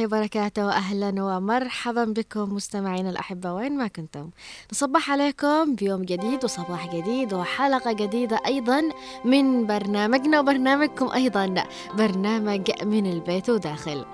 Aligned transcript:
الله 0.00 0.18
وبركاته. 0.18 0.66
وأهلا 0.66 1.22
ومرحبا 1.22 2.04
بكم 2.04 2.54
مستمعينا 2.54 3.10
الأحبة 3.10 3.52
وين 3.52 3.78
ما 3.78 3.86
كنتم. 3.86 4.30
نصبح 4.72 5.10
عليكم 5.10 5.74
بيوم 5.74 6.02
جديد 6.02 6.44
وصباح 6.44 6.94
جديد 6.96 7.34
وحلقة 7.34 7.92
جديدة 7.92 8.40
أيضا 8.46 8.82
من 9.24 9.66
برنامجنا 9.66 10.40
وبرنامجكم 10.40 11.08
أيضا 11.10 11.64
برنامج 11.94 12.70
من 12.82 13.06
البيت 13.06 13.50
وداخل. 13.50 14.04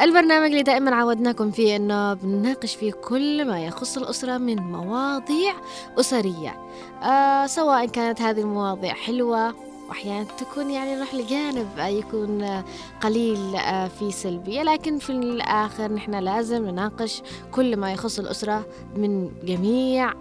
البرنامج 0.00 0.50
اللي 0.50 0.62
دائما 0.62 0.94
عودناكم 0.94 1.50
فيه 1.50 1.76
أنه 1.76 2.14
بنناقش 2.14 2.74
فيه 2.74 2.92
كل 2.92 3.44
ما 3.44 3.64
يخص 3.64 3.96
الأسرة 3.96 4.38
من 4.38 4.56
مواضيع 4.56 5.54
أسرية. 6.00 6.56
آه 7.02 7.46
سواء 7.46 7.86
كانت 7.86 8.20
هذه 8.20 8.40
المواضيع 8.40 8.94
حلوة 8.94 9.54
وأحيانا 9.88 10.24
تكون 10.24 10.70
يعني 10.70 10.94
نروح 10.94 11.14
لجانب 11.14 11.68
يكون 11.78 12.62
قليل 13.02 13.56
آه، 13.56 13.88
في 13.88 14.10
سلبيه 14.10 14.62
لكن 14.62 14.98
في 14.98 15.10
الآخر 15.10 15.92
نحن 15.92 16.14
لازم 16.14 16.66
نناقش 16.66 17.22
كل 17.52 17.76
ما 17.76 17.92
يخص 17.92 18.18
الأسرة 18.18 18.66
من 18.96 19.30
جميع 19.44 20.12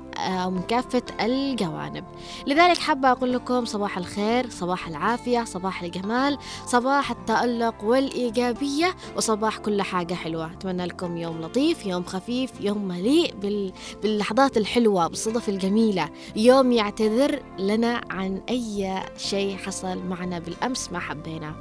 من 0.50 0.62
كافة 0.62 1.02
الجوانب. 1.22 2.06
لذلك 2.48 2.78
حابة 2.78 3.12
أقول 3.12 3.34
لكم 3.34 3.66
صباح 3.66 3.98
الخير 3.98 4.50
صباح 4.50 4.88
العافية 4.88 5.44
صباح 5.44 5.84
الجمال 5.84 6.38
صباح 6.66 7.12
التألق 7.12 7.84
والإيجابية 7.84 8.96
وصباح 9.18 9.58
كل 9.58 9.82
حاجة 9.82 10.14
حلوة. 10.14 10.52
أتمنى 10.52 10.86
لكم 10.86 11.18
يوم 11.18 11.42
لطيف 11.42 11.86
يوم 11.86 12.04
خفيف 12.04 12.52
يوم 12.62 12.88
مليء 12.88 13.34
بال... 13.36 13.74
باللحظات 14.02 14.58
الحلوة 14.58 15.08
بالصدف 15.08 15.50
الجميلة. 15.50 16.10
يوم 16.36 16.72
يعتذر 16.72 17.40
لنا 17.60 18.02
عن 18.10 18.42
أي 18.50 19.04
شيء 19.18 19.58
حصل 19.58 19.98
معنا 19.98 20.40
بالأمس 20.40 20.92
ما 20.92 21.00
حبينا. 21.00 21.56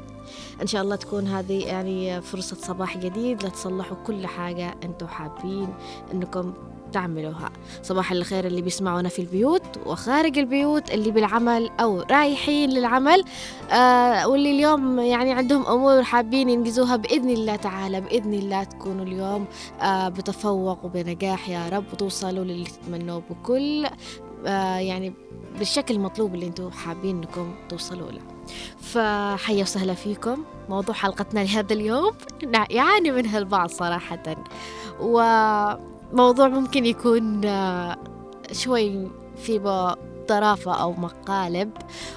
إن 0.63 0.67
شاء 0.67 0.83
الله 0.83 0.97
تكون 0.97 1.27
هذه 1.27 1.65
يعني 1.65 2.23
فرصة 2.23 2.57
صباح 2.57 2.97
جديد 2.97 3.45
لتصلحوا 3.45 3.97
كل 4.07 4.27
حاجة 4.27 4.75
أنتم 4.85 5.07
حابين. 5.07 5.75
أنكم 6.15 6.55
تعملوها. 6.93 7.51
صباح 7.83 8.13
الخير 8.13 8.47
اللي 8.47 8.63
بيسمعونا 8.63 9.09
في 9.09 9.19
البيوت 9.19 9.63
وخارج 9.87 10.39
البيوت 10.39 10.91
اللي 10.91 11.11
بالعمل 11.11 11.71
أو 11.81 12.01
رايحين 12.01 12.71
للعمل 12.71 13.25
آه 13.73 14.29
واللي 14.29 14.51
اليوم 14.51 14.99
يعني 15.01 15.33
عندهم 15.33 15.67
أمور 15.67 16.03
حابين 16.03 16.49
ينجزوها 16.49 16.97
بإذن 16.97 17.31
الله 17.31 17.57
تعالى 17.57 18.01
بإذن 18.01 18.35
الله 18.35 18.65
تكونوا 18.65 19.05
اليوم 19.05 19.45
آه 19.81 20.09
بتفوق 20.09 20.85
وبنجاح. 20.85 21.49
يا 21.49 21.69
رب 21.69 21.85
وتوصلوا 21.93 22.45
للي 22.45 22.65
تتمنوه 22.65 23.23
بكل 23.31 23.87
آه 24.47 24.77
يعني 24.77 25.13
بالشكل 25.59 25.95
المطلوب 25.95 26.35
اللي 26.35 26.47
أنتم 26.47 26.71
حابين 26.71 27.17
انكم 27.17 27.55
توصلوا 27.69 28.11
له. 28.11 28.21
فحيا 28.81 29.63
وسهلا 29.63 29.95
فيكم. 29.95 30.45
موضوع 30.69 30.95
حلقتنا 30.95 31.41
لهذا 31.41 31.73
اليوم 31.73 32.13
يعاني 32.71 33.11
منها 33.11 33.39
البعض 33.39 33.69
صراحة. 33.69 34.37
و 35.01 35.21
موضوع 36.13 36.49
ممكن 36.49 36.87
يكون 36.87 37.45
آه، 37.45 37.97
شوي 38.53 39.09
في 39.37 39.59
طرافة 40.29 40.83
أو 40.83 40.93
مقالب 40.93 41.71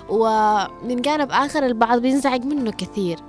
ومن 0.10 1.02
جانب 1.02 1.32
آخر 1.32 1.66
البعض 1.66 2.00
بينزعج 2.02 2.46
منه 2.46 2.72
كثير. 2.72 3.20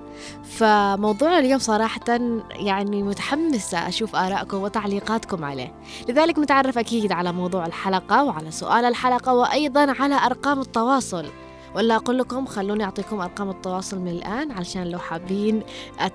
فموضوع 0.44 1.38
اليوم 1.38 1.58
صراحة 1.58 2.04
يعني 2.50 3.02
متحمسة 3.02 3.88
أشوف 3.88 4.16
آرائكم 4.16 4.62
وتعليقاتكم 4.62 5.44
عليه. 5.44 5.74
لذلك 6.08 6.38
متعرف 6.38 6.78
أكيد 6.78 7.12
على 7.12 7.32
موضوع 7.32 7.66
الحلقة 7.66 8.24
وعلى 8.24 8.50
سؤال 8.50 8.84
الحلقة 8.84 9.34
وأيضا 9.34 9.94
على 10.00 10.14
أرقام 10.14 10.60
التواصل. 10.60 11.26
ولا 11.74 11.96
أقول 11.96 12.18
لكم 12.18 12.46
خلوني 12.46 12.84
أعطيكم 12.84 13.20
أرقام 13.20 13.50
التواصل 13.50 13.98
من 13.98 14.08
الآن 14.08 14.52
علشان 14.52 14.90
لو 14.90 14.98
حابين 14.98 15.62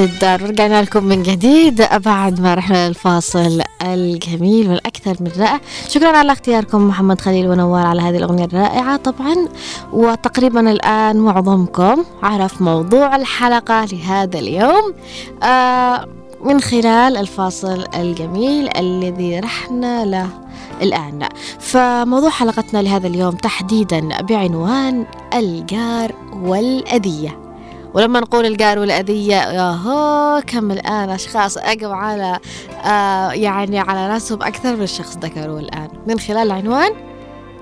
الجار 0.00 0.04
قبل 0.04 0.12
الدار 0.12 0.42
رجعنا 0.42 0.82
لكم 0.82 1.04
من 1.04 1.22
جديد. 1.22 1.88
بعد 2.04 2.40
ما 2.40 2.54
رحنا 2.54 2.88
للفاصل 2.88 3.62
الجميل 3.82 4.70
والأكثر 4.70 5.16
من 5.20 5.30
رائع. 5.38 5.60
شكرا 5.88 6.18
على 6.18 6.32
اختياركم 6.32 6.88
محمد 6.88 7.20
خليل 7.20 7.48
ونوار 7.48 7.86
على 7.86 8.02
هذه 8.02 8.16
الأغنية 8.16 8.44
الرائعة 8.44 8.96
طبعا. 8.96 9.34
وتقريبا 9.92 10.70
الآن 10.70 11.16
معظمكم 11.16 12.04
عرف 12.22 12.62
موضوع 12.62 13.16
الحلقة 13.16 13.84
لهذا 13.84 14.38
اليوم. 14.38 14.94
آه 15.42 16.06
من 16.44 16.60
خلال 16.60 17.16
الفاصل 17.16 17.84
الجميل 17.94 18.76
الذي 18.76 19.40
رحنا 19.40 20.04
له 20.04 20.28
الآن. 20.82 21.28
فموضوع 21.60 22.30
حلقتنا 22.30 22.82
لهذا 22.82 23.06
اليوم 23.06 23.36
تحديدا 23.36 24.22
بعنوان 24.22 25.06
الجار 25.34 26.12
والأذية. 26.42 27.43
ولما 27.94 28.20
نقول 28.20 28.46
الجار 28.46 28.78
والأذية 28.78 29.34
ياهو 29.34 30.42
كم 30.46 30.70
الآن 30.70 31.10
أشخاص 31.10 31.58
أقوا 31.58 31.94
على 31.94 32.38
آه 32.84 33.32
يعني 33.32 33.78
على 33.78 34.08
رأسهم 34.08 34.42
أكثر 34.42 34.76
من 34.76 34.86
شخص 34.86 35.16
ذكروه 35.18 35.60
الآن. 35.60 35.88
من 36.06 36.18
خلال 36.18 36.38
العنوان 36.38 36.90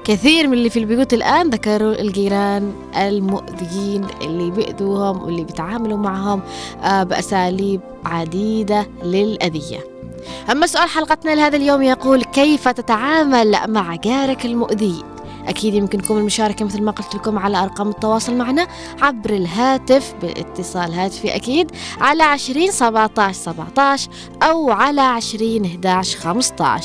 كثير 0.04 0.46
من 0.46 0.52
اللي 0.52 0.70
في 0.70 0.78
البيوت 0.78 1.14
الآن 1.14 1.50
ذكروا 1.50 2.00
الجيران 2.00 2.72
المؤذيين 2.96 4.06
اللي 4.22 4.50
بيأذوهم 4.50 5.22
واللي 5.22 5.44
بيتعاملوا 5.44 5.98
معهم 5.98 6.40
آه 6.82 7.02
بأساليب 7.02 7.80
عديدة 8.04 8.86
للأذية. 9.04 9.78
أما 10.50 10.66
سؤال 10.66 10.88
حلقتنا 10.88 11.34
لهذا 11.34 11.56
اليوم 11.56 11.82
يقول 11.82 12.24
كيف 12.24 12.68
تتعامل 12.68 13.56
مع 13.68 13.96
جارك 13.96 14.46
المؤذي؟ 14.46 15.11
أكيد 15.48 15.74
يمكنكم 15.74 16.16
المشاركة 16.16 16.64
مثل 16.64 16.82
ما 16.82 16.90
قلت 16.90 17.14
لكم 17.14 17.38
على 17.38 17.62
أرقام 17.62 17.88
التواصل 17.88 18.34
معنا 18.34 18.66
عبر 19.02 19.30
الهاتف 19.30 20.14
بالاتصال 20.22 20.94
هاتفي 20.94 21.36
أكيد 21.36 21.70
على 22.00 22.22
عشرين 22.22 22.70
سبعة 22.70 23.32
سبعة 23.32 23.98
أو 24.42 24.70
على 24.70 25.00
عشرين 25.00 25.64
11 25.64 26.18
خمسة 26.18 26.80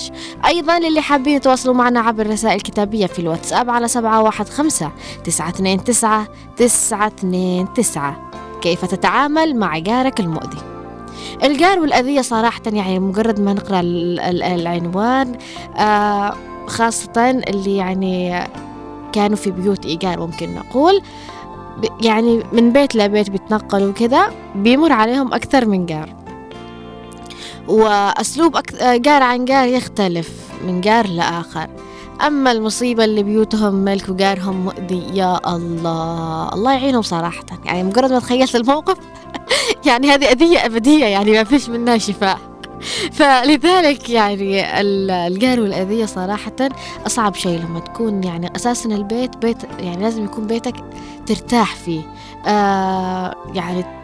أيضا 0.45 0.79
للي 0.79 1.01
حابين 1.01 1.35
يتواصلوا 1.35 1.75
معنا 1.75 1.99
عبر 1.99 2.25
الرسائل 2.25 2.55
الكتابية 2.55 3.05
في 3.05 3.19
الواتساب 3.19 3.69
على 3.69 3.87
سبعة 3.87 4.21
واحد 4.21 4.49
خمسة 4.49 4.91
تسعة 5.23 5.49
اثنين 5.49 5.83
تسعة 5.83 6.27
تسعة 6.57 7.07
اثنين 7.07 7.73
تسعة. 7.73 8.31
كيف 8.61 8.85
تتعامل 8.85 9.55
مع 9.55 9.77
جارك 9.77 10.19
المؤذي؟ 10.19 10.57
الجار 11.43 11.79
والأذية 11.79 12.21
صراحة 12.21 12.61
يعني 12.65 12.99
مجرد 12.99 13.39
ما 13.39 13.53
نقرأ 13.53 13.81
العنوان 13.83 15.37
آه 15.77 16.35
خاصة 16.67 17.29
اللي 17.29 17.75
يعني 17.75 18.43
كانوا 19.13 19.37
في 19.37 19.51
بيوت 19.51 19.85
إيجار 19.85 20.19
ممكن 20.19 20.55
نقول. 20.55 21.01
يعني 22.01 22.43
من 22.53 22.71
بيت 22.71 22.95
لبيت 22.95 23.29
بيتنقلوا 23.29 23.93
كذا 23.93 24.29
بيمر 24.55 24.91
عليهم 24.91 25.33
أكثر 25.33 25.65
من 25.65 25.85
جار. 25.85 26.15
وأسلوب 27.67 28.57
جار 28.81 29.23
عن 29.23 29.45
جار 29.45 29.67
يختلف 29.67 30.29
من 30.67 30.81
جار 30.81 31.07
لآخر. 31.07 31.67
أما 32.27 32.51
المصيبة 32.51 33.03
اللي 33.03 33.23
بيوتهم 33.23 33.73
ملك 33.73 34.09
وجارهم 34.09 34.65
مؤذي 34.65 35.03
يا 35.13 35.55
الله. 35.55 36.49
الله 36.53 36.73
يعينهم 36.73 37.01
صراحة. 37.01 37.45
يعني 37.65 37.83
مجرد 37.83 38.11
ما 38.11 38.19
تخيلت 38.19 38.55
الموقف 38.55 38.97
يعني 39.87 40.11
هذه 40.11 40.31
أذية 40.31 40.65
أبدية 40.65 41.05
يعني 41.05 41.31
ما 41.31 41.43
فيش 41.43 41.69
منها 41.69 41.97
شفاء. 41.97 42.39
فلذلك 43.11 44.09
يعني 44.09 44.81
الجار 44.81 45.59
والأذية 45.59 46.05
صراحة 46.05 46.55
أصعب 47.05 47.35
شيء 47.35 47.59
لما 47.59 47.79
تكون 47.79 48.23
يعني 48.23 48.55
أساسا 48.55 48.89
البيت 48.89 49.37
بيت 49.37 49.57
يعني 49.79 50.03
لازم 50.03 50.25
يكون 50.25 50.47
بيتك 50.47 50.75
ترتاح 51.25 51.75
فيه. 51.75 52.01
آه 52.47 53.35
يعني 53.53 53.96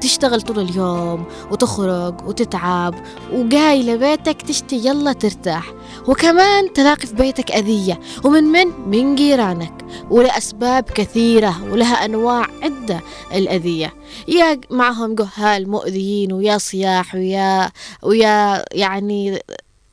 تشتغل 0.00 0.42
طول 0.42 0.58
اليوم 0.58 1.24
وتخرج 1.50 2.28
وتتعب 2.28 2.94
وجاي 3.32 3.82
لبيتك 3.82 4.42
تشتي 4.42 4.76
يلا 4.76 5.12
ترتاح. 5.12 5.72
وكمان 6.08 6.72
تلاقي 6.72 7.06
في 7.06 7.14
بيتك 7.14 7.52
أذية 7.52 8.00
ومن 8.24 8.44
من؟ 8.44 8.66
من 8.86 9.14
جيرانك. 9.14 9.84
ولأسباب 10.10 10.82
كثيرة 10.84 11.72
ولها 11.72 12.04
أنواع 12.04 12.46
عدة 12.62 13.00
الأذية. 13.34 13.94
يا 14.28 14.60
معهم 14.70 15.14
جهال 15.14 15.70
مؤذيين 15.70 16.32
ويا 16.32 16.58
صياح 16.58 17.14
ويا 17.14 17.70
ويا 18.02 18.64
يعني 18.72 19.38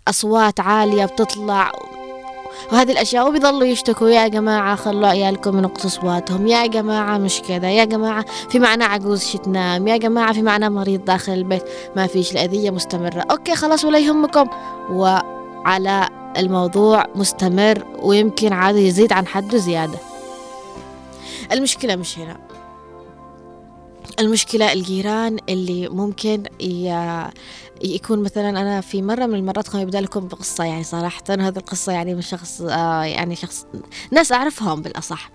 أصوات 0.08 0.60
عالية 0.60 1.06
بتطلع. 1.06 1.72
وهذه 2.72 2.92
الأشياء 2.92 3.28
وبيضلوا 3.28 3.64
يشتكوا. 3.64 4.10
يا 4.10 4.28
جماعة 4.28 4.76
خلوا 4.76 5.08
عيالكم 5.08 5.58
ينقصوا 5.58 5.90
أصواتهم 5.90 6.48
يا 6.48 6.68
جماعة 6.68 7.18
مش 7.18 7.42
كذا. 7.42 7.72
يا 7.72 7.86
جماعة 7.86 8.26
في 8.50 8.60
معنا 8.60 8.86
عجوز 8.86 9.24
شتنام 9.24 9.88
يا 9.88 9.98
جماعة 9.98 10.34
في 10.34 10.42
معنا 10.42 10.70
مريض 10.70 11.06
داخل 11.06 11.34
البيت. 11.34 11.64
ما 11.96 12.08
فيش 12.08 12.32
الأذية 12.32 12.70
مستمرة. 12.70 13.26
أوكي 13.32 13.56
خلاص 13.56 13.86
ولا 13.86 14.00
يهمكم. 14.00 14.48
وعلى 14.92 16.10
الموضوع 16.38 17.06
مستمر 17.16 17.86
ويمكن 18.02 18.54
عاد 18.54 18.76
يزيد 18.76 19.14
عن 19.14 19.28
حده 19.28 19.58
زيادة. 19.58 20.00
المشكلة 21.52 21.96
مش 21.96 22.20
هنا. 22.20 22.38
المشكلة 24.20 24.74
الجيران 24.74 25.38
اللي 25.50 25.90
ممكن 25.90 26.44
يكون 27.84 28.24
مثلا 28.24 28.50
أنا 28.50 28.82
في 28.82 29.02
مرة 29.02 29.26
من 29.26 29.36
المرات 29.36 29.68
خليني 29.68 29.86
أبدأ 29.86 30.02
لكم 30.02 30.28
بقصة 30.28 30.64
يعني 30.64 30.84
صراحة 30.84 31.24
هذه 31.30 31.58
القصة 31.58 31.92
يعني 31.92 32.16
من 32.16 32.22
شخص 32.22 32.62
آه 32.62 33.04
يعني 33.04 33.36
شخص 33.36 33.66
ناس 34.12 34.32
أعرفهم 34.32 34.82
بالأصح. 34.82 35.30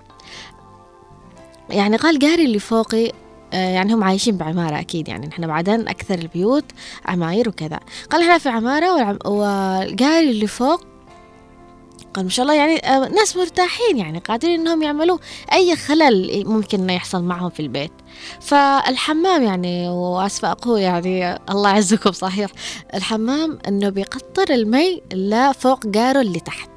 يعني 1.70 1.96
قال 1.96 2.18
جاري 2.18 2.44
اللي 2.44 2.58
فوقي 2.58 3.12
آه، 3.52 3.70
يعني 3.70 3.94
هم 3.94 4.04
عايشين 4.04 4.36
بعمارة 4.36 4.80
أكيد 4.80 5.08
يعني 5.08 5.26
نحن 5.26 5.46
بعدين 5.46 5.88
أكثر 5.88 6.18
البيوت 6.18 6.64
عماير 7.04 7.48
وكذا. 7.48 7.80
قال 8.10 8.22
إحنا 8.22 8.38
في 8.38 8.48
عمارة 8.48 9.18
والجاري 9.24 10.30
اللي 10.30 10.46
فوق 10.46 10.84
قال 12.14 12.24
ما 12.24 12.30
شاء 12.30 12.42
الله 12.42 12.54
يعني 12.54 12.86
آه، 12.86 13.08
ناس 13.08 13.36
مرتاحين 13.36 13.96
يعني 13.96 14.18
قادرين 14.18 14.60
إنهم 14.60 14.82
يعملوا 14.82 15.18
أي 15.52 15.76
خلل 15.76 16.44
ممكن 16.46 16.80
إنه 16.80 16.92
يحصل 16.92 17.22
معهم 17.22 17.50
في 17.50 17.60
البيت. 17.60 17.92
فالحمام 18.40 19.42
يعني 19.42 19.88
وأسفة 19.88 20.50
أقول 20.50 20.80
يعني 20.80 21.38
الله 21.50 21.70
يعزكم 21.70 22.12
صحيح. 22.12 22.50
الحمام 22.94 23.58
إنه 23.68 23.88
بيقطر 23.88 24.54
المي 24.54 25.02
لفوق 25.12 25.86
جاره 25.86 26.20
اللي 26.20 26.40
تحت 26.40 26.70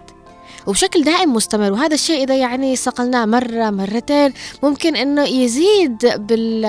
وبشكل 0.68 1.04
دائم 1.04 1.34
مستمر. 1.34 1.72
وهذا 1.72 1.94
الشيء 1.94 2.24
إذا 2.24 2.36
يعني 2.36 2.76
صقلناه 2.76 3.26
مرة 3.26 3.70
مرتين 3.70 4.34
ممكن 4.64 4.96
إنه 4.96 5.24
يزيد 5.24 5.98
بال 6.18 6.66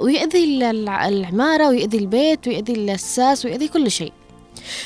ويأذي 0.00 0.70
العمارة 0.70 1.68
ويأذي 1.68 1.98
البيت 1.98 2.48
ويأذي 2.48 2.72
الأساس 2.72 3.44
ويأذي 3.44 3.68
كل 3.68 3.90
شيء. 3.90 4.12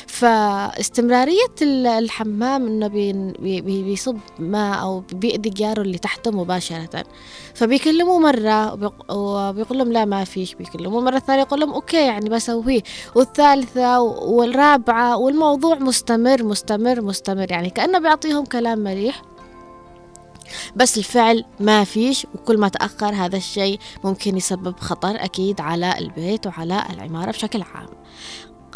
فاستمرارية 0.07 1.55
الحمام 1.61 2.67
إنه 2.67 2.87
بيصب 3.61 4.17
ماء 4.39 4.81
أو 4.81 5.03
بيأذي 5.13 5.49
جاره 5.49 5.81
اللي 5.81 5.97
تحته 5.97 6.31
مباشرة. 6.31 7.03
فبيكلموا 7.53 8.19
مرة 8.19 8.73
وبيقول 9.09 9.77
لهم 9.77 9.91
لا 9.91 10.05
ما 10.05 10.23
فيش. 10.23 10.53
بيكلموا 10.53 11.01
مرة 11.01 11.19
ثانية 11.19 11.41
يقول 11.41 11.59
لهم 11.59 11.73
أوكي 11.73 12.05
يعني 12.05 12.29
بسويه. 12.29 12.83
والثالثة 13.15 14.01
والرابعة 14.01 15.17
والموضوع 15.17 15.75
مستمر 15.75 16.43
مستمر 16.43 17.01
مستمر. 17.01 17.51
يعني 17.51 17.69
كأنه 17.69 17.99
بيعطيهم 17.99 18.45
كلام 18.45 18.79
مليح. 18.79 19.21
بس 20.75 20.97
الفعل 20.97 21.45
ما 21.59 21.83
فيش 21.83 22.27
وكل 22.35 22.57
ما 22.57 22.67
تأخر 22.67 23.13
هذا 23.15 23.37
الشيء 23.37 23.79
ممكن 24.03 24.37
يسبب 24.37 24.79
خطر 24.79 25.15
أكيد 25.15 25.61
على 25.61 25.97
البيت 25.97 26.47
وعلى 26.47 26.83
العمارة 26.93 27.31
بشكل 27.31 27.61
عام. 27.61 27.89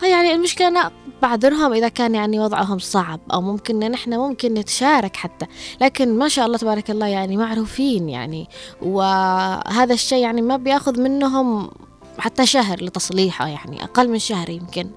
يعني 0.02 0.34
المشكلة 0.34 0.68
أنا 0.68 0.92
بعذرهم 1.22 1.74
إذا 1.74 1.88
كان 1.88 2.16
يعني 2.16 2.40
وضعهم 2.40 2.80
صعب 2.80 3.20
أو 3.34 3.42
ممكن 3.42 3.80
نحن 3.80 4.14
ممكن 4.14 4.54
نتشارك 4.54 5.16
حتى. 5.16 5.46
لكن 5.82 6.18
ما 6.18 6.28
شاء 6.28 6.46
الله 6.46 6.58
تبارك 6.58 6.92
الله 6.92 7.08
يعني 7.08 7.38
معروفين 7.38 8.10
يعني. 8.10 8.50
وهذا 8.82 9.94
الشيء 9.94 10.24
يعني 10.24 10.42
ما 10.42 10.58
بيأخذ 10.58 11.02
منهم 11.02 11.70
حتى 12.18 12.46
شهر 12.46 12.84
لتصليحه 12.84 13.48
يعني 13.48 13.84
أقل 13.84 14.10
من 14.10 14.20
شهر 14.20 14.50
يمكن. 14.50 14.90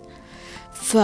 ف 0.72 0.96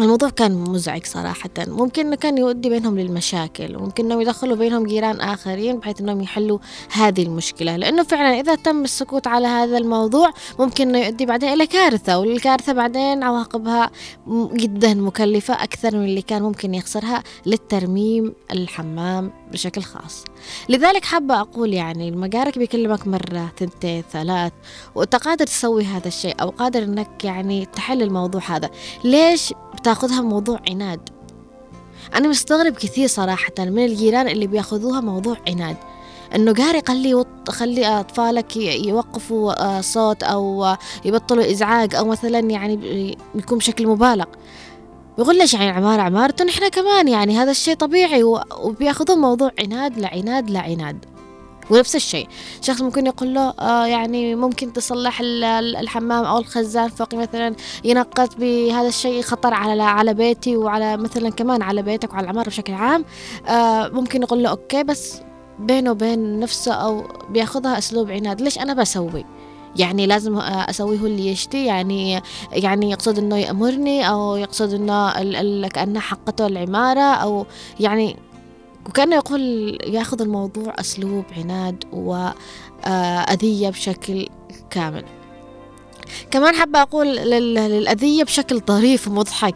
الموضوع 0.00 0.28
كان 0.28 0.52
مزعج 0.52 1.06
صراحة. 1.06 1.50
ممكن 1.58 2.06
إنه 2.06 2.16
كان 2.16 2.38
يؤدي 2.38 2.68
بينهم 2.68 2.98
للمشاكل 2.98 3.76
وممكن 3.76 4.04
إنهم 4.04 4.20
يدخلوا 4.20 4.56
بينهم 4.56 4.86
جيران 4.86 5.20
آخرين 5.20 5.78
بحيث 5.78 6.00
إنهم 6.00 6.20
يحلوا 6.20 6.58
هذه 6.92 7.22
المشكلة. 7.22 7.76
لأنه 7.76 8.02
فعلا 8.02 8.40
إذا 8.40 8.54
تم 8.54 8.84
السكوت 8.84 9.26
على 9.26 9.46
هذا 9.46 9.78
الموضوع 9.78 10.32
ممكن 10.58 10.88
إنه 10.88 11.06
يؤدي 11.06 11.26
بعدين 11.26 11.48
إلى 11.48 11.66
كارثة 11.66 12.18
والكارثة 12.18 12.72
بعدين 12.72 13.22
عواقبها 13.22 13.90
جدا 14.52 14.94
مكلفة 14.94 15.54
أكثر 15.54 15.96
من 15.96 16.04
اللي 16.04 16.22
كان 16.22 16.42
ممكن 16.42 16.74
يخسرها 16.74 17.22
للترميم 17.46 18.34
الحمام. 18.52 19.41
بشكل 19.52 19.82
خاص. 19.82 20.24
لذلك 20.68 21.04
حابة 21.04 21.40
أقول 21.40 21.74
يعني 21.74 22.08
المجارك 22.08 22.58
بيكلمك 22.58 23.06
مرة 23.06 23.52
تنتين 23.56 24.04
ثلاث 24.12 24.52
وأنت 24.94 25.16
قادر 25.16 25.46
تسوي 25.46 25.84
هذا 25.84 26.08
الشيء 26.08 26.34
أو 26.40 26.48
قادر 26.48 26.82
أنك 26.82 27.24
يعني 27.24 27.66
تحل 27.66 28.02
الموضوع 28.02 28.40
هذا. 28.46 28.70
ليش 29.04 29.54
بتأخذها 29.74 30.20
موضوع 30.20 30.60
عناد؟ 30.68 31.08
أنا 32.14 32.28
مستغرب 32.28 32.72
كثير 32.72 33.06
صراحة 33.06 33.52
من 33.58 33.84
الجيران 33.84 34.28
اللي 34.28 34.46
بيأخذوها 34.46 35.00
موضوع 35.00 35.36
عناد. 35.48 35.76
إنه 36.34 36.52
قاري 36.52 36.82
خلي 36.88 37.24
خلي 37.48 37.86
أطفالك 37.86 38.56
يوقفوا 38.56 39.64
آه، 39.64 39.80
صوت 39.80 40.22
أو 40.22 40.74
يبطلوا 41.04 41.50
إزعاج 41.50 41.94
أو 41.94 42.04
مثلا 42.04 42.38
يعني 42.38 43.18
يكون 43.34 43.58
بشكل 43.58 43.86
مبالغ. 43.86 44.24
بيقول 45.18 45.38
ليش 45.38 45.54
يعني 45.54 45.70
عمارة 45.70 46.02
عمارة 46.02 46.34
إحنا 46.48 46.68
كمان 46.68 47.08
يعني 47.08 47.38
هذا 47.38 47.50
الشيء 47.50 47.74
طبيعي 47.74 48.22
وبياخذون 48.62 49.18
موضوع 49.18 49.50
عناد 49.58 49.98
لعناد 49.98 50.50
لعناد. 50.50 51.04
ونفس 51.70 51.96
الشيء 51.96 52.28
شخص 52.60 52.82
ممكن 52.82 53.06
يقول 53.06 53.34
له 53.34 53.48
آه 53.48 53.86
يعني 53.86 54.34
ممكن 54.34 54.72
تصلح 54.72 55.20
الحمام 55.20 56.24
أو 56.24 56.38
الخزان 56.38 56.88
فوقي 56.88 57.16
مثلا 57.16 57.54
ينقط 57.84 58.36
بهذا 58.36 58.88
الشيء 58.88 59.22
خطر 59.22 59.54
على 59.54 59.82
على 59.82 60.14
بيتي 60.14 60.56
وعلى 60.56 60.96
مثلا 60.96 61.30
كمان 61.30 61.62
على 61.62 61.82
بيتك 61.82 62.12
وعلى 62.12 62.24
العمارة 62.24 62.48
بشكل 62.48 62.72
عام. 62.72 63.04
آه 63.48 63.88
ممكن 63.88 64.22
يقول 64.22 64.42
له 64.42 64.50
أوكي 64.50 64.82
بس 64.82 65.20
بينه 65.58 65.90
وبين 65.90 66.40
نفسه 66.40 66.72
أو 66.72 67.04
بياخذها 67.30 67.78
أسلوب 67.78 68.10
عناد. 68.10 68.40
ليش 68.40 68.58
أنا 68.58 68.74
بسوي؟ 68.74 69.24
يعني 69.76 70.06
لازم 70.06 70.38
أسويه 70.38 70.98
هو 70.98 71.06
اللي 71.06 71.28
يشتي. 71.28 71.66
يعني 71.66 72.22
يعني 72.52 72.90
يقصد 72.90 73.18
إنه 73.18 73.36
يأمرني 73.36 74.08
أو 74.08 74.36
يقصد 74.36 74.74
إنه 74.74 75.68
كانها 75.68 76.00
حقته 76.00 76.46
العمارة 76.46 77.14
أو 77.14 77.46
يعني 77.80 78.16
وكأنه 78.88 79.16
يقول 79.16 79.78
ياخذ 79.86 80.22
الموضوع 80.22 80.74
أسلوب 80.80 81.24
عناد 81.36 81.84
وأذية 81.92 83.68
بشكل 83.68 84.28
كامل. 84.70 85.04
كمان 86.30 86.54
حابة 86.54 86.82
أقول 86.82 87.06
للأذية 87.06 88.24
بشكل 88.24 88.60
طريف 88.60 89.08
ومضحك. 89.08 89.54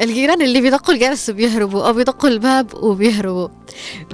الجيران 0.00 0.42
اللي 0.42 0.60
بيدقوا 0.60 0.94
الجرس 0.94 1.30
وبيهربوا 1.30 1.86
أو 1.86 1.92
بيدقوا 1.92 2.30
الباب 2.30 2.74
وبيهربوا. 2.74 3.48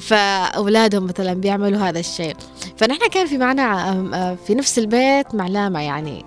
فأولادهم 0.00 1.04
مثلا 1.04 1.35
بيعملوا 1.35 1.80
هذا 1.80 2.00
الشيء. 2.00 2.37
فنحن 2.76 3.09
كان 3.09 3.26
في 3.26 3.38
معنا 3.38 4.37
في 4.47 4.54
نفس 4.54 4.78
البيت 4.78 5.35
معلامة 5.35 5.80
يعني. 5.80 6.25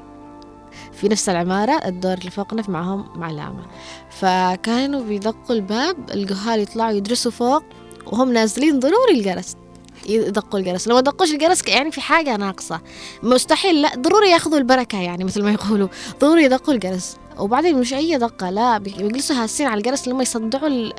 في 0.93 1.09
نفس 1.09 1.29
العمارة 1.29 1.81
الدور 1.85 2.13
اللي 2.13 2.31
فوقنا 2.31 2.61
في 2.61 2.71
معهم 2.71 3.05
معلامة 3.15 3.65
فكانوا 4.09 5.01
بيدقوا 5.01 5.55
الباب 5.55 5.95
الجهال 6.11 6.59
يطلعوا 6.59 6.91
يدرسوا 6.91 7.31
فوق 7.31 7.63
وهم 8.05 8.33
نازلين 8.33 8.79
ضروري 8.79 9.13
الجرس. 9.13 9.55
يدقوا 10.07 10.59
الجرس. 10.59 10.87
لو 10.87 10.95
ما 10.95 11.01
دقوش 11.01 11.31
الجرس 11.31 11.67
يعني 11.67 11.91
في 11.91 12.01
حاجة 12.01 12.37
ناقصة. 12.37 12.81
مستحيل 13.23 13.81
لا 13.81 13.95
ضروري 13.95 14.29
ياخذوا 14.29 14.57
البركة 14.57 15.01
يعني 15.01 15.23
مثل 15.23 15.43
ما 15.43 15.51
يقولوا. 15.51 15.87
ضروري 16.21 16.43
يدقوا 16.43 16.73
الجرس. 16.73 17.17
وبعدين 17.39 17.79
مش 17.79 17.93
أي 17.93 18.17
دقة 18.17 18.49
لا 18.49 18.77
بيجلسوا 18.77 19.35
هاسين 19.35 19.67
على 19.67 19.77
الجرس 19.77 20.07
لما 20.07 20.21
يصدعوا 20.21 20.67
ال... 20.67 20.93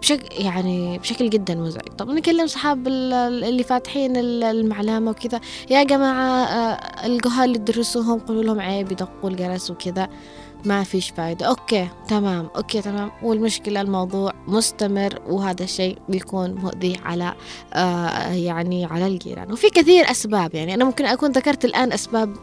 بشكل 0.00 0.44
يعني 0.44 0.98
بشكل 0.98 1.30
جدا 1.30 1.54
مزعج. 1.54 1.88
طب 1.98 2.10
نكلم 2.10 2.46
صحاب 2.46 2.88
اللي 2.88 3.62
فاتحين 3.62 4.16
المعلامة 4.16 5.10
وكذا. 5.10 5.40
يا 5.70 5.82
جماعة 5.82 6.44
آه، 6.44 7.06
الجهال 7.06 7.44
اللي 7.44 7.58
تدرسوهم 7.58 8.18
قولوا 8.18 8.42
لهم 8.44 8.60
عيب 8.60 8.92
يدقوا 8.92 9.30
الجرس 9.30 9.70
وكذا. 9.70 10.08
ما 10.64 10.84
فيش 10.84 11.10
فايدة. 11.10 11.46
okay 11.46 11.88
تمام 12.08 12.48
okay 12.56 12.82
تمام. 12.82 13.10
والمشكلة 13.22 13.80
الموضوع 13.80 14.32
مستمر 14.46 15.22
وهذا 15.28 15.64
الشيء 15.64 15.98
بيكون 16.08 16.54
مؤذي 16.54 16.96
على 17.04 17.34
آه 17.74 18.32
يعني 18.32 18.84
على 18.84 19.06
الجيران. 19.06 19.52
وفي 19.52 19.70
كثير 19.70 20.10
أسباب 20.10 20.54
يعني 20.54 20.74
أنا 20.74 20.84
ممكن 20.84 21.04
أكون 21.06 21.30
ذكرت 21.30 21.64
الآن 21.64 21.92
أسباب 21.92 22.36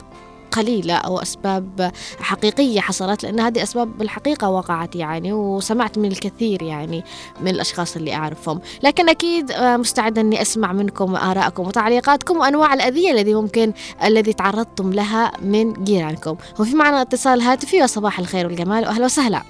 قليلة 0.55 0.93
أو 0.93 1.19
أسباب 1.19 1.91
حقيقية 2.19 2.79
حصلت 2.79 3.23
لأن 3.23 3.39
هذه 3.39 3.63
أسباب 3.63 3.97
بالحقيقة 3.97 4.49
وقعت 4.49 4.95
يعني 4.95 5.33
وسمعت 5.33 5.97
من 5.97 6.11
الكثير 6.11 6.61
يعني 6.61 7.03
من 7.41 7.47
الأشخاص 7.47 7.95
اللي 7.95 8.13
أعرفهم. 8.13 8.61
لكن 8.83 9.09
أكيد 9.09 9.51
آه، 9.51 9.77
مستعدة 9.77 10.21
أني 10.21 10.41
أسمع 10.41 10.73
منكم 10.73 11.15
آرائكم 11.15 11.67
وتعليقاتكم 11.67 12.37
وأنواع 12.37 12.73
الأذية 12.73 13.11
الذي 13.11 13.33
ممكن 13.33 13.73
الذي 14.03 14.33
تعرضتم 14.33 14.93
لها 14.93 15.31
من 15.41 15.73
جيرانكم. 15.83 16.35
وفي 16.59 16.75
معنا 16.75 17.01
اتصال 17.01 17.41
هاتفي 17.41 17.83
وصباح 17.83 18.19
الخير 18.19 18.45
والجمال 18.45 18.83
وأهلا 18.83 19.05
وسهلا. 19.05 19.41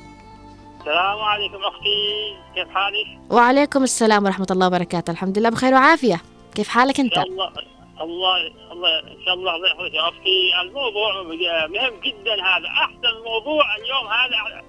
السلام 0.80 1.20
عليكم 1.20 1.56
أختي 1.56 2.36
كيف 2.56 2.68
حالك؟ 2.74 3.32
وعليكم 3.32 3.84
السلام 3.84 4.26
ورحمة 4.26 4.48
الله 4.52 4.68
وبركاته. 4.68 5.12
الحمد 5.12 5.40
لله 5.40 5.50
بخير 5.50 5.74
وعافية. 5.74 6.22
كيف 6.56 6.68
حالك 6.68 7.00
أنت؟ 7.00 7.18
الله. 7.18 7.75
الله 8.02 8.38
الله 8.72 9.00
إن 9.00 9.26
شاء 9.26 9.34
الله 9.34 9.56
الله 9.56 9.68
يحفظك 9.68 9.94
يا 9.94 10.10
أختي 10.10 10.62
الموضوع 10.62 11.24
مهم 11.68 12.00
جدا 12.00 12.34
هذا. 12.34 12.68
أحسن 12.68 13.24
موضوع 13.26 13.64
اليوم 13.76 14.08
هذا. 14.08 14.64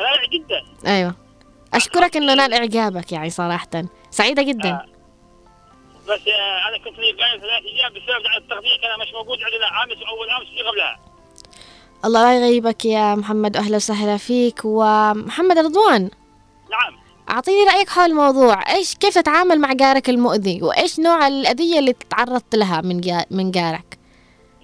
رائع 0.00 0.24
جدا. 0.32 0.62
أيوه. 0.86 1.14
أشكرك 1.74 2.16
إنه 2.16 2.34
نال 2.34 2.54
إعجابك 2.54 3.12
يعني 3.12 3.30
صراحة. 3.30 3.84
سعيدة 4.10 4.42
جدا. 4.42 4.70
آه. 4.70 4.84
بس 6.08 6.28
آه 6.28 6.68
أنا 6.68 6.78
كنت 6.84 6.98
لي 6.98 7.12
قايل 7.12 7.40
ثلاث 7.40 7.64
أيام 7.64 7.92
بسبب 7.92 8.26
التغذيه 8.36 8.76
كان 8.82 9.00
مش 9.00 9.12
موجود 9.12 9.38
عندنا. 9.42 9.66
أمس 9.84 10.02
أول 10.08 10.30
أمس 10.30 10.48
في 10.48 10.62
قبلها. 10.62 11.00
الله 12.04 12.22
لا 12.22 12.38
يغيبك 12.38 12.84
يا 12.84 13.14
محمد. 13.14 13.56
أهلا 13.56 13.76
وسهلا 13.76 14.16
فيك. 14.16 14.60
ومحمد 14.64 15.58
رضوان. 15.58 16.10
نعم. 16.70 16.95
أعطيني 17.30 17.64
رأيك 17.64 17.88
حول 17.88 18.04
الموضوع. 18.04 18.74
إيش 18.74 18.94
كيف 18.94 19.14
تتعامل 19.14 19.60
مع 19.60 19.72
جارك 19.72 20.08
المؤذي؟ 20.08 20.62
وإيش 20.62 21.00
نوع 21.00 21.26
الأذية 21.26 21.78
اللي 21.78 21.92
تعرضت 21.92 22.54
لها 22.54 22.80
من 22.80 23.00
من 23.30 23.50
جارك؟ 23.50 23.98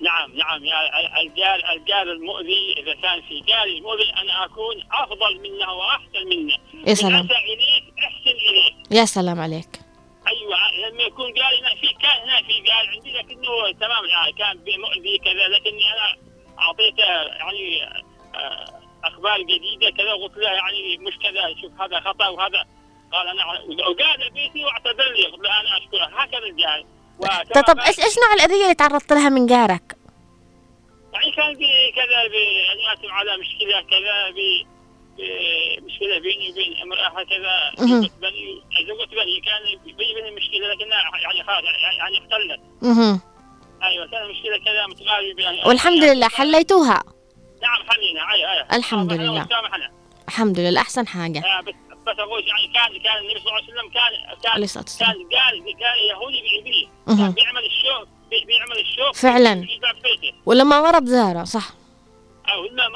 نعم 0.00 0.32
نعم. 0.36 0.64
يا 0.64 1.20
الجار 1.20 1.72
الجار 1.76 2.02
المؤذي 2.02 2.74
إذا 2.78 2.94
كان 2.94 3.22
في 3.28 3.40
جاري 3.40 3.78
المؤذي 3.78 4.12
أنا 4.22 4.44
أكون 4.44 4.76
أفضل 4.92 5.40
منه 5.40 5.72
وأحسن 5.72 6.28
منه. 6.30 6.54
يا 6.86 6.94
سلام. 6.94 7.20
إليك 7.20 7.84
أحسن 7.98 8.36
إليك. 8.50 8.74
يا 8.90 9.04
سلام 9.04 9.40
عليك. 9.40 9.80
أيوة 10.28 10.90
لما 10.90 11.02
يكون 11.02 11.32
جاري 11.32 11.80
في 11.80 11.88
كان 11.88 12.28
هنا 12.28 12.42
في 12.42 12.60
جار 12.60 12.88
عندي 12.94 13.12
لكنه 13.12 13.72
تمام 13.80 14.04
يعني 14.04 14.32
كان 14.32 14.80
مؤذي 14.80 15.18
كذا 15.18 15.48
لكني 15.48 15.82
أنا 15.92 16.16
أعطيته 16.58 17.04
يعني 17.04 17.84
آه 18.34 18.81
أخبار 19.04 19.42
جديدة 19.42 19.90
كذا 19.90 20.12
وقلت 20.12 20.36
له 20.36 20.50
يعني 20.50 20.98
مش 20.98 21.18
كذا 21.18 21.54
شوف 21.62 21.80
هذا 21.80 22.00
خطأ 22.00 22.28
وهذا. 22.28 22.64
قال 23.12 23.28
أنا 23.28 23.46
وقال 23.88 24.30
بيتي 24.30 24.64
وأعتذر 24.64 25.12
لي. 25.12 25.26
قلت 25.26 25.42
له 25.42 25.60
أنا 25.60 25.78
اشكره 25.78 26.04
هكذا 26.04 26.46
الجاي. 26.50 26.86
طيب, 27.54 27.64
طب 27.64 27.78
إيش 27.78 27.98
إيش 28.00 28.18
نوع 28.18 28.34
الأذية 28.34 28.62
اللي 28.62 28.74
تعرضت 28.74 29.12
لها 29.12 29.28
من 29.28 29.46
جارك؟ 29.46 29.96
يعني 31.12 31.32
كان 31.32 31.54
في 31.54 31.92
كذا 31.96 32.28
بأناتم 32.28 33.12
على 33.12 33.36
مشكلة 33.36 33.80
كذا 33.80 34.30
ب 34.30 34.66
مشكلة 35.84 36.18
بيني 36.18 36.50
وبين 36.50 36.76
امرأة 36.82 37.24
كذا. 37.24 37.72
زوجة 37.78 38.10
بني 38.20 38.62
زوجة 38.88 39.10
بني 39.10 39.40
كان 39.40 39.94
بيني 39.96 40.12
وبين 40.12 40.34
مشكله 40.34 40.74
لكنها 40.74 40.98
يعني 41.22 41.44
خلاص 41.44 41.64
يعني 41.98 42.18
اختلت. 42.18 42.60
أيوه 43.82 44.06
كان 44.06 44.28
مشكله 44.30 44.58
كذا 44.64 44.86
متغاضي 44.86 45.42
يعني 45.42 45.62
والحمد 45.66 46.04
لله 46.04 46.28
حليتوها. 46.28 47.02
نعم 47.62 47.80
حلينا 47.88 48.20
أيوه 48.32 48.52
أيوه 48.52 48.66
الحمد 48.76 49.12
لله. 49.12 49.46
الحمد 50.28 50.58
لله. 50.58 50.80
احسن 50.80 51.06
حاجة. 51.06 51.38
آه 51.38 51.60
بس 51.60 51.74
بس 52.06 52.18
أقول 52.18 52.42
يعني 52.48 52.66
كان 52.74 53.02
كان 53.02 53.18
النبي 53.18 53.40
صلى 53.40 53.48
الله 53.48 53.62
عليه 53.62 53.64
وسلم 53.64 53.88
كان 53.94 54.12
كان 54.42 54.66
كان 54.98 55.38
قال 55.38 55.76
كان 55.80 55.98
يهودي 56.10 56.40
بيبيه 56.42 56.86
كان 57.06 57.30
بيعمل 57.30 57.64
الشوك 57.66 58.08
بيعمل 58.30 58.78
الشوك 58.80 59.14
فعلا 59.14 59.66
ولما 60.46 60.80
مرض 60.80 61.04
زاره 61.04 61.44
صح 61.44 61.68
نعم 62.76 62.94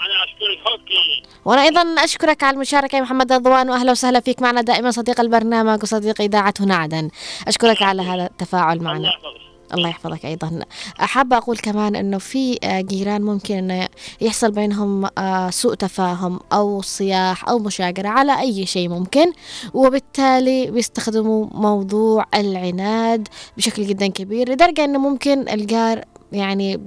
أنا 0.00 0.24
أشكرك. 0.24 1.28
وأنا 1.44 1.62
أيضا 1.62 2.04
أشكرك 2.04 2.42
على 2.42 2.54
المشاركة 2.54 2.96
يا 2.96 3.00
محمد 3.02 3.32
رضوان 3.32 3.70
وأهلا 3.70 3.92
وسهلا 3.92 4.20
فيك 4.20 4.42
معنا 4.42 4.60
دائما. 4.60 4.90
صديق 4.90 5.20
البرنامج 5.20 5.82
وصديق 5.82 6.20
إذاعة 6.20 6.54
هنا 6.60 6.76
عدن 6.76 7.10
أشكرك 7.48 7.82
على 7.82 8.02
هذا 8.02 8.26
التفاعل 8.26 8.82
معنا. 8.82 8.98
الله 8.98 9.36
الله 9.74 9.88
يحفظك 9.88 10.24
أيضا. 10.24 10.60
حابة 10.98 11.36
أقول 11.36 11.56
كمان 11.56 11.96
أنه 11.96 12.18
في 12.18 12.58
آه، 12.64 12.80
جيران 12.80 13.22
ممكن 13.22 13.54
أنه 13.54 13.88
يحصل 14.20 14.50
بينهم 14.50 15.08
آه، 15.18 15.50
سوء 15.50 15.74
تفاهم 15.74 16.40
أو 16.52 16.82
صياح 16.82 17.48
أو 17.48 17.58
مشاجرة 17.58 18.08
على 18.08 18.40
أي 18.40 18.66
شيء 18.66 18.88
ممكن 18.88 19.32
وبالتالي 19.74 20.70
بيستخدموا 20.70 21.46
موضوع 21.52 22.24
العناد 22.34 23.28
بشكل 23.56 23.86
جدا 23.86 24.06
كبير 24.06 24.48
لدرجة 24.48 24.84
أنه 24.84 24.98
ممكن 24.98 25.48
الجار 25.48 26.04
يعني 26.32 26.80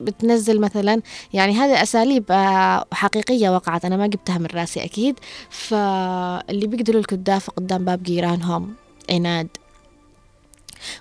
بتنزل 0.00 0.60
مثلا 0.60 1.02
يعني 1.32 1.52
هذه 1.52 1.82
أساليب 1.82 2.24
آه، 2.30 2.84
حقيقية 2.92 3.50
وقعت 3.50 3.84
أنا 3.84 3.96
ما 3.96 4.06
جبتها 4.06 4.38
من 4.38 4.46
راسي 4.54 4.84
أكيد 4.84 5.18
فاللي 5.50 6.66
بيقدروا 6.66 7.00
الكدافة 7.00 7.52
قدام 7.56 7.84
باب 7.84 8.02
جيرانهم 8.02 8.74
عناد. 9.10 9.48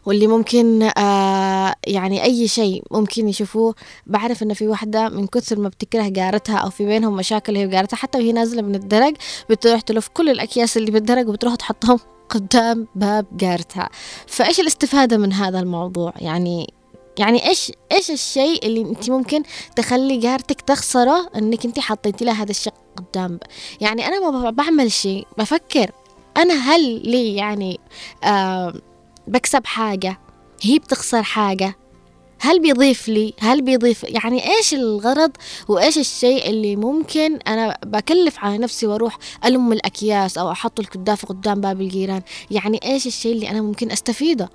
واللي 0.06 0.28
ممكن 0.28 0.84
آه 0.98 1.76
يعني 1.88 2.24
أي 2.24 2.48
شيء 2.48 2.84
ممكن 2.92 3.30
يشوفوه 3.30 3.76
بعرف 4.06 4.44
إنه 4.44 4.54
في 4.54 4.68
واحدة 4.68 5.10
من 5.10 5.28
كثر 5.28 5.60
ما 5.60 5.70
بتكره 5.70 6.08
جارتها 6.08 6.58
أو 6.58 6.70
في 6.70 6.86
بينهم 6.86 7.16
مشاكل 7.16 7.56
هي 7.56 7.66
وجارتها 7.66 7.98
حتى 7.98 8.18
وهي 8.18 8.32
نازلة 8.32 8.62
من 8.62 8.76
الدرج 8.76 9.16
بتروح 9.50 9.82
تلف 9.82 10.08
كل 10.08 10.30
الأكياس 10.30 10.78
اللي 10.78 10.92
بالدرج 10.92 11.28
وبتروح 11.28 11.56
تحطهم 11.56 12.00
قدام 12.30 12.88
باب 12.96 13.26
جارتها. 13.38 13.90
فإيش 14.28 14.60
الاستفادة 14.60 15.18
من 15.18 15.34
هذا 15.34 15.60
الموضوع؟ 15.60 16.14
يعني 16.18 16.74
يعني 17.18 17.48
إيش 17.48 17.72
إيش 17.92 18.12
الشيء 18.12 18.66
اللي 18.66 18.82
أنت 18.82 19.10
ممكن 19.10 19.44
تخلي 19.76 20.18
جارتك 20.18 20.62
تخسره 20.62 21.30
إنك 21.36 21.66
أنت 21.66 21.80
حطيتي 21.80 22.26
لها 22.26 22.44
هذا 22.44 22.52
الشيء 22.52 22.74
قدام؟ 22.98 23.40
يعني 23.82 24.08
أنا 24.08 24.32
ما 24.32 24.50
بعمل 24.50 24.92
شيء 24.92 25.28
بفكر 25.38 25.92
أنا 26.38 26.54
هل 26.54 27.10
لي 27.10 27.36
يعني 27.36 27.80
آه 28.24 28.74
بكسب 29.28 29.66
حاجة 29.66 30.20
هي 30.62 30.80
بتخسر 30.80 31.24
حاجة. 31.24 31.76
هل 32.40 32.62
بيضيف 32.62 33.08
لي؟ 33.08 33.34
هل 33.40 33.62
بيضيف؟ 33.62 34.04
يعني 34.04 34.50
إيش 34.50 34.74
الغرض 34.74 35.32
وإيش 35.68 35.98
الشيء 35.98 36.50
اللي 36.50 36.76
ممكن 36.76 37.36
أنا 37.36 37.78
بكلف 37.86 38.40
على 38.40 38.58
نفسي 38.58 38.88
وأروح 38.88 39.18
ألم 39.46 39.72
الأكياس 39.72 40.38
أو 40.38 40.52
أحط 40.52 40.80
الكدافه 40.80 41.28
قدام 41.28 41.62
باب 41.62 41.82
الجيران؟ 41.82 42.22
يعني 42.52 42.80
إيش 42.84 43.08
الشيء 43.08 43.34
اللي 43.34 43.50
أنا 43.50 43.62
ممكن 43.62 43.92
أستفيده؟ 43.92 44.50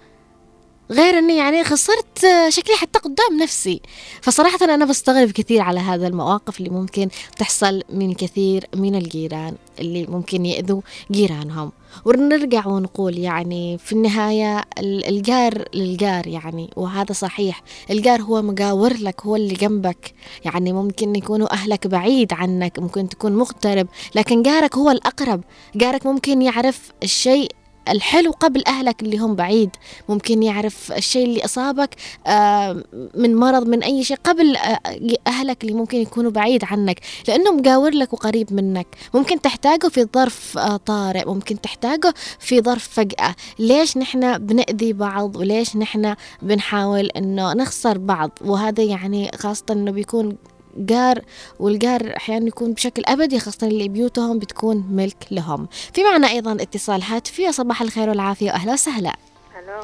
غير 0.93 1.19
إني 1.19 1.37
يعني 1.37 1.65
خسرت 1.65 2.19
شكلي 2.49 2.77
حتى 2.77 2.99
قدام 2.99 3.43
نفسي. 3.43 3.81
فصراحة 4.23 4.59
أنا 4.63 4.85
بستغرب 4.85 5.31
كثير 5.31 5.61
على 5.61 5.81
هذا 5.81 6.07
المواقف 6.07 6.59
اللي 6.59 6.71
ممكن 6.71 7.09
تحصل 7.39 7.83
من 7.91 8.15
كثير 8.15 8.67
من 8.77 8.95
الجيران 8.95 9.55
اللي 9.79 10.07
ممكن 10.07 10.47
يأذوا 10.47 10.81
جيرانهم. 11.11 11.73
ونرجع 12.05 12.67
ونقول 12.67 13.19
يعني 13.19 13.79
في 13.79 13.93
النهاية 13.93 14.65
الجار 14.79 15.65
للجار 15.75 16.27
يعني 16.27 16.71
وهذا 16.77 17.13
صحيح. 17.13 17.63
الجار 17.91 18.23
هو 18.23 18.43
مجاور 18.43 18.93
لك 18.93 19.27
هو 19.27 19.37
اللي 19.37 19.55
جنبك. 19.55 20.15
يعني 20.45 20.73
ممكن 20.73 21.17
يكونوا 21.17 21.53
أهلك 21.53 21.87
بعيد 21.87 22.33
عنك 22.33 22.79
ممكن 22.79 23.09
تكون 23.09 23.33
مغترب 23.33 23.87
لكن 24.15 24.43
جارك 24.43 24.77
هو 24.77 24.91
الأقرب. 24.91 25.45
جارك 25.75 26.07
ممكن 26.07 26.43
يعرف 26.43 26.93
الشيء 27.03 27.53
الحلو 27.89 28.31
قبل 28.31 28.63
أهلك 28.67 29.03
اللي 29.03 29.19
هم 29.19 29.35
بعيد. 29.35 29.71
ممكن 30.09 30.43
يعرف 30.43 30.93
الشيء 30.93 31.25
اللي 31.25 31.45
أصابك 31.45 31.95
آه، 32.27 32.85
من 33.15 33.37
مرض 33.37 33.67
من 33.67 33.83
أي 33.83 34.05
شيء 34.05 34.17
قبل 34.25 34.57
آه، 34.57 34.79
أهلك 35.27 35.65
اللي 35.65 35.75
ممكن 35.75 35.99
يكونوا 35.99 36.31
بعيد 36.31 36.65
عنك 36.65 37.01
لأنه 37.29 37.53
مجاور 37.53 37.91
لك 37.91 38.13
وقريب 38.13 38.53
منك. 38.53 38.87
ممكن 39.15 39.41
تحتاجه 39.41 39.89
في 39.89 40.07
ظرف 40.15 40.59
آه، 40.59 40.77
طارئ 40.77 41.25
ممكن 41.29 41.61
تحتاجه 41.61 42.15
في 42.39 42.61
ظرف 42.61 42.89
فجأة. 42.89 43.35
ليش 43.59 43.97
نحن 43.97 44.39
بنأذي 44.39 44.93
بعض 44.93 45.37
وليش 45.37 45.77
نحن 45.77 46.15
بنحاول 46.43 47.07
أنه 47.07 47.53
نخسر 47.53 47.99
بعض؟ 47.99 48.31
وهذا 48.41 48.83
يعني 48.83 49.31
خاصة 49.39 49.65
أنه 49.71 49.91
بيكون 49.91 50.37
جار 50.77 51.23
والجار 51.59 52.17
أحيانا 52.17 52.49
يكون 52.49 52.73
بشكل 52.73 53.03
أبدي 53.07 53.41
خاصة 53.41 53.67
اللي 53.67 53.89
بيوتهم 53.89 54.39
بتكون 54.39 54.87
ملك 54.91 55.27
لهم. 55.31 55.69
في 55.95 56.05
معنا 56.05 56.29
أيضا 56.29 56.53
اتصال 56.53 57.03
هاتفي 57.03 57.53
صباح 57.53 57.83
الخير 57.83 58.09
والعافية. 58.09 58.51
وأهلا 58.51 58.73
وسهلا. 58.73 59.13
ألو. 59.59 59.81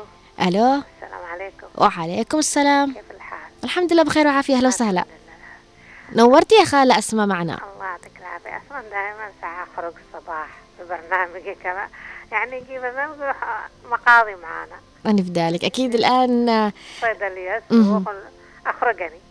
ألو. 0.48 0.74
السلام 0.74 1.24
عليكم. 1.32 1.66
وعليكم 1.74 2.38
السلام. 2.38 2.92
كيف 2.92 3.10
الحال؟ 3.10 3.38
الحمد 3.64 3.92
لله 3.92 4.02
بخير 4.02 4.26
وعافية. 4.26 4.54
أهلا 4.56 4.68
وسهلا. 4.68 5.04
نورتي 6.12 6.54
يا 6.54 6.64
خالة 6.64 6.98
أسماء 6.98 7.26
معنا. 7.26 7.58
الله 7.74 7.86
يعطيك 7.86 8.12
العافية. 8.18 8.62
أصلا 8.66 8.82
دائما 8.90 9.30
ساعة 9.40 9.66
أخرج 9.74 9.92
الصباح 10.14 10.48
في 10.78 10.84
برنامجي 10.88 11.54
كذا. 11.62 11.88
يعني 12.32 12.56
يجي 12.56 12.78
برنامج 12.78 13.16
مقاضي 13.90 14.34
معانا. 14.34 14.80
أنا 15.06 15.22
في 15.22 15.30
ذلك. 15.30 15.64
أكيد 15.64 15.94
الآن. 15.94 16.72
سوق 17.70 18.02
أخرجني. 18.66 19.27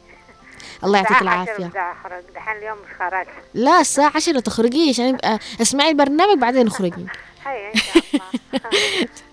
الله 0.83 0.97
يعطيك 0.97 1.23
بدي 1.23 1.79
أخرج 1.79 2.23
دحين 2.35 2.57
اليوم 2.57 2.77
مش 2.77 2.95
خرجت. 2.99 3.29
لا 3.53 3.79
الساعة 3.81 4.11
عشرة 4.15 4.39
تخرجيش 4.39 4.99
يعني 4.99 5.17
آه، 5.23 5.39
اسمعي 5.61 5.89
البرنامج 5.89 6.37
بعدين 6.37 6.67
اخرجي 6.67 7.07
هيا 7.45 7.69
إن 7.69 7.79
شاء 7.79 8.03
الله. 8.13 8.27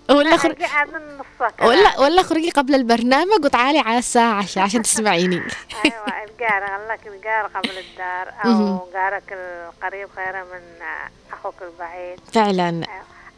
ولا 0.19 0.37
خر... 0.37 0.51
أجي 0.51 0.65
أذن 0.65 1.17
نص 1.17 1.51
كذا. 1.57 1.67
ولا 1.67 1.99
ولا 1.99 2.23
خرجي 2.23 2.49
قبل 2.49 2.75
البرنامج 2.75 3.45
وتعالي 3.45 3.79
على 3.79 3.97
الساعة 3.97 4.33
عشرة 4.33 4.61
عشان 4.61 4.81
تسمعيني. 4.81 5.35
أيوة 5.85 6.23
الجار 6.23 6.63
قال 6.63 6.87
لك 6.87 7.07
الجار 7.07 7.45
قبل 7.45 7.69
الدار. 7.77 8.33
أو 8.45 8.87
جارك 8.93 9.23
القريب 9.31 10.09
خير 10.15 10.43
من 10.43 10.85
أخوك 11.33 11.55
البعيد. 11.61 12.19
فعلا. 12.33 12.81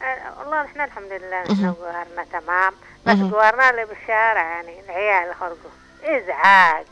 آه، 0.02 0.40
والله 0.40 0.64
إحنا 0.64 0.84
الحمد 0.84 1.12
لله. 1.12 1.42
إحنا 1.42 1.74
جوارنا 1.80 2.24
تمام. 2.32 2.72
بس. 3.06 3.16
جوارنا 3.16 3.70
اللي 3.70 3.84
بالشارع 3.84 4.42
يعني 4.42 4.80
العيال 4.84 5.34
خرجوا 5.34 5.70
إزعاج. 6.02 6.86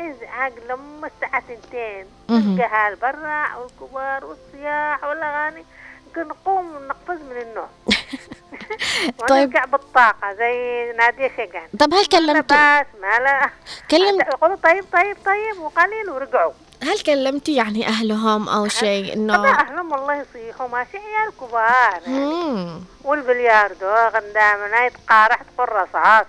ازعاج 0.00 0.52
لما 0.68 1.06
الساعة 1.16 1.42
تنتين 1.48 2.06
مهم. 2.28 2.52
الجهال 2.52 2.96
برا 2.96 3.56
والكبار 3.56 4.24
والصياح 4.24 5.04
والأغاني 5.04 5.64
يمكن 6.06 6.28
نقوم 6.28 6.86
نقفز 6.88 7.20
من 7.22 7.36
النوم. 7.36 7.68
طيب. 9.28 9.30
ونرجع 9.48 9.64
بالطاقة 9.64 10.32
زي 10.32 10.92
نادية 10.96 11.28
شقان 11.36 11.68
طب 11.80 11.94
هل 11.94 12.06
كلمتوا 12.06 12.56
ما 13.00 13.18
لا. 13.18 13.50
كلم 13.90 14.18
طيب 14.62 14.84
طيب 14.92 15.16
طيب 15.24 15.58
وقليل 15.60 16.10
ورجعوا 16.10 16.52
هل 16.84 16.98
كلمتي 17.00 17.54
يعني 17.54 17.86
أهلهم 17.88 18.48
أو 18.48 18.68
شيء؟ 18.68 19.12
إنه 19.12 19.48
أهلهم 19.48 19.92
والله 19.92 20.14
يصيحوا. 20.14 20.68
ماشي 20.68 20.96
عيال 20.98 21.32
كبار 21.40 22.00
يعني. 22.06 22.80
والبلياردو 23.04 23.94
دائما. 24.34 24.86
يتقارح 24.86 25.42
تقول 25.42 25.68
رصاص. 25.72 26.26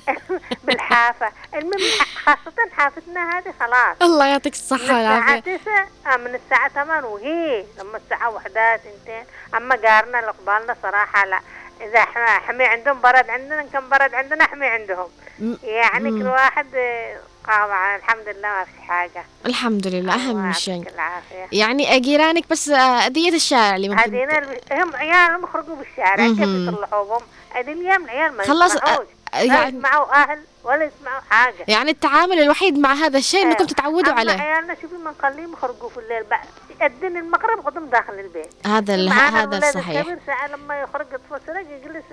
بالحافة. 0.64 1.32
المهم 1.54 1.80
خاصة 2.24 2.70
حافتنا 2.72 3.38
هذه 3.38 3.54
خلاص. 3.60 3.96
الله 4.02 4.26
يعطيك 4.26 4.52
الصحة 4.52 4.80
الساعة 4.82 4.96
والعافية. 4.98 5.60
آه، 6.06 6.16
من 6.16 6.34
الساعة 6.34 6.68
ثمان 6.68 7.04
وهي. 7.04 7.64
لما 7.78 7.96
الساعة 7.96 8.30
وحدة 8.30 8.76
سنتين 8.76 9.24
أما 9.56 9.76
جارنا 9.76 10.20
اللي 10.20 10.30
قبالنا 10.30 10.76
صراحة 10.82 11.26
لا. 11.26 11.40
إذا 11.80 12.00
ح- 12.00 12.42
حمي 12.48 12.64
عندهم 12.64 13.00
برد 13.00 13.30
عندنا 13.30 13.62
كان 13.72 13.88
برد 13.88 14.14
عندنا 14.14 14.44
حمي 14.44 14.66
عندهم. 14.66 15.08
يعني. 15.62 16.10
كل 16.10 16.26
واحد 16.26 16.66
آه، 17.48 17.96
الحمد 17.96 18.28
لله 18.28 18.48
ما 18.48 18.64
في 18.64 18.82
حاجة. 18.82 19.24
الحمد 19.46 19.86
لله 19.86 20.14
أهم 20.14 20.52
شيء. 20.52 20.84
يعني 21.52 22.00
جيرانك 22.00 22.44
بس 22.50 22.68
آه، 22.68 23.06
أذية 23.06 23.34
الشارع 23.34 23.76
اللي 23.76 23.88
ممكن 23.88 24.00
هذين 24.02 24.28
هم 24.72 24.96
عيالهم 24.96 25.42
يخرجوا 25.44 25.76
بالشارع 25.76 26.16
كيف 26.16 26.38
مهم. 26.38 26.68
يصلحوهم 26.68 27.22
هذه 27.54 27.72
الأيام 27.72 28.04
العيال 28.04 28.36
ما 28.36 28.42
خلاص، 28.44 28.76
آه، 28.76 29.06
لا 29.34 29.42
يعني 29.42 29.76
يسمعوا 29.76 30.14
أهل 30.14 30.38
ولا 30.64 30.84
يسمعوا 30.84 31.20
حاجة. 31.30 31.64
يعني 31.68 31.90
التعامل 31.90 32.38
الوحيد 32.42 32.78
مع 32.78 32.92
هذا 32.92 33.18
الشيء 33.18 33.42
إنكم 33.42 33.56
أيوة. 33.58 33.66
تتعودوا 33.68 34.12
عليه. 34.12 34.32
عيالنا 34.42 34.74
شوفي 34.82 34.94
ما 34.94 35.10
نخليهم 35.18 35.52
يخرجوا 35.52 35.88
في 35.88 35.96
الليل 36.00 36.24
بعد 36.24 36.44
يأذن 36.80 37.16
المغرب 37.16 37.66
قدام 37.66 37.86
داخل 37.86 38.12
البيت. 38.12 38.66
هذا 38.66 38.94
ال- 38.94 39.08
هذا 39.12 39.58
الصحيح. 39.58 40.06
ساعة 40.26 40.46
لما 40.48 40.80
يخرج 40.80 41.06
يتفسر 41.12 41.56
يجلس 41.56 42.04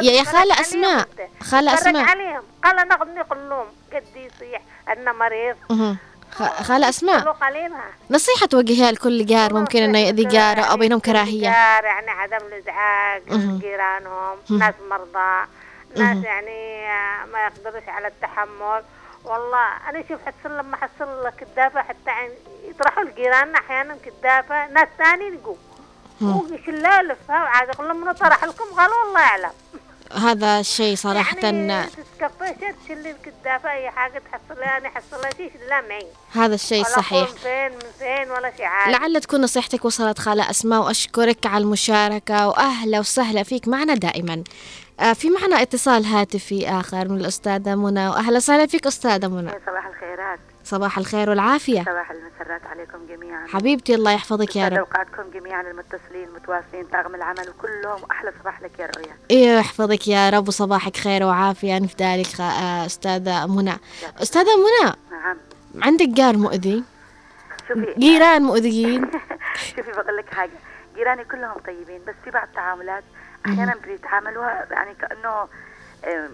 يا 0.00 0.22
أسماء 0.60 1.08
خالة 1.42 1.74
أسماء 1.74 1.74
أسماء. 1.74 2.04
عليهم. 2.04 2.42
قال 2.64 2.88
نغني 2.88 3.24
كلهم 3.24 3.66
قد 3.92 4.04
يصيح 4.16 4.60
أنا 4.88 5.12
مريض. 5.12 5.56
خالة 6.62 6.88
أسماء. 6.88 7.34
نصيحة 8.10 8.46
توجهيها 8.46 8.92
لكل 8.92 9.26
جار 9.26 9.54
ممكن 9.54 9.82
إنه 9.82 9.98
يأذي 9.98 10.24
جاره 10.24 10.60
أو 10.60 10.76
بينهم 10.76 10.98
كراهية. 11.00 11.42
جار 11.50 11.84
يعني 11.84 12.10
عدم 12.10 12.46
الإزعاج 12.46 13.22
مهم. 13.30 13.58
جيرانهم. 13.58 14.38
ناس 14.50 14.74
مرضى 14.90 15.46
ناس. 15.96 16.24
يعني 16.24 16.86
ما 17.32 17.38
يقدروش 17.46 17.88
على 17.88 18.06
التحمل. 18.08 18.82
والله 19.24 19.66
أنا 19.88 20.00
أشوف 20.00 20.20
حتصل 20.26 20.58
لما 20.58 20.76
حصل 20.76 21.30
كدافه 21.40 21.82
حتى 21.82 22.06
يعني 22.10 22.32
يطرحوا 22.64 23.04
لجيراننا 23.04 23.58
أحيانا 23.58 23.96
كدافه 24.04 24.66
ناس 24.68 24.88
ثانيين 24.98 25.34
يقوا 25.34 25.56
مم. 26.20 26.36
وشلالف 26.36 27.30
عاد 27.30 27.68
أقول 27.68 27.88
لهم 27.88 28.12
طرح 28.12 28.44
لكم 28.44 28.64
قالوا 28.76 28.94
والله 29.04 29.20
أعلم. 29.20 29.50
هذا 30.12 30.60
الشيء 30.60 30.96
صراحة. 30.96 31.36
يعني 31.42 31.86
تتكفى 31.86 32.72
تشيل 32.84 33.06
الكدافه 33.06 33.72
أي 33.72 33.90
حاجة 33.90 34.22
تحصل 34.32 34.60
يعني 34.60 34.88
حصلها 34.88 35.30
شيء 35.36 35.52
لا 35.68 35.80
معي. 35.80 36.06
هذا 36.32 36.54
الشيء 36.54 36.84
صحيح. 36.84 37.28
فين 37.28 37.72
من 37.72 37.90
فين 37.98 38.30
ولا 38.30 38.52
شيء 38.56 38.66
عادي 38.66 38.92
لعل 38.92 39.20
تكون 39.20 39.40
نصيحتك 39.40 39.84
وصلت 39.84 40.18
خالة 40.18 40.50
أسماء 40.50 40.80
وأشكرك 40.80 41.46
على 41.46 41.64
المشاركة 41.64 42.48
وأهلا 42.48 43.00
وسهلا 43.00 43.42
فيك 43.42 43.68
معنا 43.68 43.94
دائما. 43.94 44.44
آه، 45.00 45.12
في 45.12 45.30
معنا 45.30 45.62
اتصال 45.62 46.04
هاتفي 46.04 46.68
آخر 46.68 47.08
من 47.08 47.20
الأستاذة 47.20 47.74
منى 47.74 48.08
وأهلا 48.08 48.36
وسهلا 48.36 48.66
فيك 48.66 48.86
أستاذة 48.86 49.28
منى. 49.28 49.50
صباح 49.66 49.86
الخيرات. 49.86 50.38
صباح 50.66 50.98
الخير 50.98 51.30
والعافية. 51.30 51.82
صباح 51.82 52.10
المسرات 52.10 52.66
عليكم 52.66 52.98
جميعا. 53.08 53.46
حبيبتي 53.46 53.94
الله 53.94 54.12
يحفظك 54.12 54.56
يا 54.56 54.68
رب. 54.68 54.78
اوقاتكم 54.78 55.30
جميعا 55.34 55.60
المتصلين 55.62 56.28
متواصلين 56.36 56.84
طاقم 56.92 57.14
العمل 57.14 57.52
كلهم 57.62 58.02
وأحلى 58.02 58.32
صباح 58.40 58.62
لك 58.62 58.78
يا 58.78 58.86
رؤيا 58.96 59.16
إيه 59.30 59.58
يحفظك 59.58 60.08
يا 60.08 60.30
رب 60.30 60.48
وصباحك 60.48 60.96
خير 60.96 61.24
وعافية. 61.24 61.76
أنا 61.76 61.86
في 61.86 61.94
ذلك 62.00 62.26
خ- 62.26 62.40
أستاذة 62.86 63.46
منى. 63.46 63.76
أستاذة 64.22 64.50
منى 64.56 64.92
نعم. 65.10 65.36
عندك 65.82 66.08
جار 66.08 66.36
مؤذي؟ 66.36 66.84
شوفي. 67.68 67.94
جيران 67.98 68.42
مؤذيين. 68.42 69.10
شوفي 69.76 69.92
بقول 69.92 70.16
لك 70.16 70.34
حاجة. 70.34 70.50
جيراني 70.96 71.24
كلهم 71.24 71.58
طيبين 71.66 72.00
بس 72.08 72.14
في 72.24 72.30
بعض 72.30 72.46
التعاملات 72.48 73.04
أحيانا 73.46 73.74
بيتعاملوها 73.86 74.66
يعني 74.70 74.94
كأنه 74.94 75.28
آه، 75.28 75.48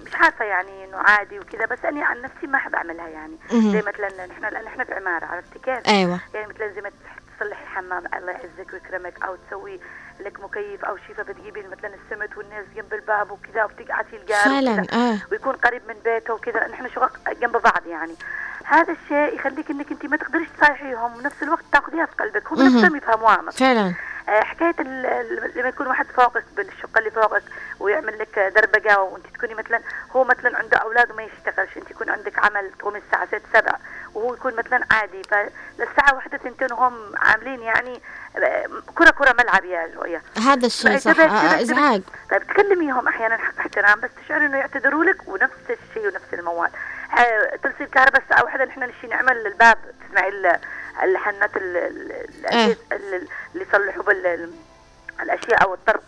مش 0.06 0.14
عارفه 0.14 0.44
يعني 0.44 0.84
إنه 0.84 0.96
عادي 0.96 1.38
وكذا 1.38 1.66
بس 1.66 1.84
أنا 1.84 2.04
عن 2.04 2.22
نفسي 2.22 2.46
ما 2.46 2.58
أحب 2.58 2.74
أعملها 2.74 3.08
يعني. 3.08 3.36
زي 3.50 3.82
مثلا 3.86 4.26
نحن 4.26 4.42
لأن 4.42 4.66
إحنا 4.66 4.84
في 4.84 4.94
عماره 4.94 5.24
عرفتي 5.26 5.58
كيف؟ 5.58 5.88
أيوة 5.88 6.20
يعني 6.34 6.46
مثلا 6.46 6.68
زي 6.68 6.80
ما 6.80 6.90
تصلحي 7.38 7.62
الحمام 7.62 8.04
الله 8.16 8.32
يعزك 8.32 8.72
ويكرمك 8.72 9.22
أو 9.24 9.36
تسوي 9.36 9.80
لك 10.20 10.40
مكيف 10.44 10.84
أو 10.84 10.96
شيء 10.96 11.16
فبتجيبي 11.16 11.62
مثلا 11.62 11.94
السمت 11.94 12.36
والناس 12.36 12.64
جنب 12.76 12.94
الباب 12.94 13.30
وكذا 13.30 13.64
وبتقعدي 13.64 14.16
الجار 14.16 14.44
فعلا. 14.44 14.86
آه 14.92 15.18
ويكون 15.32 15.54
قريب 15.54 15.82
من 15.88 15.94
بيته 16.04 16.34
وكذا 16.34 16.68
نحن 16.68 16.88
شقق 16.88 17.32
جنب 17.40 17.52
بعض 17.52 17.86
يعني 17.86 18.14
هذا 18.64 18.92
الشيء 18.92 19.34
يخليك 19.34 19.70
إنك 19.70 19.90
أنت 19.90 20.06
ما 20.06 20.16
تقدريش 20.16 20.48
تصالحيهم 20.48 21.16
ونفس 21.16 21.42
الوقت 21.42 21.64
تاخذيها 21.72 22.06
في 22.06 22.14
قلبك 22.14 22.52
هم. 22.52 22.62
نفسهم 22.62 22.96
يفهموها 22.96 23.50
فعلا 23.50 23.94
حكاية 24.26 24.74
ال- 24.80 25.06
ال- 25.06 25.52
لما 25.56 25.68
يكون 25.68 25.86
واحد 25.86 26.06
فوقك 26.06 26.44
بالشقه 26.56 26.98
اللي 26.98 27.10
فوقك 27.10 27.42
ويعمل 27.80 28.18
لك 28.18 28.38
دربقه 28.54 29.00
وانت 29.00 29.26
تكوني 29.26 29.54
مثلا 29.54 29.80
هو 30.16 30.24
مثلا 30.24 30.58
عنده 30.58 30.76
أولاد 30.78 31.10
وما 31.10 31.22
يشتغلش 31.22 31.76
انت 31.76 31.90
يكون 31.90 32.10
عندك 32.10 32.38
عمل 32.44 32.70
تقومي 32.78 32.98
الساعة 33.06 33.26
6 33.26 33.40
7 33.52 33.78
وهو 34.14 34.34
يكون 34.34 34.54
مثلا 34.56 34.80
عادي. 34.90 35.22
فللساعه 35.22 36.14
واحدة 36.14 36.38
ثنتين 36.38 36.72
وهم 36.72 37.16
عاملين 37.16 37.62
يعني 37.62 38.02
آه، 38.36 38.66
كره 38.94 39.10
كرة 39.10 39.32
ملعب 39.38 39.64
يا 39.64 39.88
رؤيا 39.96 40.22
هذا 40.46 40.66
الشيء 40.66 40.98
صح. 40.98 41.12
فإذا- 41.12 41.20
آه، 41.20 41.60
إزعاج. 41.62 42.02
طيب 42.30 42.42
تكلميهم 42.42 43.08
أحيانا 43.08 43.36
حق 43.36 43.58
احترام 43.58 44.00
بس 44.00 44.10
تشعري 44.24 44.46
إنه 44.46 44.56
يعتذروا 44.58 45.04
لك 45.04 45.28
ونفس 45.28 45.70
الشيء 45.70 46.06
ونفس 46.06 46.34
الموال. 46.34 46.70
آه، 47.18 47.56
تلصي 47.62 47.84
الكهرباء 47.84 48.22
الساعة 48.22 48.44
واحدة 48.44 48.64
نحن 48.64 48.80
نشي 48.82 49.06
نعمل 49.06 49.46
الباب 49.46 49.78
تسمعي 50.08 50.28
الحنات 51.02 51.56
ال- 51.56 52.26
اللي 52.92 53.66
يصلحوا 53.68 54.02
بال 54.02 54.50
الأشياء 55.22 55.62
أو 55.64 55.74
الطرق 55.74 56.02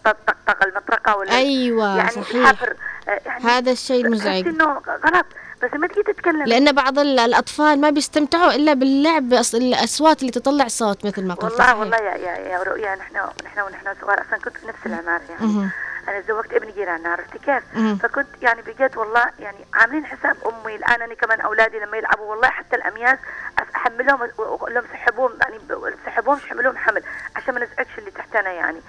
طق 0.46 0.64
المطرقة 0.66 1.16
ولا 1.16 1.32
أيوه 1.36 1.96
يعني 1.96 2.10
صحيح. 2.10 2.34
الحفر 2.36 2.76
آه، 3.08 3.20
يعني 3.26 3.44
هذا 3.44 3.70
الشيء 3.72 4.06
المزعج 4.06 4.46
إنه 4.48 4.64
غلط. 5.04 5.26
بس 5.62 5.70
لما 5.74 5.86
تيجي 5.86 6.02
تتكلم. 6.02 6.42
لأن 6.44 6.72
بعض 6.72 6.98
ال- 6.98 7.18
الأطفال 7.18 7.80
ما 7.80 7.90
بيستمتعوا 7.90 8.52
إلا 8.54 8.74
باللعب 8.74 9.32
الأصوات 9.54 10.20
اللي 10.20 10.32
تطلع 10.32 10.68
صوت 10.68 11.06
مثل 11.06 11.26
ما 11.26 11.34
قلت 11.34 11.44
والله 11.52 11.58
صحيح. 11.66 11.76
والله 11.76 11.96
يا 11.96 12.14
يا 12.16 12.36
يا 12.48 12.62
رؤيا 12.62 12.94
نحن 12.94 13.14
نحن 13.44 13.60
ونحن 13.60 13.94
صغار 14.02 14.20
أصلا 14.28 14.38
كنت 14.38 14.56
في 14.56 14.66
نفس 14.68 14.78
العمارة 14.86 15.22
يعني. 15.30 15.68
أنا 16.08 16.20
تزوجت 16.20 16.52
ابن 16.52 16.70
جيراننا 16.70 17.08
عرفتي 17.08 17.38
كيف؟ 17.38 17.62
فكنت 18.02 18.26
يعني 18.42 18.62
بجد 18.62 18.96
والله 18.96 19.26
يعني 19.38 19.58
عاملين 19.74 20.06
حساب 20.06 20.36
أمي 20.46 20.76
الآن 20.76 21.02
أنا 21.02 21.14
كمان 21.14 21.40
أولادي 21.40 21.78
لما 21.78 21.96
يلعبوا 21.96 22.30
والله 22.30 22.48
حتى 22.48 22.76
الأمياز 22.76 23.18
أس- 23.60 23.74
أحملهم 23.76 24.20
واقول 24.38 24.74
لهم 24.74 24.84
سحبوهم 24.92 25.32
يعني 25.40 25.58
سحبوهم 26.06 26.38
حملوهم 26.38 26.76
حمل 26.76 27.02
عشان 27.36 27.54
ما 27.54 27.60
نزعجش 27.60 27.98
اللي 27.98 28.10
تحتنا 28.10 28.52
يعني. 28.52 28.80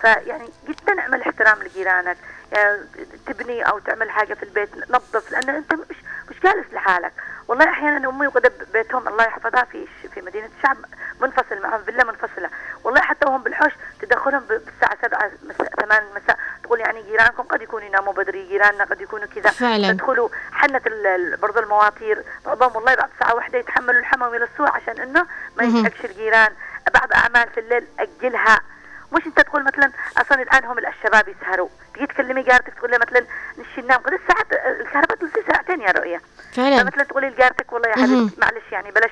فيعني 0.00 0.48
جدا 0.68 1.00
اعمل 1.00 1.22
احترام 1.22 1.62
لجيرانك 1.62 2.16
يعني 2.52 2.78
تبني 3.26 3.62
أو 3.68 3.78
تعمل 3.78 4.10
حاجة 4.10 4.34
في 4.34 4.42
البيت 4.42 4.90
نظف 4.90 5.30
لأن 5.32 5.48
أنت 5.50 5.72
مش 5.72 5.96
مش 6.30 6.40
جالس 6.40 6.66
لحالك 6.72 7.12
والله 7.48 7.68
أحيانا 7.70 8.08
أمي 8.08 8.26
وغدا 8.26 8.50
بيتهم 8.72 9.08
الله 9.08 9.24
يحفظها 9.24 9.64
في 9.64 9.86
في 10.14 10.20
مدينة 10.20 10.48
الشعب 10.58 10.76
منفصل 11.20 11.62
معهم 11.62 11.82
فيلا 11.82 12.04
منفصلة 12.04 12.50
والله 12.84 13.00
حتى 13.00 13.26
وهم 13.28 13.42
بالحوش 13.42 13.72
تدخلهم 14.04 14.40
بالساعة 14.40 14.98
7 15.02 15.30
مساء 15.42 15.68
8 15.80 16.06
مساء. 16.16 16.38
تقول 16.62 16.80
يعني 16.80 17.02
جيرانكم 17.02 17.42
قد 17.42 17.62
يكونوا 17.62 17.86
يناموا 17.86 18.12
بدري 18.12 18.48
جيراننا 18.48 18.84
قد 18.84 19.00
يكونوا 19.00 19.26
كذا. 19.26 19.50
فعلا. 19.50 19.92
تدخلوا 19.92 20.28
حنت 20.52 20.86
ال- 20.86 21.06
ال- 21.06 21.36
برضو 21.36 21.58
المواتير. 21.58 22.24
بعضهم 22.46 22.76
والله 22.76 22.94
بعد 22.94 23.10
ساعة 23.20 23.34
واحدة 23.34 23.58
يتحملوا 23.58 24.00
الحمى 24.00 24.26
ويلصوها 24.26 24.70
عشان 24.70 25.00
إنه 25.00 25.26
ما. 25.56 25.64
يزعجش 25.64 26.04
الجيران. 26.04 26.52
بعض 26.94 27.12
أعمال 27.12 27.48
في 27.54 27.60
الليل 27.60 27.86
أجلها. 27.98 28.60
مش 29.12 29.26
أنت 29.26 29.40
تقول 29.40 29.64
مثلا 29.64 29.92
أصلا 30.16 30.42
الآن 30.42 30.64
هم 30.64 30.78
الشباب 30.78 31.28
يسهروا. 31.28 31.68
تيجي 31.94 32.06
تكلمي 32.06 32.42
جارتك 32.42 32.74
تقول 32.74 32.90
لها 32.90 32.98
مثلا 32.98 33.26
نشي 33.58 33.80
ننام 33.82 34.00
قد 34.00 34.12
الساعة 34.12 34.46
الكهرباء 34.80 35.16
تلصي 35.16 35.42
ساعتين 35.52 35.80
يا 35.80 35.90
رؤية. 35.90 36.20
فعلا. 36.56 36.82
فمثلا 36.84 37.04
تقولي 37.04 37.28
لجارتك 37.30 37.72
والله 37.72 37.88
يا. 37.88 37.94
حبيبتي 37.94 38.40
معلش 38.40 38.72
يعني 38.72 38.90
بلاش 38.90 39.10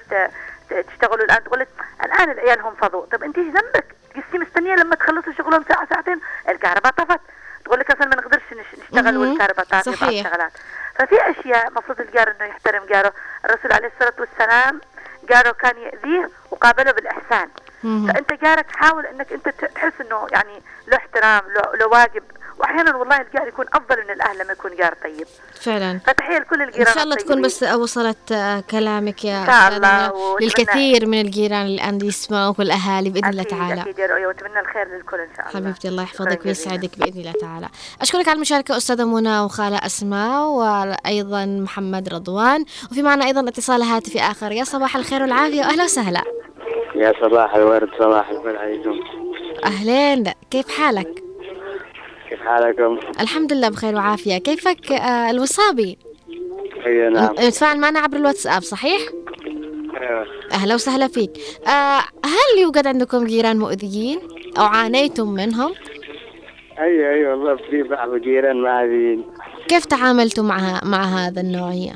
تشتغلوا 0.71 1.25
الآن. 1.25 1.45
تقول 1.45 1.67
الآن 2.05 2.31
العيال 2.31 2.61
هم 2.61 2.75
فضوا 2.75 3.07
طب 3.07 3.23
أنت 3.23 3.39
إيش 3.39 3.47
ذنبك؟ 3.47 3.85
قصتي 4.17 4.39
مستنية 4.39 4.75
لما 4.75 4.95
تخلصوا 4.95 5.33
شغلهم 5.33 5.65
ساعة 5.69 5.87
ساعتين 5.91 6.21
الكهرباء 6.49 6.93
طفت 6.93 7.21
تقول 7.65 7.81
لك 7.81 7.91
أصلا 7.91 8.07
ما 8.07 8.17
نقدرش 8.17 8.43
نش- 8.53 8.79
نشتغل. 8.93 9.17
والكهرباء 9.17 9.65
طافيه 9.67 9.91
بعض 9.91 9.99
صحيح. 10.01 10.27
الشغلات 10.27 10.53
ففي 10.95 11.17
أشياء 11.31 11.69
المفروض 11.69 12.01
الجار 12.01 12.31
إنه 12.31 12.45
يحترم 12.45 12.85
جاره 12.85 13.13
الرسول 13.45 13.73
عليه 13.73 13.93
الصلاة 13.95 14.15
والسلام 14.19 14.81
جاره 15.29 15.51
كان 15.53 15.79
يأذيه 15.79 16.31
وقابله 16.51 16.93
بالإحسان 16.93 17.49
مهم. 17.85 18.13
فأنت 18.13 18.33
جارك 18.33 18.67
حاول 18.77 19.07
أنك 19.07 19.33
أنت 19.33 19.49
تحس 19.49 19.93
أنه 20.01 20.27
يعني 20.33 20.63
له 20.87 20.97
احترام 20.97 21.43
له 21.75 21.87
واجب 21.87 22.23
وأحيانا 22.63 22.97
والله 22.97 23.21
الجار 23.21 23.49
يكون 23.49 23.67
أفضل 23.75 23.97
من 24.05 24.11
الأهل 24.11 24.39
لما 24.39 24.53
يكون 24.53 24.77
جار 24.77 24.95
طيب. 25.05 25.27
فعلا. 25.61 26.01
فتحية 26.07 26.39
لكل 26.39 26.63
إن 26.63 26.69
الجيران 26.69 26.95
شاء 26.95 27.05
الله 27.05 27.17
تكون. 27.17 27.43
بس 27.43 27.63
وصلت 27.63 28.33
آه، 28.33 28.61
كلامك 28.71 29.25
يا 29.25 29.41
إن 29.41 29.47
شاء 29.47 29.77
الله، 29.77 30.13
للكثير 30.41 31.07
من 31.07 31.21
الجيران 31.21 31.63
اللي 31.63 31.75
الآن 31.75 31.99
يسمعوك 32.07 32.59
والأهالي 32.59 33.11
بإذن 33.11 33.29
الله 33.29 33.43
تعالى. 33.43 33.81
أكيد 33.81 33.99
يا 33.99 34.07
رؤيا 34.07 34.27
وأتمنى 34.27 34.61
الخير 34.61 34.89
للكل 34.89 35.21
إن 35.21 35.29
شاء 35.37 35.49
الله. 35.49 35.61
حبيبتي 35.61 35.89
الله 35.89 36.03
يحفظك. 36.03 36.47
ويسعدك 36.47 36.99
بإذن 36.99 37.21
الله 37.21 37.33
تعالى. 37.41 37.69
أشكرك 38.01 38.29
على 38.29 38.37
المشاركة 38.37 38.77
أستاذة 38.77 39.05
منى 39.05 39.41
وخالة 39.41 39.77
أسماء 39.77 40.49
وأيضا 40.49 41.47
محمد 41.47 42.09
رضوان. 42.15 42.65
وفي 42.91 43.03
معنا 43.03 43.25
أيضا 43.25 43.49
اتصال 43.49 43.83
هاتفي 43.83 44.21
آخر. 44.21 44.53
يا 44.53 44.65
صباح 44.65 44.97
الخير 44.97 45.23
والعافية 45.23 45.61
وأهلا 45.61 45.85
وسهلا. 45.85 46.23
يا 46.95 47.13
صباح 47.23 47.55
الورد 47.55 47.89
صباح 47.99 48.29
الفل 48.29 48.57
عليكم. 48.57 49.01
أهلين 49.65 50.33
كيف 50.51 50.69
حالك؟ 50.69 51.32
كيف 52.33 52.41
حالكم؟ 52.41 52.99
الحمد 53.21 53.53
لله 53.53 53.69
بخير 53.69 53.95
وعافية 53.95 54.39
كيفك 54.39 54.93
آه، 54.93 55.31
الوصابي؟ 55.31 55.99
اي 56.87 57.09
نعم 57.09 57.35
تفاعل 57.35 57.81
معنا 57.81 58.01
عبر 58.01 58.17
الواتساب 58.17 58.63
صحيح؟ 58.63 59.01
أيوة. 60.01 60.27
أهلا 60.53 60.75
وسهلا 60.75 61.09
فيك 61.09 61.31
آه 61.67 62.01
هل 62.25 62.63
يوجد 62.63 62.87
عندكم 62.87 63.25
جيران 63.25 63.59
مؤذيين 63.59 64.19
أو 64.59 64.65
عانيتم 64.65 65.29
منهم؟ 65.29 65.73
أي 66.79 67.15
أي 67.15 67.27
والله 67.27 67.57
في 67.57 67.83
بعض 67.83 68.15
جيران 68.15 68.63
معذين 68.63 69.25
كيف 69.69 69.85
تعاملتم 69.85 70.45
مع 70.45 70.81
مع 70.85 71.05
هذا 71.05 71.41
النوعية؟ 71.41 71.93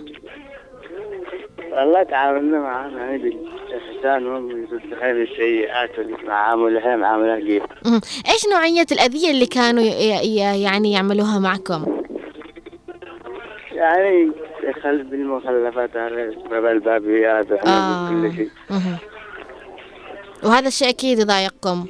والله 1.76 2.02
تعاملنا 2.02 2.58
معهم 2.60 2.98
يعني 2.98 3.18
بالإحسان 3.18 4.26
وبالخير 4.26 5.22
السيئات 5.22 5.98
والمعاملة 5.98 6.96
معاملة 6.96 7.40
كيف 7.40 7.62
مم. 7.86 8.00
إيش 8.28 8.46
نوعية 8.52 8.86
الأذية 8.92 9.30
اللي 9.30 9.46
كانوا 9.46 9.82
يعني 10.64 10.92
يعملوها 10.92 11.38
معكم؟ 11.38 12.02
يعني 13.72 14.30
دخل 14.68 15.02
بالمخلفات 15.02 15.96
على 15.96 16.36
باب 16.50 16.66
البابيات 16.66 17.52
آه. 17.52 18.04
وكل 18.12 18.32
شيء. 18.36 18.48
وهذا 20.44 20.68
الشيء 20.68 20.88
أكيد 20.88 21.18
يضايقكم 21.18 21.86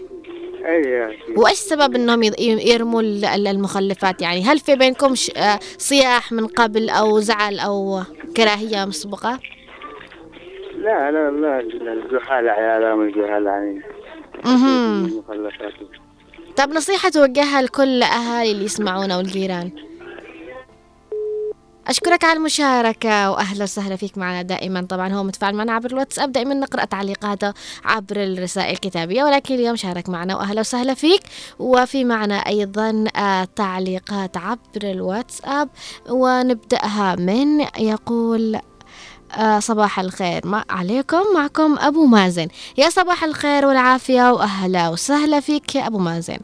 أي 0.67 1.07
أكيد. 1.07 1.39
وإيش 1.39 1.57
سبب 1.59 1.95
أنهم 1.95 2.23
يض- 2.23 2.41
يرموا 2.41 3.01
ال- 3.03 3.25
ال- 3.25 3.47
المخلفات 3.47 4.23
يعني 4.23 4.43
هل 4.43 4.59
في 4.59 4.77
بينكم 4.77 5.15
آه، 5.37 5.59
صياح 5.79 6.33
من 6.33 6.47
قبل 6.47 6.91
أو 6.91 7.21
زعل 7.21 7.59
أو 7.59 8.01
كراهية 8.37 8.85
مسبقة؟ 8.85 9.39
لا 10.87 11.11
لا 11.11 11.31
لا 11.31 11.61
الجهال 11.61 12.49
عيالهم 12.49 13.01
الجهال 13.03 13.47
يعني. 13.47 13.83
المخلفات 14.47 15.73
طب 16.57 16.69
نصيحة 16.71 17.09
توجهها 17.09 17.63
لكل 17.63 18.03
أهالي 18.03 18.53
اللي 18.53 18.65
يسمعونا 18.65 19.17
والجيران. 19.17 19.71
أشكرك 21.89 22.25
على 22.25 22.39
المشاركة 22.39 23.31
وأهلا 23.31 23.63
وسهلا 23.63 23.97
فيك 23.97 24.19
معنا 24.19 24.43
دائما. 24.43 24.83
طبعا 24.83 25.09
هو 25.13 25.23
متفاعل 25.25 25.55
معنا 25.55 25.73
عبر 25.73 25.91
الواتساب. 25.91 26.33
دائما 26.33 26.55
نقرأ 26.55 26.85
تعليقاته 26.85 27.53
عبر 27.85 28.17
الرسائل 28.17 28.73
الكتابية. 28.73 29.25
ولكن 29.25 29.55
اليوم 29.55 29.77
شارك 29.77 30.09
معنا 30.09 30.37
وأهلا 30.37 30.61
وسهلا 30.61 30.95
فيك. 30.95 31.23
وفي 31.59 32.05
معنا 32.05 32.35
أيضا 32.35 33.05
آه، 33.17 33.49
تعليقات 33.57 34.37
عبر 34.37 34.83
الواتساب. 34.83 35.69
ونبدأها 36.11 37.17
من 37.17 37.61
يقول 37.79 38.59
آه 39.37 39.59
صباح 39.59 40.01
الخير. 40.01 40.47
ما 40.47 40.65
عليكم؟ 40.71 41.23
معكم 41.35 41.77
أبو 41.79 42.07
مازن. 42.07 42.49
يا 42.79 42.91
صباح 42.91 43.25
الخير 43.25 43.67
والعافية 43.67 44.33
وأهلا 44.33 44.89
وسهلا 44.89 45.41
فيك 45.41 45.75
يا 45.75 45.87
أبو 45.87 45.99
مازن. 45.99 46.39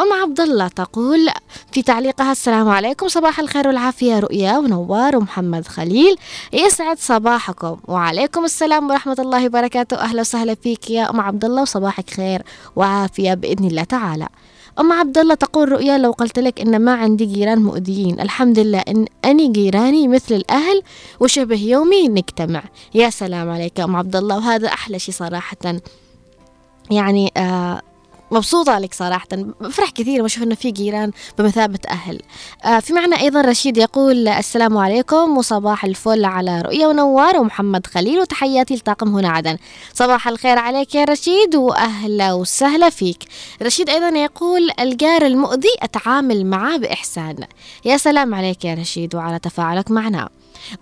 أم 0.00 0.12
عبد 0.22 0.40
الله 0.40 0.68
تقول 0.68 1.28
في 1.72 1.82
تعليقها 1.82 2.32
السلام 2.32 2.68
عليكم. 2.68 3.08
صباح 3.08 3.40
الخير 3.40 3.68
والعافية 3.68 4.18
رؤيا 4.18 4.58
ونوار 4.58 5.16
ومحمد 5.16 5.68
خليل. 5.68 6.16
يسعد 6.52 6.98
صباحكم. 6.98 7.76
وعليكم 7.88 8.44
السلام 8.44 8.90
ورحمة 8.90 9.16
الله 9.18 9.46
وبركاته. 9.46 9.96
أهلا 9.96 10.20
وسهلا 10.20 10.54
فيك 10.54 10.90
يا 10.90 11.10
أم 11.10 11.20
عبد 11.20 11.44
الله 11.44 11.62
وصباحك 11.62 12.10
خير 12.10 12.42
وعافية 12.76 13.34
بإذن 13.34 13.64
الله 13.64 13.84
تعالى. 13.84 14.28
أم 14.80 14.92
عبد 14.92 15.18
الله 15.18 15.34
تقول 15.34 15.72
رؤيا 15.72 15.98
لو 15.98 16.10
قلت 16.10 16.38
لك 16.38 16.60
إن 16.60 16.78
ما 16.78 16.94
عندي 16.94 17.24
جيران 17.24 17.58
مؤذيين 17.58 18.20
الحمد 18.20 18.58
لله 18.58 18.78
إن 18.78 19.06
أني 19.24 19.48
جيراني 19.48 20.08
مثل 20.08 20.34
الأهل 20.34 20.82
وشبه 21.20 21.62
يومي 21.62 22.08
نجتمع. 22.08 22.62
يا 22.94 23.10
سلام 23.10 23.50
عليك 23.50 23.80
أم 23.80 23.96
عبد 23.96 24.16
الله 24.16 24.36
وهذا 24.36 24.68
أحلى 24.68 24.98
شيء 24.98 25.14
صراحة. 25.14 25.80
يعني 26.90 27.32
آه 27.36 27.82
مبسوطة 28.30 28.78
لك 28.78 28.94
صراحة. 28.94 29.26
بفرح 29.60 29.90
كثير 29.90 30.22
بشوف 30.22 30.42
إنه 30.42 30.54
في 30.54 30.70
جيران 30.70 31.10
بمثابة 31.38 31.78
أهل. 31.90 32.20
آه 32.64 32.80
في 32.80 32.92
معنا 32.92 33.20
أيضا 33.20 33.40
رشيد 33.40 33.76
يقول 33.76 34.28
السلام 34.28 34.78
عليكم 34.78 35.38
وصباح 35.38 35.84
الفل 35.84 36.24
على 36.24 36.60
رؤية 36.60 36.86
ونوار 36.86 37.36
ومحمد 37.36 37.86
خليل 37.86 38.20
وتحياتي 38.20 38.74
لطاقم 38.74 39.08
هنا 39.16 39.28
عدن. 39.28 39.56
صباح 39.94 40.28
الخير 40.28 40.58
عليك 40.58 40.94
يا 40.94 41.04
رشيد 41.04 41.56
وأهلا 41.56 42.32
وسهلا 42.32 42.90
فيك. 42.90 43.24
رشيد 43.62 43.90
أيضا 43.90 44.08
يقول 44.08 44.70
الجار 44.80 45.26
المؤذي 45.26 45.76
أتعامل 45.82 46.46
معه 46.46 46.76
بإحسان. 46.76 47.36
يا 47.84 47.96
سلام 47.96 48.34
عليك 48.34 48.64
يا 48.64 48.74
رشيد 48.74 49.14
وعلى 49.14 49.38
تفاعلك 49.38 49.90
معنا. 49.90 50.28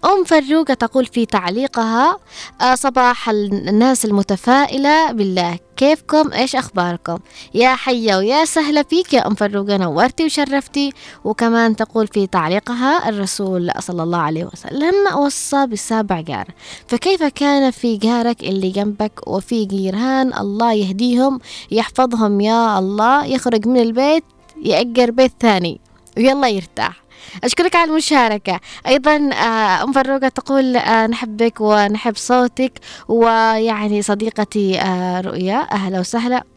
أم 0.05 0.25
فروقة 0.25 0.75
تقول 0.75 1.07
في 1.07 1.27
تعليقها 1.27 2.19
آه، 2.61 2.75
صباح 2.75 3.29
الناس 3.29 4.05
المتفائلة 4.05 5.13
بالله. 5.13 5.59
كيفكم؟ 5.77 6.33
إيش 6.33 6.57
أخباركم؟ 6.57 7.19
يا 7.55 7.75
حية 7.75 8.17
ويا 8.17 8.45
سهلة 8.45 8.83
فيك 8.83 9.15
يا 9.15 9.27
أم 9.27 9.35
فروقة 9.35 9.77
نورتي 9.77 10.25
وشرفتي. 10.25 10.93
وكمان 11.25 11.77
تقول 11.77 12.07
في 12.07 12.27
تعليقها 12.27 13.09
الرسول 13.09 13.71
صلى 13.79 14.03
الله 14.03 14.19
عليه 14.19 14.45
وسلم 14.45 14.95
وصى 15.17 15.67
بالسابع 15.67 16.21
جار. 16.21 16.47
فكيف 16.89 17.23
كان 17.23 17.71
في 17.71 17.97
جارك 17.97 18.45
اللي 18.45 18.71
جنبك 18.71 19.29
وفي 19.29 19.65
جيران؟ 19.65 20.35
الله 20.35 20.73
يهديهم 20.73 21.41
يحفظهم 21.71 22.41
يا 22.41 22.79
الله. 22.79 23.25
يخرج 23.25 23.69
من 23.69 23.81
البيت 23.81 24.25
يأجر 24.63 25.11
بيت 25.11 25.33
ثاني. 25.41 25.81
ويلا 26.17 26.49
يرتاح. 26.49 27.04
أشكرك 27.45 27.77
على 27.77 27.91
المشاركة. 27.91 28.61
أيضا 28.87 29.31
آه، 29.33 29.83
أم 29.83 29.93
فروقة 29.93 30.29
تقول 30.29 30.77
آه، 30.77 31.07
نحبك 31.07 31.61
ونحب 31.61 32.17
صوتك 32.17 32.73
ويعني 33.09 34.03
صديقتي 34.03 34.81
آه، 34.81 35.21
رؤيا 35.21 35.67
أهلا 35.73 36.01
وسهلا. 36.01 36.54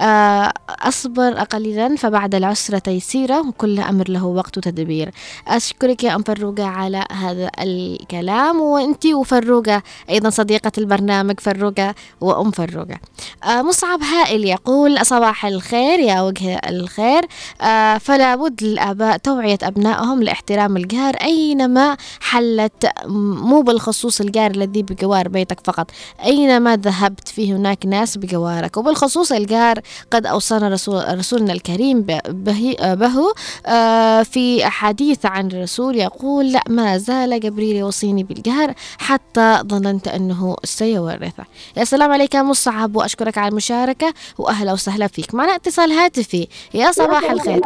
أصبر 0.00 1.32
قليلا 1.32 1.96
فبعد 1.96 2.34
العسرة 2.34 2.78
تيسيرا 2.78 3.38
وكل 3.38 3.80
أمر 3.80 4.08
له 4.08 4.24
وقت 4.24 4.58
وتدبير 4.58 5.10
أشكرك 5.48 6.04
يا 6.04 6.14
أم 6.14 6.22
فروقة 6.22 6.64
على 6.64 7.04
هذا 7.12 7.50
الكلام. 7.58 8.60
وأنتي 8.60 9.14
وفروقة 9.14 9.82
أيضا 10.10 10.30
صديقة 10.30 10.72
البرنامج 10.78 11.40
فروقة 11.40 11.94
وأم 12.20 12.50
فروقة 12.50 12.98
آه، 13.44 13.62
مصعب 13.62 14.02
هائل 14.02 14.44
يقول 14.44 15.06
صباح 15.06 15.46
الخير 15.46 15.98
يا 15.98 16.20
وجه 16.20 16.60
الخير. 16.68 17.22
آه، 17.60 17.98
فلا 17.98 18.36
بد 18.36 18.62
للآباء 18.62 19.16
توعية 19.16 19.58
أبنائهم 19.62 20.22
لاحترام 20.22 20.76
الجار 20.76 21.14
أينما 21.14 21.96
حلت 22.20 22.90
مو 23.06 23.60
بالخصوص 23.60 24.20
الجار 24.20 24.50
الذي 24.50 24.82
بجوار 24.82 25.28
بيتك 25.28 25.60
فقط 25.64 25.90
أينما 26.24 26.76
ذهبت 26.76 27.28
في 27.28 27.52
هناك 27.52 27.86
ناس 27.86 28.18
بجوارك. 28.18 28.76
وبالخصوص 28.76 29.32
الجار 29.32 29.80
قد 30.10 30.26
أوصانا 30.26 30.68
رسول 30.68 31.18
رسولنا 31.18 31.52
الكريم 31.52 32.02
به, 32.02 32.76
به 32.80 33.32
آه، 33.66 34.22
في 34.22 34.66
حديث 34.66 35.26
عن 35.26 35.46
الرسول 35.46 35.96
يقول 35.96 36.52
لا 36.52 36.62
ما 36.68 36.98
زال 36.98 37.40
جبريل 37.40 37.76
يوصيني 37.76 38.22
بالجهر 38.22 38.74
حتى 38.98 39.62
ظننت 39.66 40.08
أنه 40.08 40.56
سيورثه. 40.64 41.44
يا 41.76 41.84
سلام 41.84 42.12
عليك 42.12 42.34
يا 42.34 42.42
مصعب 42.42 42.96
وأشكرك 42.96 43.38
على 43.38 43.48
المشاركة 43.48 44.14
وأهلا 44.38 44.72
وسهلا 44.72 45.06
فيك. 45.06 45.34
معنا 45.34 45.54
اتصال 45.54 45.92
هاتفي. 45.92 46.48
يا 46.74 46.92
صباح 46.92 47.30
الخير. 47.30 47.60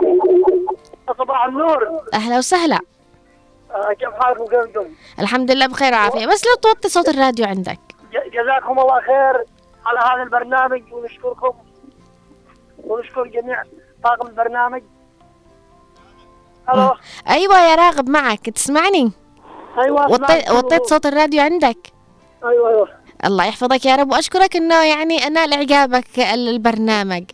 صباح 1.19 1.45
النور. 1.45 1.89
أهلا 2.15 2.39
وسهلا. 2.39 2.79
آه، 3.71 3.93
كيف 3.93 4.09
حالكم؟ 4.21 4.45
كيفكم؟ 4.45 4.87
الحمد 5.19 5.51
لله 5.51 5.67
بخير 5.67 5.93
وعافية. 5.93 6.27
بس 6.27 6.43
لو 6.45 6.55
توطي 6.63 6.89
صوت 6.89 7.09
الراديو 7.09 7.47
عندك. 7.47 7.79
جزاكم 8.13 8.79
الله 8.79 9.01
خير 9.01 9.45
على 9.87 10.01
هذا 10.01 10.23
البرنامج 10.23 10.83
ونشكركم 10.93 11.53
ونشكر 12.91 13.27
جميع 13.27 13.63
طاقم 14.05 14.27
البرنامج. 14.29 14.83
ألو. 16.75 16.95
أيوة 17.29 17.61
يا 17.61 17.75
راغب 17.75 18.09
معك 18.09 18.51
تسمعني؟ 18.51 19.13
أيوه 19.79 20.11
وطيت. 20.11 20.51
وطيت 20.51 20.83
صوت 20.83 21.07
الراديو 21.07 21.43
عندك؟ 21.43 21.93
أيوه 22.45 22.69
أيوه. 22.69 22.89
الله 23.25 23.45
يحفظك 23.45 23.87
يا 23.87 23.97
رب 23.97 24.13
وأشكرك 24.13 24.57
إنه 24.57 24.85
يعني 24.85 25.27
أنال 25.27 25.53
إعجابك 25.55 26.19
ال- 26.19 26.49
البرنامج. 26.49 27.25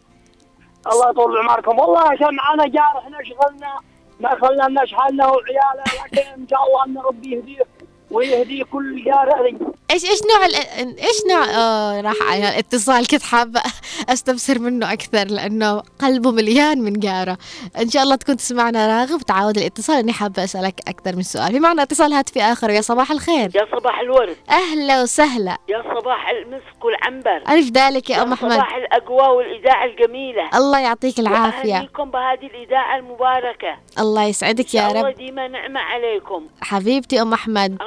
الله 0.93 1.11
يطول 1.11 1.39
عمركم 1.39 1.79
والله 1.79 2.01
عشان 2.01 2.35
معانا 2.35 2.67
جار 2.67 2.99
إحنا 2.99 3.19
شغلنا 3.25 3.79
ما 4.21 4.29
خلنا 4.41 4.85
حالنا 4.93 5.27
وعياله 5.27 5.85
لكن 6.05 6.41
إن 6.41 6.47
شاء 6.51 6.59
الله 6.67 6.85
إن 6.87 6.99
ربي 7.07 7.31
يهديه. 7.37 7.65
ويهدي 8.11 8.65
كل 8.65 9.05
هذي 9.09 9.59
إيش 9.91 10.05
إيش 10.05 10.21
نوع 10.23 10.47
إيش 10.79 11.23
نوع 11.31 11.45
آه 11.45 12.01
راح 12.01 12.15
على 12.23 12.49
الاتصال. 12.49 13.07
كنت 13.07 13.23
حابة 13.23 13.63
استفسر 14.09 14.59
منه 14.59 14.93
أكثر 14.93 15.25
لأنه 15.25 15.83
قلبه 16.01 16.31
مليان 16.31 16.81
من 16.81 16.93
جارة. 16.93 17.39
إن 17.81 17.91
شاء 17.91 18.03
الله 18.03 18.17
تكون 18.17 18.37
تسمعنا 18.37 18.87
راغب 18.87 19.23
تعود 19.23 19.59
الاتصال. 19.59 19.97
إني 19.97 20.13
حابة 20.13 20.45
أسألك 20.45 20.81
أكثر 20.89 21.17
من 21.17 21.23
سؤال. 21.23 21.53
في 21.53 21.61
معنا 21.61 21.83
اتصال 21.83 22.13
هاتفي 22.13 22.43
آخر. 22.43 22.71
يا 22.71 22.81
صباح 22.81 23.11
الخير. 23.11 23.51
يا 23.55 23.67
صباح 23.79 24.01
الورد. 24.01 24.37
أهلا 24.51 25.03
وسهلا. 25.03 25.59
يا 25.69 25.83
صباح 26.01 26.29
المسك 26.29 26.85
والعنبر. 26.85 27.43
ألف 27.49 27.71
ذلك 27.71 28.11
يا 28.11 28.23
أم 28.23 28.29
يا 28.29 28.35
أحمد. 28.35 28.53
صباح 28.53 28.75
الأقوى 28.75 29.37
والإذاعة 29.37 29.85
الجميلة. 29.85 30.51
الله 30.55 30.79
يعطيك 30.79 31.21
العافية. 31.21 31.75
وأهنيكم 31.75 32.11
بهذه 32.11 32.47
الإذاعة 32.47 32.99
المباركة. 32.99 33.79
الله 33.99 34.25
يسعدك 34.25 34.75
يا 34.75 34.89
الله 34.89 35.03
رب. 35.03 35.15
ديما 35.15 35.49
نعمة 35.49 35.81
عليكم. 35.81 36.47
حبيبتي 36.61 37.23
أم 37.23 37.33
أحمد. 37.33 37.79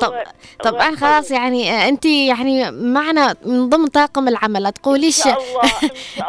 طب 0.63 0.71
طبعا 0.71 0.95
خلاص. 0.95 1.31
يعني 1.31 1.89
انت 1.89 2.05
يعني 2.05 2.71
معنا 2.71 3.35
من 3.45 3.69
ضمن 3.69 3.87
طاقم 3.87 4.27
العمل 4.27 4.63
لا 4.63 4.69
تقوليش 4.69 5.27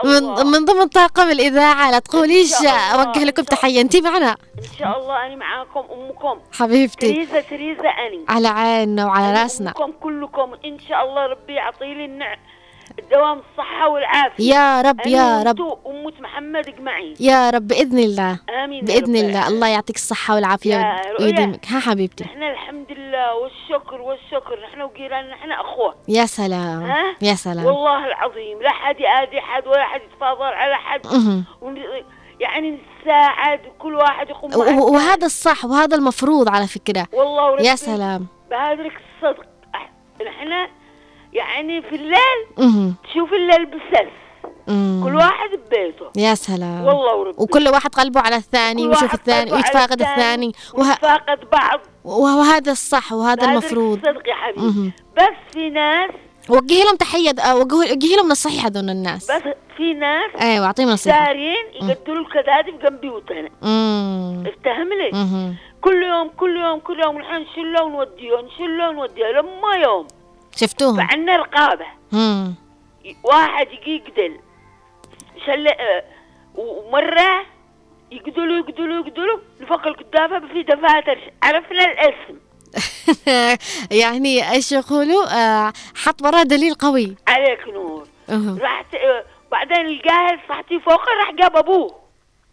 من 0.05 0.65
ضمن 0.65 0.89
طاقم 0.89 1.31
الإذاعة 1.31 1.91
لا 1.91 1.99
تقوليش. 1.99 2.55
أوجه 2.95 3.25
لكم 3.25 3.43
تحية 3.43 3.81
انت 3.81 3.97
معنا. 3.97 4.37
إن 4.59 4.79
شاء 4.79 4.99
الله 4.99 5.27
أنا 5.27 5.37
معاكم 5.37 5.85
أمكم. 5.93 6.41
حبيبتي. 6.53 7.13
تريزا 7.13 7.41
تريزا 7.41 7.89
أني 7.89 8.25
على 8.29 8.49
عيننا 8.49 9.07
وعلى 9.07 9.43
رأسنا. 9.43 9.71
أمكم 9.71 9.93
كلكم. 10.01 10.55
إن 10.65 10.79
شاء 10.89 11.05
الله 11.05 11.27
ربي 11.27 11.55
يعطي 11.55 11.95
لي 11.95 12.05
النع... 12.05 12.37
الدوام 13.13 13.43
الصحة 13.51 13.89
والعافية. 13.89 14.55
يا 14.55 14.81
رب 14.81 15.07
يا 15.07 15.43
رب. 15.43 15.61
أمة 15.87 16.13
محمد 16.21 16.69
اجمعين 16.69 17.15
يا 17.21 17.51
رب 17.51 17.69
بإذن 17.69 17.99
الله. 17.99 18.39
آمين 18.65 18.89
يا 18.89 19.01
بإذن 19.01 19.17
رب. 19.17 19.25
الله. 19.25 19.49
الله 19.49 19.69
يعطيك 19.69 19.97
يا 20.67 21.01
رؤيا. 21.11 21.21
ويديمك 21.21 21.67
ها 21.67 21.81
حبيبتي. 21.81 22.25
نحن 22.25 22.43
الحمد 22.43 22.93
لله 22.93 23.35
والشكر 23.35 24.01
والشكر. 24.01 24.61
نحن 24.65 24.83
وجيران 24.83 25.31
نحن 25.31 25.53
أخوة. 25.53 25.95
يا 26.09 26.27
سلام. 26.27 26.83
ها؟ 26.83 27.17
يا 27.23 27.35
سلام. 27.35 27.67
والله 27.67 28.07
العظيم. 28.07 28.63
لا 28.63 28.71
حد 28.71 29.01
يأذي 29.01 29.41
حد 29.41 29.67
ولا 29.67 29.85
حد 29.85 30.01
يتفاضل 30.01 30.43
على 30.43 30.77
حد. 30.77 31.01
يعني 32.41 32.79
نساعد 33.03 33.61
كل 33.79 33.95
واحد 33.95 34.29
يقوم. 34.31 34.55
وهذا 34.95 35.27
الصح 35.27 35.65
وهذا 35.65 35.97
المفروض 35.97 36.49
على 36.49 36.67
فكرة. 36.67 37.07
والله 37.13 37.63
يا 37.63 37.77
سلام. 37.77 38.27
بهذا 38.51 38.83
الصدق. 38.83 39.47
نحن 40.27 40.69
يعني 41.33 41.83
في 41.83 41.95
الليل. 41.97 42.95
تشوف 43.05 43.33
الليل 43.33 43.81
مم. 44.69 45.05
كل 45.05 45.15
واحد 45.17 45.51
ببيته. 45.51 46.07
يا 46.17 46.35
سلام. 46.35 46.85
والله 46.85 47.17
وربي. 47.17 47.37
وكل 47.39 47.69
واحد 47.69 47.95
قلبه 47.95 48.21
على 48.21 48.37
الثاني 48.37 48.89
ويشوف 48.89 49.15
الثاني 49.15 49.53
ويتفاقد 49.53 50.01
الثاني 50.03 50.53
وه... 50.75 50.89
ونتفاقد 50.89 51.51
بعض. 51.53 51.81
وهذا 52.05 52.73
الصح 52.73 53.13
وهذا 53.13 53.45
المفروض. 53.45 53.99
الصدق 53.99 54.29
يا 54.29 54.35
حبيبي. 54.35 54.93
بس 55.17 55.55
في 55.55 55.71
ناس 55.71 56.11
وجهي 56.49 56.85
لهم 56.85 56.97
تحية 56.97 57.31
د- 57.31 57.41
وجهي 57.41 58.17
لهم 58.17 58.29
نصيحة 58.29 58.69
دون 58.69 58.91
الناس. 58.91 59.31
بس 59.31 59.43
في 59.77 59.95
ناس 59.95 60.31
أيوه 60.41 60.67
أعطيهم 60.67 60.89
نصيحة. 60.89 61.25
دارين 61.27 61.65
يقتلوا 61.83 62.25
الكذاذب 62.25 62.79
جنب 62.83 63.01
بيوتنا. 63.01 63.51
افتهم 64.49 64.89
لي. 64.93 65.11
كل 65.81 66.03
يوم 66.03 66.29
كل 66.29 66.57
يوم 66.57 66.79
كل 66.79 67.01
يوم 67.01 67.19
نحن 67.19 67.35
نشله 67.35 67.83
ونوديه 67.83 68.37
نشله 68.37 68.89
ونوديه 68.89 69.27
لما 69.27 69.77
يوم. 69.83 70.07
شفتوهم. 70.57 70.97
فعنا 70.97 71.37
رقابة. 71.37 71.87
مم. 72.13 72.55
واحد 73.25 73.67
يجي 73.73 73.97
يقتل. 73.97 74.41
شل 75.47 75.67
آه، 75.69 76.05
ومرة 76.55 77.47
يقتلوا 78.11 78.59
يقتلوا 78.59 79.07
يقتلوا. 79.07 79.39
نفك 79.61 79.87
الكتابة 79.87 80.41
في 80.49 80.63
دفاتر. 80.63 81.33
عرفنا 81.43 81.85
الاسم. 81.85 82.39
يعني 84.03 84.51
إيش 84.51 84.73
يقولوا؟ 84.73 85.25
آه 85.35 85.73
حط 85.97 86.23
وراه 86.23 86.43
دليل 86.43 86.75
قوي. 86.75 87.17
عليك 87.29 87.69
نور. 87.69 88.07
أها. 88.31 88.57
رحت 88.61 88.87
بعدين 89.53 89.87
الجاهل 89.87 90.41
صحتي 90.49 90.81
فوق 90.81 91.01
راح 91.21 91.31
جاب 91.33 91.57
أبوه. 91.57 92.01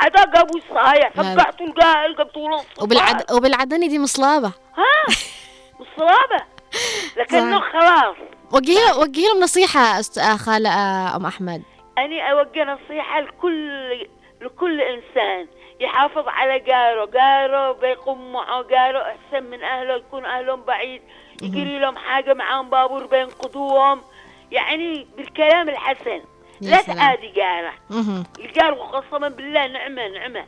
عدا 0.01 0.21
أبوي 0.21 0.61
صايع 0.69 1.11
لا. 1.15 1.23
فقعته 1.35 1.65
الجاهل 1.65 2.15
له. 2.35 2.63
وبالعد... 2.81 3.31
وبالعدني 3.31 3.87
دي 3.87 3.99
مصلابة. 3.99 4.47
ها؟ 4.77 5.13
مصلابة. 5.81 6.43
لكنه. 7.17 7.59
خلاص. 7.59 8.15
وجهي 8.51 8.91
وجهي 8.97 9.25
لهم 9.25 9.43
نصيحة 9.43 9.99
أست... 9.99 10.17
آه 10.17 10.37
خالة 10.37 10.69
آه 10.69 11.15
أم 11.15 11.25
أحمد. 11.25 11.63
أنا 11.97 12.31
أوجه 12.31 12.63
نصيحة 12.63 13.21
لكل 13.21 14.07
لكل 14.41 14.81
إنسان. 14.81 15.47
يحافظ 15.79 16.27
على 16.27 16.59
جاره. 16.59 17.05
جاره 17.05 17.71
بيقوم 17.71 18.33
معه 18.33 18.63
جاره 18.63 18.99
أحسن 19.01 19.43
من 19.43 19.63
أهله 19.63 19.95
يكون 19.95 20.25
أهلهم 20.25 20.61
بعيد. 20.61 21.01
يجري 21.41 21.79
لهم 21.79 21.97
حاجة 21.97 22.33
معاهم 22.33 22.69
بابور 22.69 23.05
بينقذوهم. 23.05 24.01
يعني 24.51 25.07
بالكلام 25.17 25.69
الحسن. 25.69 26.21
لا. 26.61 26.81
تآذي 26.81 27.33
جاره. 27.35 27.73
الجار 28.39 28.73
قسما 28.73 29.27
بالله. 29.27 29.67
نعمة 29.67 30.07
نعمة. 30.07 30.45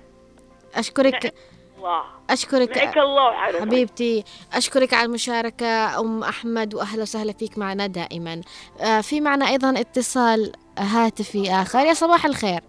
أشكرك. 0.76 1.34
الله. 1.80 2.04
أشكرك 2.30 2.78
معك 2.78 2.98
الله 2.98 3.28
وحرمك 3.28 3.62
حبيبتي. 3.62 4.24
أشكرك 4.54 4.94
على 4.94 5.06
المشاركة 5.06 6.00
أم 6.00 6.24
أحمد 6.24 6.76
وأهلا 6.76 7.02
وسهلا 7.02 7.34
فيك 7.34 7.58
معنا 7.58 7.88
دائما. 7.88 8.42
آه، 8.82 9.02
في 9.02 9.22
معنا 9.22 9.48
أيضا 9.48 9.80
اتصال 9.80 10.52
هاتفي 10.78 11.52
آخر. 11.52 11.80
يا 11.80 11.94
صباح 11.94 12.26
الخير. 12.26 12.62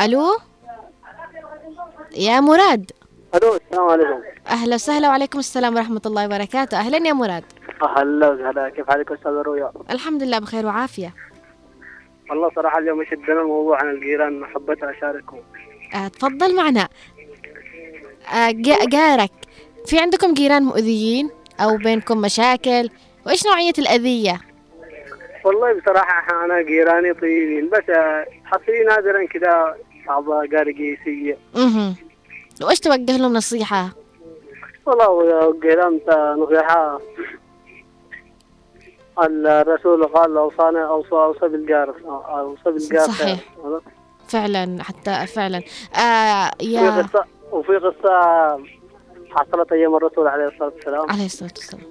ألو؟ 0.00 0.24
يا 2.16 2.40
مراد. 2.40 2.90
ألو 3.34 3.56
السلام 3.56 3.88
عليكم. 3.88 4.22
أهلا 4.48 4.74
وسهلا 4.74 5.08
وعليكم 5.08 5.38
السلام 5.38 5.76
ورحمة 5.76 6.02
الله 6.06 6.26
وبركاته. 6.26 6.78
أهلا 6.78 7.08
يا 7.08 7.12
مراد. 7.12 7.44
هلا 7.96 8.30
وسهلا. 8.30 8.68
كيف 8.68 8.90
حالك 8.90 9.12
أستاذ 9.12 9.32
رؤيا؟ 9.32 9.72
الحمد 9.90 10.22
لله 10.22 10.38
بخير 10.38 10.66
وعافية. 10.66 11.14
والله 12.30 12.50
صراحة 12.56 12.78
اليوم 12.78 13.02
يشدنا 13.02 13.40
الموضوع 13.40 13.80
عن 13.80 13.90
الجيران 13.90 14.40
محبتها 14.40 14.90
اشاركهم 14.90 15.42
آه 15.94 16.08
تفضل 16.08 16.56
معنا. 16.56 16.88
جارك. 18.88 19.30
في 19.86 19.98
عندكم 19.98 20.34
جيران 20.34 20.62
مؤذيين 20.62 21.30
أو 21.60 21.76
بينكم 21.76 22.18
مشاكل؟ 22.20 22.90
وإيش 23.26 23.46
نوعية 23.46 23.72
الأذية؟ 23.78 24.40
والله 25.44 25.80
بصراحة 25.80 26.44
أنا 26.44 26.62
جيراني 26.62 27.14
طيبين 27.14 27.70
بس 27.70 27.90
آه، 27.90 28.26
حصري 28.44 28.84
نادرا 28.84 29.26
كذا 29.26 29.74
بعض 30.06 30.24
قارقي 30.54 30.96
سيء. 31.04 31.36
مهم. 31.54 31.94
وإيش 32.62 32.80
توجه 32.80 33.16
لهم 33.16 33.32
نصيحة؟ 33.32 33.88
والله 34.86 35.50
الجيران 35.50 36.00
نصيحة. 36.38 37.00
الرسول 39.22 40.04
قال 40.04 40.36
اوصانا 40.36 40.86
اوصى 40.88 41.12
أوصى 41.12 41.48
بالجار 41.48 41.94
أوصى 42.28 42.70
بالجار. 42.70 43.06
صحيح. 43.08 43.38
فعلا. 44.28 44.82
حتى 44.82 45.26
فعلا. 45.26 45.62
آه 45.96 46.50
في 46.58 46.64
يا 46.72 47.06
وفي 47.54 47.76
قصة 47.76 48.20
حصلت 49.30 49.72
أيام 49.72 49.96
الرسول 49.96 50.28
عليه 50.28 50.48
الصلاة 50.48 50.72
والسلام. 50.74 51.10
عليه 51.10 51.26
الصلاة 51.26 51.50
والسلام. 51.56 51.82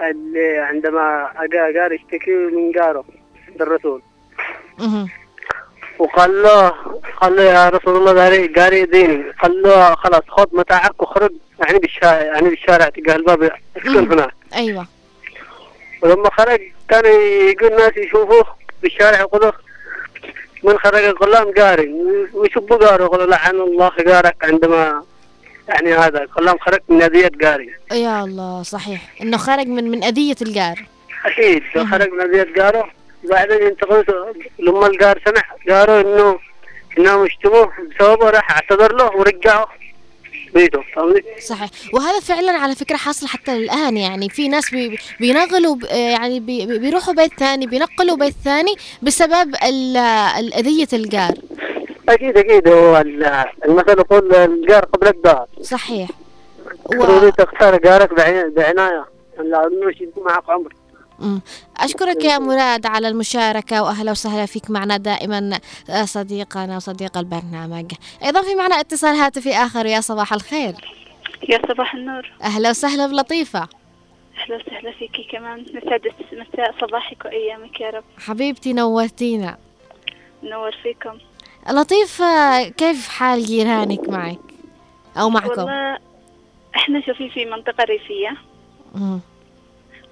اللي 0.00 0.58
عندما 0.58 1.32
أجا 1.36 1.70
جار 1.70 1.92
يشتكي 1.92 2.30
من 2.30 2.72
جاره 2.72 3.04
مهم. 4.78 5.08
وقال 5.98 6.42
له 6.42 6.68
قال 7.20 7.36
له 7.36 7.42
يا 7.42 7.68
رسول 7.68 7.96
الله 7.96 8.12
جاري 8.12 8.46
جاري 8.46 8.80
يديني. 8.80 9.30
قال 9.42 9.62
له 9.62 9.94
خلاص 9.94 10.22
خذ 10.28 10.46
متاعك 10.52 11.02
وخرج 11.02 11.30
يعني 11.60 11.78
بالشارع 11.78 12.22
يعني 12.22 12.48
بالشارع 12.50 12.88
تلقى 12.88 13.16
الباب. 13.16 13.50
اسكن 13.76 14.12
هناك. 14.12 14.34
أيوة. 14.54 14.86
ولما 16.02 16.30
خرج 16.30 16.60
كان 16.88 17.04
يقول 17.50 17.72
الناس 17.72 17.96
يشوفوه 17.96 18.44
بالشارع 18.82 19.20
يقولوا 19.20 19.52
من 20.64 20.78
خرج 20.78 21.02
يقول 21.02 21.32
لهم 21.32 21.50
جاري 21.50 21.94
ويسبوا 22.32 22.78
جاره 22.78 23.04
يقولوا 23.04 23.26
لعن 23.26 23.54
الله 23.54 23.92
جارك 23.98 24.36
عندما 24.42 25.02
يعني 25.68 25.94
هذا 25.94 26.26
قال 26.36 26.44
لهم 26.44 26.58
خرجت 26.58 26.82
من 26.88 27.02
أذية 27.02 27.30
جاري 27.40 27.70
يا 27.92 28.24
الله 28.24 28.62
صحيح. 28.62 29.00
إنه 29.22 29.36
خرج 29.36 29.66
من 29.66 29.90
من 29.90 30.04
أذية 30.04 30.36
الجار 30.42 30.84
أكيد. 31.26 31.62
لو 31.76 31.86
خرج 31.86 32.08
من 32.10 32.20
أذية 32.20 32.54
جاره 32.56 32.90
بعدين 33.30 33.62
ينتقلوا 33.66 34.32
لما 34.58 34.86
الجار 34.86 35.20
سمع 35.26 35.42
جاره 35.66 36.00
انه 36.00 36.38
إنهم 36.98 37.26
يشتموه 37.26 37.72
بسببه 37.90 38.30
راح 38.30 38.50
اعتذر 38.50 38.92
له 38.96 39.16
ورجعه. 39.16 39.68
بيته؟ 40.54 40.80
صحيح. 41.46 41.70
وهذا 41.94 42.20
فعلا 42.20 42.52
على 42.52 42.74
فكرة 42.74 42.96
حاصل 42.96 43.26
حتى 43.26 43.52
الآن. 43.52 43.96
يعني 43.96 44.28
في 44.28 44.48
ناس 44.48 44.70
بي 44.70 44.98
بينقلوا 45.20 45.76
يعني 45.92 46.40
بي 46.40 46.66
بي- 46.66 46.78
بيروحوا 46.78 47.14
بيت 47.14 47.32
ثاني 47.38 47.66
بينقلوا 47.66 48.16
بيت 48.16 48.34
ثاني 48.44 48.74
بسبب 49.02 49.54
الأذية 50.38 50.88
الجار. 50.92 51.34
أكيد 52.08 52.38
أكيد. 52.38 52.68
هو 52.68 52.96
ال- 53.00 53.44
المثل 53.64 53.98
يقول 53.98 54.34
الجار 54.34 54.84
قبل 54.84 55.08
الدار. 55.08 55.46
صحيح. 55.62 56.08
ضروري 56.90 57.32
تختار 57.32 57.76
جارك 57.78 58.14
بعنايه 58.14 58.52
لأنه 59.36 59.90
يشد 59.90 60.12
معك 60.26 60.50
عمر. 60.50 60.72
أشكرك 61.76 62.24
يا 62.24 62.38
مراد 62.38 62.86
على 62.86 63.08
المشاركة 63.08 63.82
وأهلا 63.82 64.10
وسهلا 64.10 64.46
فيك 64.46 64.70
معنا 64.70 64.96
دائما 64.96 65.58
آه، 65.90 66.04
صديقنا 66.04 66.76
وصديق 66.76 67.18
البرنامج. 67.18 67.92
أيضا 68.24 68.42
في 68.42 68.54
معنا 68.54 68.80
اتصال 68.80 69.14
هاتفي 69.14 69.54
آخر 69.54 69.86
يا 69.86 70.00
صباح 70.00 70.32
الخير. 70.32 70.74
يا 71.48 71.60
صباح 71.68 71.94
النور. 71.94 72.32
أهلا 72.42 72.70
وسهلا 72.70 73.06
بلطيفة. 73.06 73.68
أهلا 74.38 74.56
وسهلا 74.56 74.92
فيكي 74.92 75.28
كمان. 75.32 75.60
نسعد 75.60 76.00
مساء 76.32 76.74
صباحك 76.80 77.24
وأيامك 77.24 77.80
يا 77.80 77.90
رب. 77.90 78.04
حبيبتي 78.18 78.72
نورتينا. 78.72 79.58
نور 80.42 80.72
فيكم. 80.82 81.18
لطيفة 81.70 82.62
كيف 82.68 83.08
حال 83.08 83.44
جيرانك 83.44 84.08
معك؟ 84.08 84.38
أو 85.16 85.30
معكم؟ 85.30 85.60
والله 85.60 85.98
إحنا 86.76 87.00
شوفي 87.06 87.30
في 87.30 87.44
منطقة 87.44 87.84
ريفية. 87.84 88.36
مم. 88.94 89.20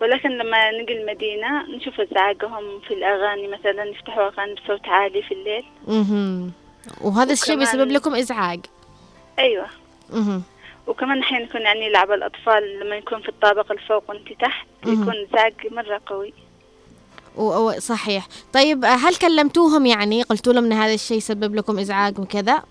ولكن 0.01 0.31
لما 0.39 0.71
نجي 0.71 0.93
المدينة 1.03 1.63
نشوف 1.77 2.01
أزعاجهم 2.01 2.81
في 2.89 2.95
الأغاني 2.95 3.49
مثلا 3.49 3.85
يفتحوا 3.85 4.27
أغاني 4.29 4.55
بصوت 4.55 4.89
عالي 4.89 5.23
في 5.23 5.35
الليل. 5.35 5.65
مهم. 5.89 6.53
وهذا 7.01 7.33
الشيء 7.33 7.59
بيسبب 7.59 7.91
لكم 7.91 8.15
إزعاج. 8.15 8.61
أيوة. 9.39 9.67
مهم. 10.13 10.43
وكمان 10.87 11.19
أحيانا 11.23 11.45
يكون 11.45 11.61
يعني 11.61 11.87
يلعب 11.87 12.11
الأطفال 12.13 12.81
لما 12.81 12.97
يكون 12.97 13.23
في 13.23 13.29
الطابق 13.29 13.73
الفوق 13.73 14.05
وأنت 14.11 14.33
تحت. 14.33 14.67
يكون 14.87 15.15
إزعاج 15.31 15.55
مرة 15.71 16.01
قوي. 16.07 16.33
و- 17.37 17.73
صحيح. 17.79 18.27
طيب 18.53 18.85
هل 18.85 19.15
كلمتوهم 19.17 19.87
يعني 19.87 20.23
قلتوا 20.23 20.53
لهم 20.53 20.65
إن 20.65 20.73
هذا 20.73 20.95
الشيء 20.95 21.17
يسبب 21.17 21.55
لكم 21.55 21.79
إزعاج 21.79 22.19
وكذا؟ 22.19 22.63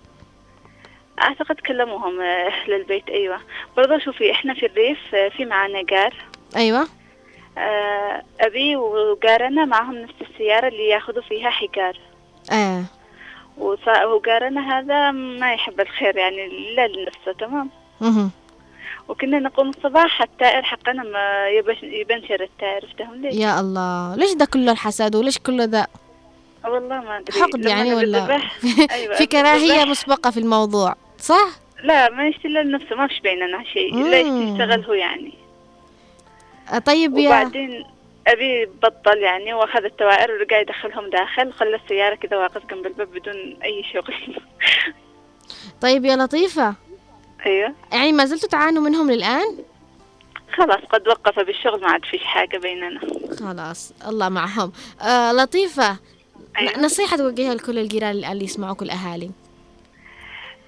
أعتقد 1.22 1.54
كلموهم 1.60 2.20
آه، 2.20 2.46
أهل 2.46 2.72
البيت 2.72 3.08
أيوة. 3.08 3.38
برضه 3.76 3.98
شوفي 3.98 4.30
إحنا 4.32 4.54
في 4.54 4.66
الريف 4.66 5.14
آه، 5.14 5.28
في 5.28 5.44
معانا 5.44 5.82
جار. 5.82 6.14
أيوه. 6.56 6.86
أبي 8.40 8.76
وجارنا 8.76 9.64
معهم 9.64 9.94
نفس 9.98 10.14
السيارة 10.30 10.68
اللي 10.68 10.88
ياخذوا 10.88 11.22
فيها 11.22 11.50
حجار. 11.50 11.96
وص- 13.58 14.04
وجارنا 14.06 14.78
هذا 14.78 15.10
ما 15.10 15.52
يحب 15.54 15.80
الخير 15.80 16.16
يعني 16.16 16.74
لا 16.76 16.86
لنفسه 16.88 17.32
تمام؟ 17.46 17.70
مهم. 18.00 18.30
وكنا 19.08 19.38
نقوم 19.38 19.68
الصباح 19.68 20.22
التائر 20.22 20.62
حقنا 20.62 21.02
ما 21.02 21.48
يبش- 21.48 21.82
يبنشر 21.82 22.42
التائر 22.42 22.84
افتهم 22.84 23.14
ليش؟ 23.22 23.34
يا 23.34 23.60
الله. 23.60 24.16
ليش 24.16 24.34
ده 24.34 24.44
كله 24.44 24.72
الحسد 24.72 25.16
وليش 25.16 25.38
كله 25.38 25.64
ده 25.64 25.86
والله 26.64 27.00
ما 27.00 27.18
أدري. 27.18 27.40
حقد 27.40 27.64
يعني 27.64 27.94
ولا؟ 27.94 28.18
أيوة 28.90 29.14
في 29.14 29.26
الذبح. 29.76 29.86
مسبقة 29.90 30.30
في 30.30 30.40
الموضوع 30.40 30.94
صح؟ 31.18 31.48
لا 31.84 32.10
ما 32.10 32.28
يشتي 32.28 32.48
إلا 32.48 32.62
لنفسه 32.62 32.96
ما 32.96 33.06
فيش 33.06 33.20
بيننا 33.20 33.64
شيء 33.72 33.94
لا 34.10 34.18
يشتغل 34.20 34.84
هو 34.84 34.92
يعني. 34.92 35.32
آه، 35.32 35.39
طيب 36.78 37.18
يا 37.18 37.28
وبعدين 37.28 37.84
أبي 38.26 38.66
بطل 38.66 39.18
يعني 39.18 39.54
وأخذ 39.54 39.84
التوائر 39.84 40.32
ورجع 40.32 40.60
يدخلهم 40.60 41.10
داخل 41.10 41.52
خلى 41.52 41.76
السيارة 41.76 42.14
كذا 42.14 42.36
واقف 42.36 42.66
جنب 42.66 42.86
الباب 42.86 43.08
بدون 43.08 43.56
أي 43.64 43.84
شغل. 43.92 44.36
طيب 45.82 46.04
يا 46.04 46.16
لطيفة. 46.16 46.74
أيوة. 47.46 47.74
يعني 47.92 48.12
ما 48.12 48.24
زلتوا 48.24 48.48
تعانوا 48.48 48.82
منهم 48.82 49.10
للآن؟ 49.10 49.58
خلاص 50.52 50.80
قد 50.90 51.08
وقف 51.08 51.38
بالشغل 51.38 51.80
ما 51.80 51.90
عاد 51.90 52.04
فيش 52.04 52.24
حاجة 52.24 52.58
بيننا. 52.58 53.00
خلاص 53.40 53.92
الله 54.08 54.28
معهم. 54.28 54.72
آه 55.02 55.32
لطيفة 55.32 55.96
أيوة. 56.58 56.80
نصيحة 56.80 57.16
توجهها 57.16 57.54
لكل 57.54 57.78
الجيران 57.78 58.10
اللي 58.10 58.32
اللي 58.32 58.44
يسمعوك 58.44 58.82
الأهالي 58.82 59.30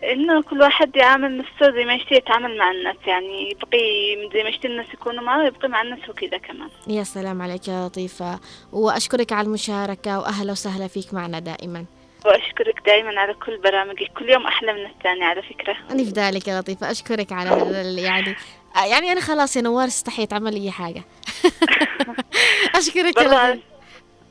إنه 0.05 0.42
كل 0.42 0.61
واحد 0.61 0.96
يعامل 0.96 1.38
نفسه 1.38 1.74
زي 1.74 1.84
ما 1.84 1.94
يشتي 1.94 2.14
يتعامل 2.14 2.59
مع 2.59 2.70
الناس 2.70 2.96
يعني 3.07 3.50
يبقي 3.50 4.16
زي 4.34 4.42
ما 4.42 4.48
يشتي 4.48 4.68
الناس 4.68 4.86
يكونوا 4.94 5.22
معه 5.22 5.46
يبقي 5.46 5.68
مع 5.68 5.82
الناس 5.82 6.09
وكذا 6.09 6.38
كمان. 6.38 6.68
يا 6.86 7.03
سلام 7.03 7.42
عليك 7.42 7.68
يا 7.68 7.86
لطيفة. 7.86 8.40
وأشكرك 8.72 9.32
على 9.32 9.46
المشاركة 9.46 10.18
وأهلا 10.18 10.53
وسهلا 10.53 10.86
فيك 10.86 11.14
معنا 11.14 11.38
دائما. 11.38 11.84
وأشكرك 12.26 12.82
دائما 12.86 13.20
على 13.20 13.34
كل 13.34 13.59
برامجك. 13.59 14.12
كل 14.18 14.30
يوم 14.30 14.46
أحلى 14.46 14.72
من 14.72 14.86
الثاني 14.86 15.24
على 15.24 15.42
فكرة. 15.42 15.76
أنا 15.90 16.05
في 16.05 16.11
ذلك 16.11 16.48
يا 16.48 16.61
لطيفة. 16.61 16.90
أشكرك 16.90 17.32
على 17.32 17.50
هذا 17.50 17.82
يعني 17.82 18.36
يعني 18.90 19.12
أنا 19.12 19.20
خلاص 19.20 19.57
يا 19.57 19.62
نوار 19.62 19.86
استحيت 19.86 20.32
أعمل 20.32 20.55
أي 20.55 20.70
حاجة. 20.70 21.03
أشكرك 22.78 23.16
يا 23.16 23.22
لطيفة. 23.22 23.72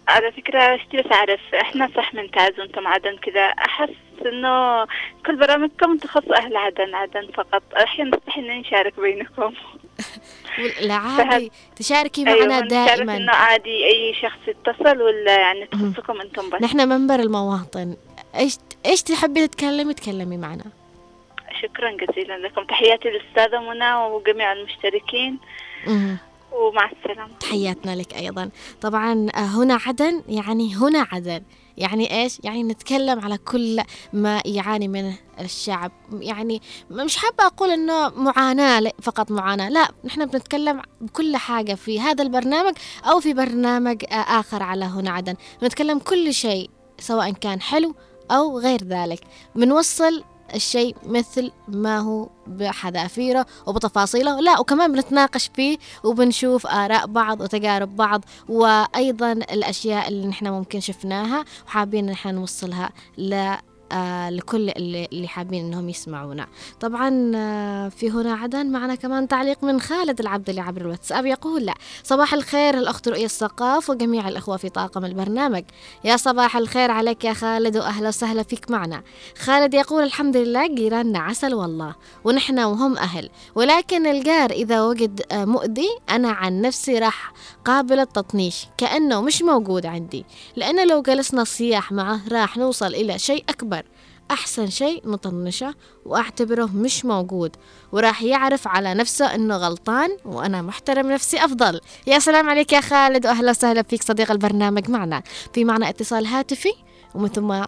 على 0.07 0.31
فكرة 0.31 0.59
اشتي 0.59 0.97
بس 0.97 1.11
أعرف 1.11 1.39
إحنا 1.61 1.89
صح 1.95 2.13
من 2.13 2.31
تعز 2.31 2.59
وأنتم 2.59 2.87
عدن 2.87 3.17
كذا. 3.17 3.41
أحس 3.41 3.89
إنه 4.25 4.85
كل 5.25 5.35
برامجكم 5.35 5.97
تخص 5.97 6.31
أهل 6.37 6.57
عدن 6.57 6.95
عدن 6.95 7.27
فقط. 7.33 7.63
أحيانا 7.77 8.17
نستحي 8.17 8.41
إن 8.41 8.59
نشارك 8.59 8.99
بينكم. 8.99 9.53
لا 10.81 10.93
عادي. 10.93 11.51
تشاركي 11.75 12.23
معنا 12.23 12.55
أيوة 12.55 12.59
دائما. 12.59 13.17
إنه 13.17 13.31
عادي 13.31 13.85
أي 13.85 14.13
شخص 14.21 14.39
يتصل 14.47 15.01
ولا 15.01 15.39
يعني 15.39 15.65
تخصكم 15.65 16.21
أنتم 16.21 16.49
بس. 16.49 16.61
نحن 16.61 16.89
منبر 16.89 17.19
المواطن. 17.19 17.95
إيش 18.35 18.57
إيش 18.85 19.03
تحبي 19.03 19.47
تتكلمي؟ 19.47 19.93
تكلمي 19.93 20.37
معنا. 20.37 20.65
شكرا 21.61 21.91
جزيلا 21.91 22.37
لكم. 22.37 22.63
تحياتي 22.63 23.09
للأستاذة 23.09 23.59
منى 23.59 23.93
وجميع 23.95 24.51
المشتركين. 24.51 25.39
ومع 26.51 26.91
السلامة. 26.91 27.37
تحياتنا 27.39 27.95
لك 27.95 28.13
أيضا. 28.15 28.49
طبعا 28.81 29.27
آه، 29.35 29.39
هنا 29.39 29.79
عدن 29.85 30.21
يعني 30.27 30.75
هنا 30.75 31.07
عدن. 31.11 31.43
يعني 31.77 32.21
إيش؟ 32.21 32.39
يعني 32.43 32.63
نتكلم 32.63 33.19
على 33.19 33.37
كل 33.37 33.81
ما 34.13 34.41
يعاني 34.45 34.87
منه 34.87 35.17
الشعب. 35.39 35.91
يعني 36.11 36.61
مش 36.91 37.17
حابة 37.17 37.45
أقول 37.45 37.69
إنه 37.69 38.09
معاناة 38.09 38.91
فقط 39.01 39.31
معاناة. 39.31 39.69
لا 39.69 39.87
نحن 40.03 40.25
بنتكلم 40.25 40.81
بكل 41.01 41.35
حاجة 41.35 41.73
في 41.73 41.99
هذا 41.99 42.23
البرنامج 42.23 42.73
أو 43.05 43.19
في 43.19 43.33
برنامج 43.33 44.03
آه، 44.11 44.15
آخر 44.15 44.63
على 44.63 44.85
هنا 44.85 45.11
عدن. 45.11 45.35
بنتكلم 45.61 45.99
كل 45.99 46.33
شيء 46.33 46.69
سواء 46.99 47.31
كان 47.31 47.61
حلو 47.61 47.95
أو 48.31 48.59
غير 48.59 48.83
ذلك. 48.83 49.19
بنوصل 49.55 50.23
الشيء 50.55 50.95
مثل 51.05 51.51
ما 51.67 51.99
هو 51.99 52.29
بحذافيره 52.47 53.45
وبتفاصيله. 53.65 54.39
لا 54.39 54.59
وكمان 54.59 54.91
بنتناقش 54.93 55.49
فيه 55.55 55.77
وبنشوف 56.03 56.67
آراء 56.67 57.07
بعض 57.07 57.41
وتجارب 57.41 57.95
بعض 57.95 58.25
وأيضا 58.49 59.31
الأشياء 59.31 60.07
اللي 60.07 60.27
نحن 60.27 60.47
ممكن 60.47 60.79
شفناها 60.79 61.45
وحابين 61.67 62.05
نحن 62.05 62.35
نوصلها 62.35 62.89
ل 63.17 63.55
لكل 64.29 64.69
اللي, 64.69 65.27
حابين 65.27 65.65
إنهم 65.65 65.89
يسمعونا. 65.89 66.47
طبعا 66.79 67.31
آه 67.35 67.89
في 67.89 68.11
هنا 68.11 68.33
عدن 68.33 68.65
معنا 68.65 68.95
كمان 68.95 69.27
تعليق 69.27 69.63
من 69.63 69.81
خالد 69.81 70.19
العبد 70.19 70.49
اللي 70.49 70.61
عبر 70.61 70.81
الواتساب 70.81 71.25
يقول 71.25 71.65
لا. 71.65 71.73
صباح 72.03 72.33
الخير 72.33 72.77
الأخت 72.77 73.07
رؤية 73.07 73.25
الثقاف 73.25 73.89
وجميع 73.89 74.27
الأخوة 74.27 74.57
في 74.57 74.69
طاقم 74.69 75.05
البرنامج. 75.05 75.63
يا 76.03 76.17
صباح 76.17 76.57
الخير 76.57 76.91
عليك 76.91 77.25
يا 77.25 77.33
خالد 77.33 77.77
واهلا 77.77 78.07
وسهلا 78.07 78.43
فيك 78.43 78.71
معنا. 78.71 79.03
خالد 79.37 79.73
يقول 79.73 80.03
الحمد 80.03 80.37
لله 80.37 80.67
جيراننا 80.67 81.19
عسل 81.19 81.53
والله 81.53 81.95
ونحن 82.23 82.59
وهم 82.59 82.97
أهل. 82.97 83.29
ولكن 83.55 84.07
الجار 84.07 84.51
إذا 84.51 84.81
وجد 84.83 85.21
آه 85.31 85.45
مؤذي 85.45 85.89
أنا 86.09 86.29
عن 86.31 86.61
نفسي 86.61 86.99
راح 86.99 87.33
قابل 87.65 87.99
التطنيش. 87.99 88.67
كأنه 88.77 89.21
مش 89.21 89.41
موجود 89.41 89.85
عندي. 89.85 90.25
لأن 90.55 90.87
لو 90.87 91.01
جلسنا 91.01 91.43
صياح 91.43 91.91
معه 91.91 92.21
راح 92.31 92.57
نوصل 92.57 92.87
إلى 92.87 93.19
شيء 93.19 93.43
أكبر. 93.49 93.80
أحسن 94.31 94.67
شيء 94.67 95.01
نطنشه 95.05 95.73
وأعتبره 96.05 96.69
مش 96.75 97.05
موجود 97.05 97.55
وراح 97.91 98.23
يعرف 98.23 98.67
على 98.67 98.93
نفسه 98.93 99.35
إنه 99.35 99.55
غلطان 99.55 100.09
وأنا 100.25 100.61
محترم 100.61 101.11
نفسي 101.11 101.45
أفضل. 101.45 101.81
يا 102.07 102.19
سلام 102.19 102.49
عليك 102.49 102.73
يا 102.73 102.81
خالد 102.81 103.25
وأهلا 103.25 103.49
وسهلا 103.49 103.83
فيك 103.83 104.03
صديق 104.03 104.31
البرنامج 104.31 104.89
معنا. 104.89 105.23
في 105.53 105.63
معنا 105.65 105.89
اتصال 105.89 106.25
هاتفي 106.25 106.73
ومن 107.15 107.27
ثم 107.27 107.63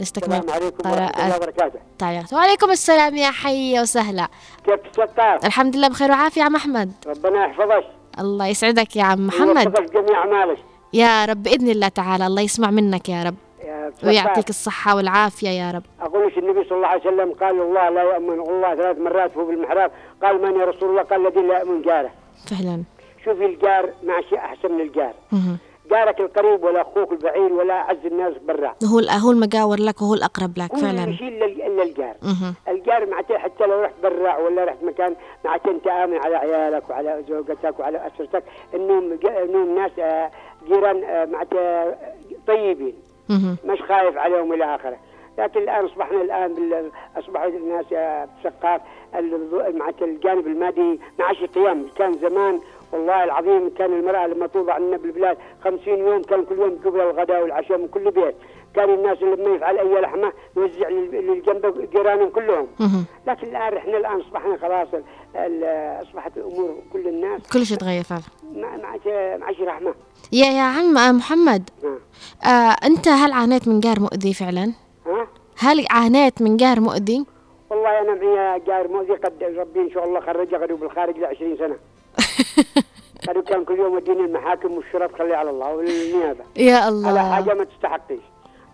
نستكمل 0.00 0.36
السلام 0.36 0.50
عليكم 0.50 0.90
ورحمة 0.90 1.24
الله 1.24 1.36
وبركاته. 1.36 2.36
وعليكم 2.36 2.70
السلام 2.70 3.16
يا 3.16 3.30
حي 3.30 3.80
وسهلا. 3.80 4.28
كيف 4.64 4.80
ستار 4.92 5.38
الحمد 5.44 5.76
لله 5.76 5.88
بخير 5.88 6.10
وعافية 6.10 6.42
عم 6.42 6.56
أحمد. 6.56 6.92
ربنا 7.06 7.46
يحفظك. 7.46 7.84
الله 8.18 8.46
يسعدك 8.46 8.96
يا 8.96 9.02
عم 9.02 9.26
محمد 9.26 9.72
جميع 9.92 10.18
أعمالك. 10.18 10.58
يا 10.92 11.24
رب 11.24 11.42
بإذن 11.42 11.68
الله 11.68 11.88
تعالى 11.88 12.26
الله 12.26 12.42
يسمع 12.42 12.70
منك 12.70 13.08
يا 13.08 13.22
رب. 13.22 13.34
يا. 13.34 13.51
ويعطيك 14.04 14.48
الصحة 14.48 14.96
والعافية 14.96 15.48
يا 15.48 15.70
رب. 15.70 15.82
أقول 16.00 16.26
لك 16.26 16.38
النبي 16.38 16.64
صلى 16.64 16.76
الله 16.76 16.88
عليه 16.88 17.00
وسلم 17.00 17.32
قال 17.32 17.60
الله 17.60 17.88
لا 17.88 18.02
يؤمن 18.02 18.40
الله 18.40 18.74
ثلاث 18.74 18.98
مرات 18.98 19.36
وهو 19.36 19.46
بالمحراب. 19.46 19.90
قال 20.22 20.42
من 20.42 20.60
يا 20.60 20.64
رسول 20.64 20.90
الله؟ 20.90 21.02
قال 21.02 21.26
الذي 21.26 21.40
لا 21.46 21.58
يؤمن 21.58 21.82
جاره. 21.82 22.10
فعلا. 22.50 22.82
شوفي 23.24 23.46
الجار 23.46 23.90
ما 24.02 24.20
شيء 24.28 24.38
أحسن 24.38 24.72
من 24.72 24.80
الجار. 24.80 25.12
جارك 25.90 26.20
القريب 26.20 26.64
ولا 26.64 26.80
أخوك 26.80 27.12
البعيد 27.12 27.52
ولا 27.52 27.74
أعز 27.74 28.06
الناس 28.06 28.34
برا. 28.48 28.74
هو 28.84 28.98
هو 28.98 29.30
المجاور 29.30 29.80
لك 29.80 30.02
وهو 30.02 30.14
الأقرب 30.14 30.58
لك 30.58 30.68
كل 30.70 30.78
فعلا. 30.78 31.16
شيء 31.16 31.28
إلا 31.44 31.82
الجار. 31.82 32.14
الجار 32.68 33.06
معناته 33.06 33.38
حتى 33.38 33.64
لو 33.66 33.82
رحت 33.82 33.94
برا 34.02 34.36
ولا 34.36 34.64
رحت 34.64 34.76
مكان 34.82 35.14
معناته 35.44 35.70
أنت 35.70 35.86
آمن 35.86 36.16
على 36.16 36.36
عيالك 36.36 36.90
وعلى 36.90 37.24
زوجتك 37.28 37.78
وعلى 37.78 38.06
أسرتك. 38.06 38.44
انهم 38.74 39.14
ج- 39.14 39.26
انهم 39.26 39.74
ناس 39.74 39.90
آه، 39.98 40.30
جيران 40.68 41.04
آه، 41.04 41.24
معناته 41.24 41.94
طيبين. 42.46 42.94
مش 43.64 43.82
خايف 43.82 44.16
عليهم 44.18 44.52
إلى 44.52 44.74
آخره. 44.74 44.96
لكن 45.38 45.60
الآن 45.60 45.84
أصبحنا 45.84 46.22
الآن 46.22 46.54
بال... 46.54 46.90
اصبحوا 47.16 47.46
الناس 47.48 47.84
آه، 47.92 48.28
بسقاف 48.40 48.80
ال- 49.14 49.78
معناته 49.78 50.04
الجانب 50.04 50.46
المادي 50.46 51.00
ما 51.18 51.24
عادش 51.24 51.38
قيام 51.44 51.86
كان 51.96 52.12
زمان 52.12 52.60
والله 52.92 53.24
العظيم 53.24 53.70
كان 53.78 53.92
المرأة 53.92 54.26
لما 54.26 54.46
توضع 54.46 54.78
لنا 54.78 54.96
بالبلاد 54.96 55.36
خمسين 55.64 55.98
يوم 55.98 56.22
كان 56.22 56.44
كل 56.44 56.58
يوم 56.58 56.78
قبل 56.84 57.00
الغداء 57.00 57.42
والعشاء 57.42 57.78
من 57.78 57.88
كل 57.88 58.10
بيت. 58.10 58.34
كان 58.74 58.90
الناس 58.90 59.22
لما 59.22 59.54
يفعل 59.56 59.78
أي 59.78 60.00
لحمة 60.00 60.32
يوزع 60.56 60.88
لل- 60.88 61.26
للجنب 61.26 61.88
جيرانهم 61.92 62.30
كلهم. 62.30 62.66
لكن 63.26 63.46
الآن 63.48 63.76
إحنا 63.76 63.96
الآن 63.96 64.20
أصبحنا 64.20 64.56
خلاص 64.56 64.88
أصبحت 66.02 66.36
الأمور 66.36 66.76
كل 66.92 67.08
الناس 67.08 67.52
كل 67.52 67.66
شيء 67.66 67.76
تغير 67.76 68.02
فعلا. 68.02 68.22
ما 68.54 68.76
ما 68.76 68.86
عادش 68.86 69.06
ما 69.60 69.66
رحمة. 69.72 69.94
يا 70.32 70.46
يا 70.46 70.62
عم 70.62 70.98
آه، 70.98 71.12
محمد. 71.12 71.70
آه 72.44 72.76
أنت 72.84 73.08
هل 73.08 73.32
عانيت 73.32 73.68
من 73.68 73.80
جار 73.80 74.00
مؤذي 74.00 74.34
فعلا؟ 74.34 74.72
ها 75.06 75.26
هل 75.58 75.86
عانيت 75.90 76.42
من 76.42 76.56
جار 76.56 76.80
مؤذي؟ 76.80 77.26
والله 77.70 78.00
أنا 78.00 78.14
معي 78.14 78.60
جار 78.66 78.88
مؤذي 78.88 79.12
قد 79.12 79.42
ربي 79.58 79.80
إن 79.80 79.90
شاء 79.90 80.04
الله 80.04 80.20
خرجه 80.20 80.56
غدو 80.56 80.76
بالخارج 80.76 81.18
ل 81.18 81.24
20 81.24 81.56
سنة 81.56 81.76
قالوا 83.26 83.42
كان 83.42 83.64
كل 83.64 83.78
يوم 83.78 83.92
يوديني 83.94 84.20
المحاكم 84.20 84.72
والشرف 84.72 85.18
خليه 85.18 85.36
على 85.36 85.50
الله 85.50 85.74
والنيابة 85.74 86.44
يا 86.56 86.76
على 86.76 86.88
الله 86.88 87.32
حاجة 87.34 87.54
ما 87.54 87.64
تستحقش 87.64 88.18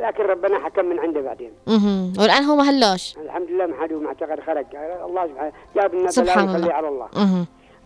لكن 0.01 0.23
ربنا 0.23 0.59
حكم 0.59 0.85
من 0.85 0.99
عنده 0.99 1.21
بعدين 1.21 1.51
مهم. 1.67 2.13
والآن 2.19 2.45
هو 2.45 2.57
ما 2.57 2.71
هلوش 2.71 3.17
الحمد 3.17 3.51
لله 3.51 3.67
ما 3.67 3.83
حد 3.83 3.93
معتقد 3.93 4.41
خرج 4.41 4.67
الله 5.05 5.27
سبحانه 5.27 5.53
جاب 5.77 5.95
لنا 5.95 6.11
سبحان 6.11 6.49
الله. 6.49 6.59
خليه 6.61 6.73
على 6.73 6.89
الله. 6.89 7.09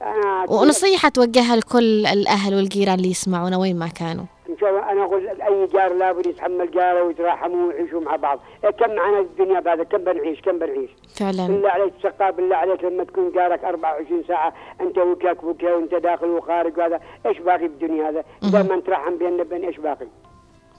أنا 0.02 0.50
ونصيحة 0.50 1.08
توجهها 1.08 1.56
لكل 1.56 2.06
الأهل 2.06 2.54
والجيران 2.54 2.94
اللي 2.94 3.10
يسمعونا 3.10 3.56
وين 3.56 3.78
ما 3.78 3.88
كانوا 3.88 4.24
إن 4.52 4.58
شاء 4.58 4.70
الله 4.70 4.90
أنا 4.92 5.04
أقول 5.04 5.28
أي 5.28 5.66
جار 5.66 5.92
لابد 5.92 6.26
يتحمل 6.26 6.70
جاره 6.70 7.02
ويتراحموا 7.02 7.66
ويعيشوا 7.66 8.00
مع 8.00 8.16
بعض. 8.16 8.40
إيه 8.64 8.70
كم 8.70 8.94
معنا 8.94 9.18
الدنيا 9.18 9.60
بعد 9.60 9.82
كم 9.82 9.98
بنعيش؟ 9.98 10.40
كم 10.40 10.58
بنعيش؟ 10.58 10.90
فعلا. 11.18 11.46
بالله 11.46 11.70
عليك 11.70 11.92
تسقى 12.02 12.32
بالله 12.32 12.56
عليك 12.56 12.84
لما 12.84 13.04
تكون 13.04 13.32
جارك 13.32 13.64
24 13.64 14.24
ساعة 14.28 14.54
أنت 14.80 14.98
وكاك 14.98 15.44
بكا 15.44 15.74
وأنت 15.74 15.94
داخل 15.94 16.26
وخارج 16.30 16.78
وهذا 16.78 17.00
إيش 17.26 17.38
باقي 17.38 17.68
بالدنيا 17.68 18.08
هذا؟ 18.08 18.24
إذا 18.44 18.62
ما 18.62 18.76
نترحم 18.76 19.16
بيننا 19.16 19.42
بين 19.42 19.64
إيش 19.64 19.78
باقي؟ 19.78 20.06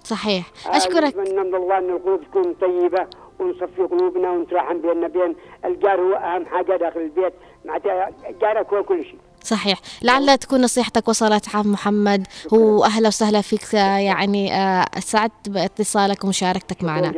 صحيح. 0.03 0.45
آه، 0.67 0.77
أشكرك. 0.77 1.17
نتمنى 1.17 1.43
من 1.43 1.55
الله 1.55 1.77
أن 1.77 1.89
القلوب 1.89 2.21
تكون 2.23 2.53
طيبة 2.53 3.07
ونصفي 3.39 3.81
قلوبنا 3.81 4.31
ونتراحم 4.31 4.77
بيننا 4.77 5.07
بين 5.07 5.35
الجار 5.65 6.01
هو 6.01 6.13
أهم 6.13 6.45
حاجة 6.45 6.75
داخل 6.77 6.99
البيت 6.99 7.33
معناتها 7.65 8.09
جارك 8.41 8.73
هو 8.73 8.83
كل 8.83 9.03
شيء. 9.03 9.17
صحيح. 9.43 9.79
لعل 10.01 10.37
تكون 10.37 10.61
نصيحتك 10.61 11.07
وصلت 11.07 11.55
عم 11.55 11.71
محمد. 11.71 12.27
وأهلا 12.51 13.07
وسهلا 13.07 13.41
فيك 13.41 13.75
آه، 13.75 13.97
يعني 13.97 14.55
آه، 14.55 14.85
سعدت 14.99 15.49
باتصالك 15.49 16.23
ومشاركتك 16.23 16.83
معنا. 16.83 17.13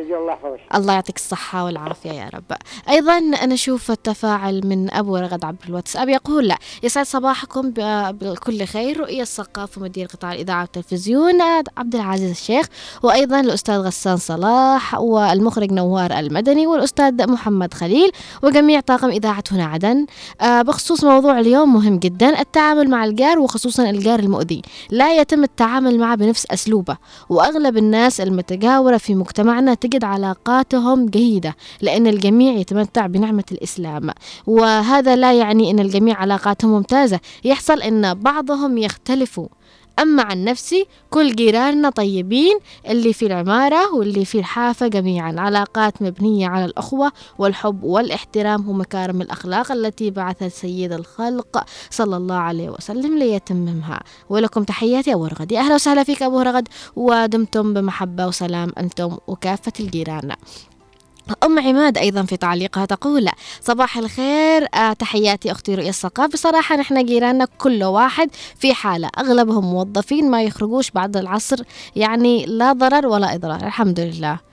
الله 0.74 0.94
يعطيك 0.94 1.16
الصحة 1.16 1.64
والعافية 1.64 2.10
يا 2.10 2.30
رب. 2.34 2.56
أيضا 2.88 3.18
أنا 3.18 3.54
أشوف 3.54 3.90
التفاعل 3.90 4.66
من 4.66 4.94
أبو 4.94 5.16
رغد 5.16 5.44
عبر 5.44 5.58
الواتساب 5.68 6.08
يقول 6.08 6.48
لا 6.48 6.58
يسعد 6.82 7.06
صباحكم 7.06 7.70
بكل 8.10 8.64
خير. 8.64 9.00
رؤية 9.00 9.22
الثقافة 9.22 9.80
ومدير 9.80 10.06
قطاع 10.06 10.32
الإذاعة 10.32 10.60
والتلفزيون 10.60 11.42
عبد 11.76 11.94
العزيز 11.94 12.30
الشيخ. 12.30 12.66
وأيضا 13.02 13.40
الأستاذ 13.40 13.74
غسان 13.74 14.16
صلاح 14.16 14.94
والمخرج 14.98 15.72
نوار 15.72 16.18
المدني 16.18 16.66
والأستاذ 16.66 17.30
محمد 17.30 17.74
خليل 17.74 18.12
وجميع 18.42 18.80
طاقم 18.80 19.08
إذاعة 19.08 19.44
هنا 19.50 19.64
عدن. 19.64 20.06
آه، 20.40 20.62
بخصوص 20.62 21.04
موضوع 21.04 21.40
اليوم 21.40 21.74
مهم 21.74 21.98
جدا. 21.98 22.15
التعامل 22.22 22.90
مع 22.90 23.04
الجار 23.04 23.38
وخصوصا 23.38 23.90
الجار 23.90 24.18
المؤذي. 24.18 24.62
لا 24.90 25.20
يتم 25.20 25.44
التعامل 25.44 25.98
معه 25.98 26.14
بنفس 26.14 26.46
أسلوبه 26.50 26.96
وأغلب 27.28 27.76
الناس 27.76 28.20
المتجاورة 28.20 28.96
في 28.96 29.14
مجتمعنا 29.14 29.74
تجد 29.74 30.04
علاقاتهم 30.04 31.06
جيدة 31.06 31.56
لأن 31.80 32.06
الجميع 32.06 32.52
يتمتع 32.52 33.06
بنعمة 33.06 33.44
الإسلام. 33.52 34.10
وهذا 34.46 35.16
لا 35.16 35.32
يعني 35.32 35.70
أن 35.70 35.78
الجميع 35.78 36.16
علاقاتهم 36.16 36.70
ممتازة. 36.70 37.20
يحصل 37.44 37.82
أن 37.82 38.14
بعضهم 38.14 38.78
يختلفوا 38.78 39.48
أما 39.98 40.22
عن 40.22 40.44
نفسي 40.44 40.86
كل 41.10 41.36
جيراننا 41.36 41.90
طيبين 41.90 42.58
اللي 42.88 43.12
في 43.12 43.26
العمارة 43.26 43.94
واللي 43.94 44.24
في 44.24 44.38
الحافة 44.38 44.88
جميعا. 44.88 45.34
علاقات 45.38 46.02
مبنية 46.02 46.48
على 46.48 46.64
الأخوة 46.64 47.12
والحب 47.38 47.82
والاحترام 47.82 48.68
ومكارم 48.68 49.22
الأخلاق 49.22 49.72
التي 49.72 50.10
بعثها 50.10 50.48
سيد 50.48 50.92
الخلق 50.92 51.64
صلى 51.90 52.16
الله 52.16 52.36
عليه 52.36 52.70
وسلم 52.70 53.18
ليتممها. 53.18 54.00
ولكم 54.28 54.64
تحياتي 54.64 55.14
أبو 55.14 55.26
رغد. 55.26 55.52
أهلا 55.52 55.74
وسهلا 55.74 56.04
فيك 56.04 56.22
أبو 56.22 56.40
رغد. 56.40 56.68
ودمتم 56.96 57.74
بمحبة 57.74 58.26
وسلام 58.26 58.72
أنتم 58.78 59.16
وكافة 59.26 59.72
الجيران. 59.80 60.32
أم 61.44 61.58
عماد 61.58 61.98
أيضا 61.98 62.22
في 62.22 62.36
تعليقها 62.36 62.84
تقول 62.84 63.28
صباح 63.60 63.98
الخير 63.98 64.66
آه 64.74 64.92
تحياتي 64.92 65.52
أختي 65.52 65.74
رؤية 65.74 65.88
الثقاف 65.88 66.32
بصراحة 66.32 66.76
نحن 66.76 67.04
جيراننا 67.04 67.46
كل 67.58 67.84
واحد 67.84 68.30
في 68.58 68.74
حالة 68.74 69.10
أغلبهم 69.18 69.64
موظفين 69.64 70.30
ما 70.30 70.42
يخرجوش 70.42 70.90
بعد 70.90 71.16
العصر 71.16 71.62
يعني 71.96 72.46
لا 72.46 72.72
ضرر 72.72 73.06
ولا 73.06 73.34
إضرار 73.34 73.66
الحمد 73.66 74.00
لله. 74.00 74.45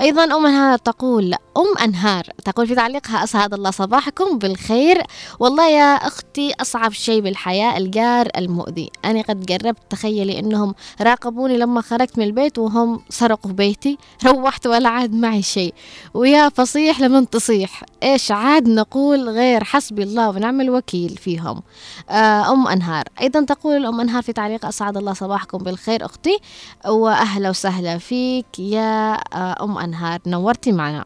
أيضا 0.00 0.24
أم 0.24 0.46
أنهار 0.46 0.78
تقول 0.78 1.34
أم 1.34 1.84
أنهار 1.84 2.22
تقول 2.44 2.66
في 2.66 2.74
تعليقها 2.74 3.24
أسعد 3.24 3.54
الله 3.54 3.70
صباحكم 3.70 4.38
بالخير. 4.38 5.02
والله 5.40 5.68
يا 5.68 5.94
أختي 5.94 6.54
أصعب 6.60 6.92
شيء 6.92 7.20
بالحياة 7.20 7.76
الجار 7.76 8.28
المؤذي. 8.36 8.90
أنا 9.04 9.22
قد 9.22 9.46
جربت 9.46 9.78
تخيلي 9.90 10.38
أنهم 10.38 10.74
راقبوني 11.00 11.58
لما 11.58 11.80
خرجت 11.80 12.18
من 12.18 12.24
البيت 12.24 12.58
وهم 12.58 13.00
سرقوا 13.08 13.52
بيتي. 13.52 13.98
روحت 14.26 14.66
ولا 14.66 14.88
عاد 14.88 15.14
معي 15.14 15.42
شيء. 15.42 15.74
ويا 16.14 16.48
فصيح 16.48 17.00
لمن 17.00 17.30
تصيح. 17.30 17.82
إيش 18.02 18.32
عاد 18.32 18.68
نقول 18.68 19.28
غير 19.28 19.64
حسبي 19.64 20.02
الله 20.02 20.28
ونعم 20.28 20.60
الوكيل 20.60 21.16
فيهم؟ 21.16 21.62
آه، 22.10 22.52
أم 22.52 22.68
أنهار. 22.68 23.04
أيضا 23.20 23.44
تقول 23.44 23.86
أم 23.86 24.00
أنهار 24.00 24.22
في 24.22 24.32
تعليق 24.32 24.66
أسعد 24.66 24.96
الله 24.96 25.12
صباحكم 25.12 25.58
بالخير 25.58 26.04
أختي. 26.04 26.38
وأهلا 26.86 27.50
وسهلا 27.50 27.98
فيك 27.98 28.58
يا 28.58 29.12
آه، 29.12 29.64
أم 29.64 29.78
أنهار 29.78 29.85
نورتي 30.26 30.72
معنا. 30.72 31.04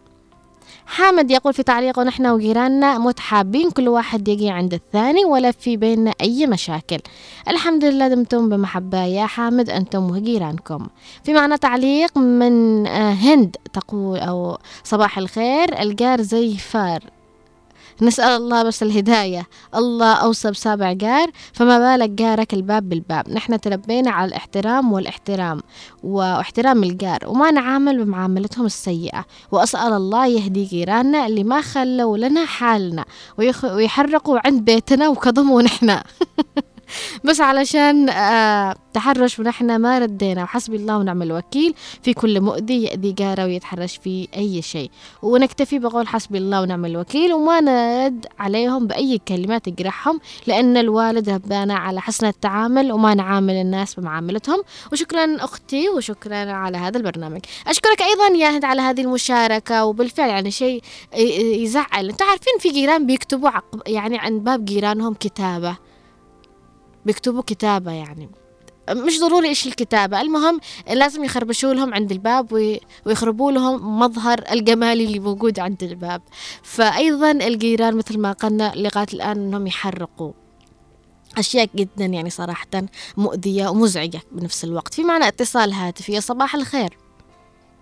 حامد 0.87 1.31
يقول 1.31 1.55
في 1.55 1.63
تعليقه 1.63 2.03
نحن 2.03 2.27
وجيراننا 2.27 2.99
متحابين 2.99 3.71
كل 3.71 3.89
واحد 3.89 4.29
يجي 4.29 4.51
عند 4.51 4.75
الثاني 4.75 5.25
ولا 5.25 5.51
في 5.51 5.77
بيننا 5.77 6.15
أي 6.21 6.47
مشاكل. 6.47 6.99
الحمد 7.49 7.85
لله 7.85 8.09
دمتم 8.09 8.49
بمحبة 8.49 9.05
يا 9.05 9.27
حامد 9.27 9.71
أنتم 9.71 10.11
وجيرانكم. 10.11 10.87
في 11.25 11.33
معنا 11.33 11.57
تعليق 11.57 12.19
من 12.19 12.87
آه، 12.87 13.13
هند 13.13 13.57
تقول 13.73 14.19
أو 14.19 14.59
صباح 14.85 15.19
الخير 15.19 15.83
الجار 15.83 16.21
زي 16.21 16.57
فار. 16.57 17.05
نسأل 18.03 18.37
الله 18.37 18.63
بس 18.63 18.83
الهداية. 18.83 19.47
الله 19.75 20.13
أوصى 20.13 20.51
بسابع 20.51 20.93
جار 20.93 21.31
فما 21.53 21.79
بالك 21.79 22.11
جارك 22.11 22.55
الباب 22.55 22.89
بالباب. 22.89 23.31
نحن 23.31 23.61
تربينا 23.61 24.11
على 24.11 24.29
الاحترام 24.29 24.93
والاحترام 24.93 25.61
واحترام 26.03 26.83
الجار 26.83 27.19
وما 27.27 27.51
نعامل 27.51 28.05
بمعاملتهم 28.05 28.67
السيئة. 28.67 29.25
وأسأل 29.53 29.93
الله 29.93 30.27
يهدي 30.27 30.65
جيراننا 30.65 31.27
اللي 31.27 31.45
ما 31.45 31.61
خلوا 31.61 32.19
لنا 32.19 32.45
حالنا. 32.45 33.05
ويحرقوا 33.39 34.39
عند 34.47 34.65
بيتنا 34.65 35.09
وكظموا 35.09 35.63
نحن. 35.63 35.91
بس 37.25 37.41
علشان 37.41 38.09
آه 38.09 38.75
تحرش 38.95 39.39
ونحن 39.39 39.77
ما 39.77 39.99
ردينا 39.99 40.43
وحسبي 40.43 40.77
الله 40.77 40.99
ونعم 40.99 41.23
الوكيل 41.23 41.75
في 42.03 42.15
كل 42.15 42.41
مؤذي 42.41 42.83
يأذي 42.83 43.13
جاره 43.13 43.45
ويتحرش 43.45 43.97
في 43.97 44.29
أي 44.37 44.63
شيء. 44.63 44.91
ونكتفي 45.23 45.79
بقول 45.79 46.09
حسبي 46.09 46.39
الله 46.39 46.63
ونعم 46.63 46.85
الوكيل 46.85 47.33
وما 47.33 47.61
نرد 47.61 48.27
عليهم 48.39 48.87
بأي 48.87 49.21
كلمات 49.29 49.69
تجرحهم 49.69 50.21
لأن 50.47 50.77
الوالد 50.77 51.31
ربانا 51.31 51.75
على 51.75 52.01
حسن 52.01 52.27
التعامل 52.27 52.93
وما 52.93 53.15
نعامل 53.15 53.55
الناس 53.55 53.95
بمعاملتهم. 53.95 54.63
وشكرا 54.93 55.37
أختي 55.45 55.89
وشكرا 55.89 56.53
على 56.53 56.79
هذا 56.79 56.99
البرنامج. 56.99 57.41
أشكرك 57.67 58.03
أيضا 58.03 58.37
يا 58.37 58.51
هند 58.51 58.65
على 58.65 58.81
هذه 58.83 59.01
المشاركة 59.01 59.85
وبالفعل 59.85 60.29
يعني 60.29 60.51
شيء 60.51 60.83
يزعل. 61.63 62.09
أنتوا 62.11 62.27
عارفين 62.27 62.55
في 62.61 62.69
جيران 62.69 63.07
بيكتبوا 63.07 63.51
يعني 63.87 64.19
عند 64.19 64.45
باب 64.45 64.65
جيرانهم 64.65 65.15
كتابة. 65.15 65.90
بيكتبوا 67.07 67.43
كتابة 67.43 67.93
يعني. 67.93 68.31
مش 68.91 69.21
ضروري 69.21 69.49
إيش 69.49 69.67
الكتابة 69.67 70.21
المهم 70.21 70.61
لازم 70.91 71.25
يخربشوا 71.25 71.75
لهم 71.75 71.95
عند 71.95 72.13
الباب 72.13 72.53
وي- 72.53 72.81
ويخربوا 73.07 73.53
لهم 73.53 73.99
مظهر 73.99 74.45
الجمالي 74.53 75.05
اللي 75.05 75.19
موجود 75.19 75.59
عند 75.59 75.83
الباب. 75.83 76.23
فأيضا 76.63 77.31
الجيران 77.31 77.97
مثل 77.97 78.19
ما 78.19 78.33
قلنا 78.33 78.73
لغاية 78.77 79.07
الآن 79.15 79.37
أنهم 79.39 79.67
يحرقوا. 79.67 80.33
أشياء 81.39 81.69
جدا 81.75 82.05
يعني 82.05 82.31
صراحة 82.31 82.67
مؤذية 83.17 83.69
ومزعجة 83.69 84.21
بنفس 84.33 84.65
الوقت. 84.65 84.95
في 84.95 85.05
معنا 85.05 85.29
اتصال 85.29 85.73
هاتفي 85.73 86.13
يا 86.13 86.21
صباح 86.21 86.55
الخير. 86.55 86.99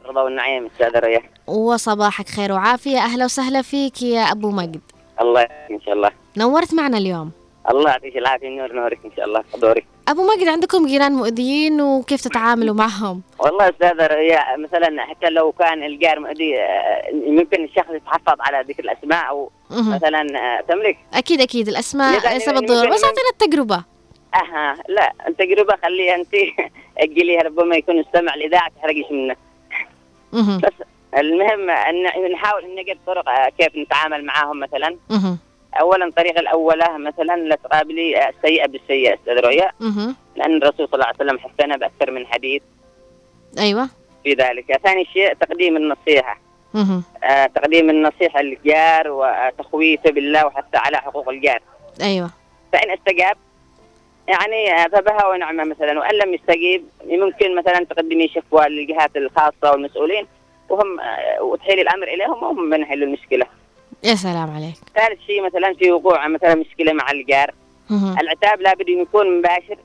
رضا 0.07 0.23
والنعيم 0.23 0.67
أستاذ 0.67 0.99
ريح 1.01 1.31
وصباحك 1.47 2.29
خير 2.29 2.53
وعافية. 2.53 2.99
أهلا 2.99 3.25
وسهلا 3.25 3.63
فيك 3.63 4.03
يا 4.03 4.21
أبو 4.21 4.51
مجد. 4.51 4.81
الله 5.21 5.43
إن 5.43 5.81
شاء 5.81 5.95
الله. 5.95 6.11
نورت 6.37 6.75
معنا 6.75 6.99
اليوم. 6.99 7.31
الله 7.71 7.91
يعطيك 7.91 8.17
العافية 8.17 8.49
نور 8.49 8.73
نورك 8.73 8.99
إن 9.05 9.11
شاء 9.17 9.25
الله 9.25 9.45
دوري 9.59 9.85
أبو 10.09 10.23
مجد 10.37 10.49
عندكم 10.49 10.87
جيران 10.87 11.13
مؤذيين 11.13 11.81
وكيف 11.81 12.21
تتعاملوا 12.21 12.75
معهم؟ 12.75 13.23
والله 13.39 13.69
أستاذ 13.69 13.95
مثلا 14.59 15.05
حتى 15.05 15.31
لو 15.31 15.53
كان 15.53 15.83
الجار 15.85 16.21
مؤذي 16.21 16.61
آه، 16.61 17.03
ممكن 17.13 17.65
الشخص 17.65 17.91
يتحفظ 17.91 18.41
على 18.41 18.65
ذكر 18.69 18.85
الأسماء 18.85 19.29
أو. 19.29 19.51
مثلا 19.71 20.21
آه، 20.21 20.61
تملك. 20.69 20.99
أكيد 21.15 21.41
أكيد 21.41 21.69
الأسماء 21.69 22.25
يعني 22.25 22.39
ليس 22.39 22.49
ممكن- 22.49 22.61
بالضرورة 22.61 22.95
بس 22.95 23.05
أعطينا 23.05 23.29
التجربة. 23.33 23.85
أها 24.35 24.77
لا 24.89 25.13
التجربة 25.29 25.75
خليها 25.83 26.15
أنت. 26.15 26.35
اجليها 26.99 27.43
ربما 27.43 27.77
يكون 27.77 27.99
استمع 28.01 28.35
الاذاعه 28.35 28.71
تحرقش 28.79 29.11
منه 29.11 29.37
مهم. 30.33 30.59
بس 30.59 30.73
المهم 31.19 31.71
أن 31.71 32.03
نحاول 32.33 32.65
ان 32.65 32.75
نجد 32.75 32.99
طرق 33.07 33.29
آه، 33.29 33.49
كيف 33.59 33.77
نتعامل 33.77 34.25
معاهم 34.25 34.61
مثلا. 34.61 34.97
اولا 35.81 36.05
الطريقة 36.05 36.41
الأولى 36.41 36.99
مثلا 36.99 37.37
لا 37.37 37.57
تقابلي 37.57 38.29
السيئه 38.29 38.67
بالسيئة 38.67 39.15
أستاذ 39.15 39.41
رؤيا. 39.41 39.73
لأن 40.37 40.57
الرسول 40.57 40.89
صلى 40.89 40.95
الله 40.95 41.07
عليه 41.07 41.17
وسلم 41.17 41.39
حثنا 41.39 41.77
بأكثر 41.77 42.11
من 42.11 42.27
حديث. 42.27 42.63
أيوة. 43.59 43.89
في 44.25 44.33
ذلك. 44.33 44.81
ثاني 44.85 45.05
شيء 45.05 45.35
تقديم 45.35 45.77
النصيحة. 45.77 46.41
آه، 47.25 47.47
تقديم 47.47 47.91
النصيحة 47.91 48.43
للجار 48.43 49.11
وتخويفه 49.11 50.11
بالله 50.11 50.47
وحتى 50.47 50.79
على 50.79 50.97
حقوق 50.97 51.29
الجار. 51.29 51.61
أيوة. 52.03 52.31
فإن 52.73 52.91
استجاب 52.91 53.37
يعني 54.29 54.89
فبها 54.93 55.27
ونعمة 55.27 55.65
مثلا. 55.65 55.99
وإن 55.99 56.15
لم 56.15 56.35
يستجيب 56.35 56.85
ممكن 57.05 57.57
مثلا 57.57 57.85
تقدمي 57.85 58.29
شكوى 58.29 58.69
للجهات 58.69 59.17
الخاصة 59.17 59.71
والمسؤولين 59.73 60.27
وهم 60.69 61.01
آه، 61.01 61.43
وتحيل 61.43 61.81
الأمر 61.81 62.09
إليهم 62.09 62.43
وهم 62.43 62.71
من 62.71 62.81
يحلوا 62.81 63.07
المشكلة. 63.07 63.47
يا 64.05 64.15
سلام 64.15 64.51
عليك. 64.51 64.75
ثالث 64.95 65.21
شيء 65.27 65.43
مثلا 65.47 65.75
في 65.75 65.91
وقوع 65.91 66.29
مثلا 66.29 66.55
مشكلة 66.55 66.93
مع 66.93 67.11
الجار. 67.11 67.55
العتاب 68.21 68.61
لابد 68.61 68.89
يكون 68.89 69.39
مباشر 69.39 69.79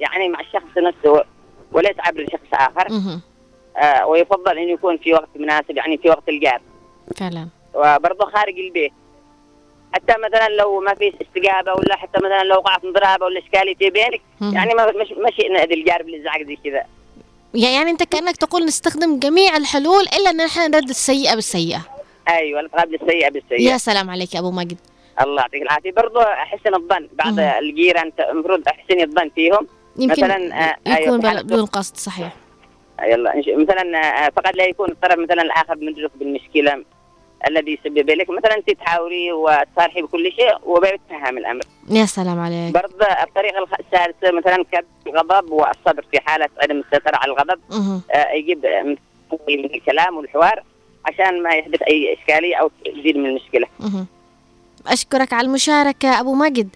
يعني 0.00 0.28
مع 0.28 0.40
الشخص 0.40 0.78
نفسه 0.78 1.24
وليس 1.72 1.96
عبر 1.98 2.26
شخص 2.32 2.60
آخر. 2.60 2.88
آه 3.76 4.06
ويفضل 4.06 4.58
أن 4.58 4.68
يكون 4.68 4.98
في 4.98 5.12
وقت 5.12 5.28
مناسب 5.36 5.76
يعني 5.76 5.98
في 5.98 6.08
وقت 6.08 6.28
الجار 6.28 6.60
فعلا 7.16 7.48
وبرضه 7.74 8.30
خارج 8.30 8.58
البيت. 8.58 8.92
حتى 9.92 10.14
مثلا 10.26 10.48
لو 10.48 10.80
ما 10.80 10.94
في 10.94 11.12
استجابه 11.22 11.72
ولا 11.72 11.96
حتى 11.96 12.18
مثلا 12.18 12.44
لو 12.44 12.56
وقعت 12.56 12.86
ضرابه 12.86 13.24
ولا 13.26 13.40
إشكالية 13.40 13.74
في 13.74 13.90
بينك. 13.90 14.20
يعني 14.40 14.74
ما 14.74 14.86
مش 14.86 15.34
شئنا 15.36 15.58
نأذي 15.58 15.74
الجار 15.74 16.02
بالإزعاج 16.02 16.46
زي 16.46 16.56
كذا. 16.64 16.84
يعني 17.54 17.90
أنت 17.90 18.02
كأنك 18.02 18.36
تقول 18.36 18.64
نستخدم 18.64 19.18
جميع 19.18 19.56
الحلول 19.56 20.02
إلا 20.02 20.30
أن 20.30 20.36
نحن 20.36 20.70
نرد 20.70 20.88
السيئة 20.88 21.34
بالسيئة. 21.34 21.80
أيوه 22.28 22.60
القابل 22.60 22.94
السيئه 22.94 23.28
بالسيئه 23.30 23.72
يا 23.72 23.76
سلام 23.78 24.10
عليك 24.10 24.34
يا 24.34 24.40
أبو 24.40 24.50
مجد. 24.50 24.76
الله 25.20 25.40
يعطيك 25.42 25.62
العافية. 25.62 25.92
برضه 25.92 26.24
حسن 26.24 26.74
الظن 26.74 27.08
بعض. 27.12 27.38
الجيران 27.40 28.12
المفروض 28.30 28.62
أحسن 28.68 29.00
الظن 29.00 29.30
فيهم. 29.34 29.66
يمكن 29.98 30.12
مثلا 30.22 30.68
آه، 30.70 30.76
أيوة، 30.86 31.00
يكون 31.00 31.26
حالة 31.28 31.42
بدون 31.42 31.66
قصد 31.66 31.96
صحيح. 31.96 32.32
يلا 33.02 33.34
إن 33.34 33.42
شاء- 33.42 33.56
مثلا 33.56 33.98
آه، 34.26 34.30
فقد 34.36 34.56
لا 34.56 34.64
يكون 34.64 34.90
الطرف 34.90 35.18
مثلا 35.18 35.42
الآخر 35.42 35.76
مدرك 35.76 36.10
بالمشكلة 36.16 36.84
الذي 37.48 37.72
يسبب 37.84 38.10
لك. 38.10 38.30
مثلا 38.30 38.56
أنت 38.56 38.70
تحاوري 38.70 39.32
وتصارحي 39.32 40.02
بكل 40.02 40.32
شيء 40.32 40.52
وبيتفهم 40.66 41.38
الأمر. 41.38 41.62
يا 41.90 42.04
سلام 42.04 42.40
عليك. 42.40 42.74
برضه 42.74 43.06
الطريقة 43.22 43.66
الثالثه 43.80 44.30
مثلا 44.32 44.64
كبت 44.72 44.86
الغضب 45.06 45.50
والصبر 45.50 46.04
في 46.12 46.20
حالة 46.20 46.48
عدم 46.62 46.80
السيطره 46.80 47.16
على 47.16 47.32
الغضب. 47.32 47.60
آه، 48.14 48.30
يجيب 48.32 48.64
آه، 48.64 48.82
من 48.82 48.96
الكلام 49.74 50.16
والحوار. 50.16 50.62
عشان 51.06 51.42
ما 51.42 51.50
يحدث 51.50 51.82
أي 51.82 52.16
إشكالية 52.20 52.56
أو 52.56 52.70
تزيد 52.84 53.16
من 53.16 53.26
المشكلة 53.26 53.66
مهم. 53.80 54.06
أشكرك 54.86 55.32
على 55.32 55.46
المشاركة 55.46 56.20
أبو 56.20 56.34
مجد 56.34 56.68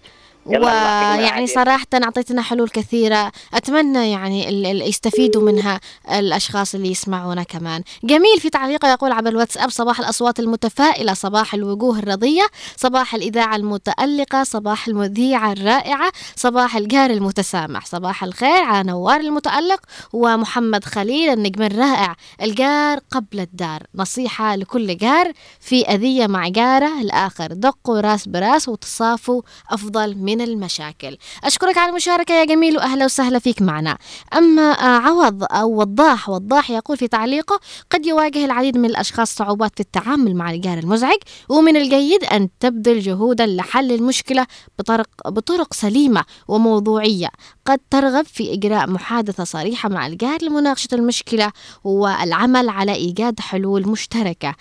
ويعني. 0.46 1.46
صراحة 1.46 1.86
أعطيتنا 1.94 2.42
حلول 2.42 2.68
كثيرة. 2.68 3.32
أتمنى 3.54 4.10
يعني 4.10 4.48
ال- 4.48 4.66
ال- 4.66 4.88
يستفيدوا 4.88 5.42
منها 5.42 5.80
الأشخاص 6.12 6.74
اللي 6.74 6.90
يسمعونا 6.90 7.42
كمان. 7.42 7.82
جميل 8.04 8.40
في 8.40 8.50
تعليقه 8.50 8.88
يقول 8.92 9.12
عبر 9.12 9.28
الواتساب 9.28 9.70
صباح 9.70 10.00
الأصوات 10.00 10.40
المتفائلة 10.40 11.14
صباح 11.14 11.54
الوجوه 11.54 11.98
الرضية 11.98 12.46
صباح 12.76 13.14
الإذاعة 13.14 13.56
المتألقة 13.56 14.42
صباح 14.44 14.88
المذيعة 14.88 15.52
الرائعة 15.52 16.12
صباح 16.36 16.76
الجار 16.76 17.10
المتسامح 17.10 17.86
صباح 17.86 18.24
الخير 18.24 18.62
على 18.62 18.88
نوار 18.88 19.20
المتألق 19.20 19.80
ومحمد 20.12 20.84
خليل 20.84 21.28
النجم 21.32 21.62
الرائع 21.62 22.16
الجار 22.42 22.98
قبل 23.10 23.40
الدار. 23.40 23.82
نصيحة 23.94 24.56
لكل 24.56 24.96
جار 24.96 25.32
في 25.60 25.82
أذية 25.86 26.26
مع 26.26 26.48
جاره 26.48 27.00
الآخر 27.00 27.46
دقوا 27.52 28.00
راس 28.00 28.28
براس 28.28 28.68
وتصافوا 28.68 29.42
أفضل 29.70 30.14
من 30.18 30.35
المشاكل. 30.40 31.16
أشكرك 31.44 31.78
على 31.78 31.90
المشاركة 31.90 32.34
يا 32.34 32.44
جميل 32.44 32.76
وأهلا 32.76 33.04
وسهلا 33.04 33.38
فيك 33.38 33.62
معنا. 33.62 33.98
أما 34.36 34.62
آه، 34.72 35.00
عوض 35.00 35.44
أو 35.50 35.80
وضاح 35.80 36.28
وضاح 36.28 36.70
يقول 36.70 36.96
في 36.96 37.08
تعليقه 37.08 37.60
قد 37.90 38.06
يواجه 38.06 38.44
العديد 38.44 38.78
من 38.78 38.84
الأشخاص 38.84 39.34
صعوبات 39.34 39.72
في 39.74 39.80
التعامل 39.80 40.36
مع 40.36 40.50
الجار 40.50 40.78
المزعج 40.78 41.18
ومن 41.48 41.76
الجيد 41.76 42.24
أن 42.24 42.48
تبذل 42.60 43.00
جهودا 43.00 43.46
لحل 43.46 43.92
المشكلة 43.92 44.46
بطرق, 44.78 45.08
بطرق 45.28 45.74
سليمة 45.74 46.24
وموضوعية. 46.48 47.28
قد 47.66 47.80
ترغب 47.90 48.24
في 48.24 48.52
إجراء 48.52 48.90
محادثة 48.90 49.44
صريحة 49.44 49.88
مع 49.88 50.06
الجار 50.06 50.42
لمناقشة 50.42 50.88
المشكلة 50.92 51.52
والعمل 51.84 52.68
على 52.68 52.94
إيجاد 52.94 53.40
حلول 53.40 53.88
مشتركة. 53.88 54.54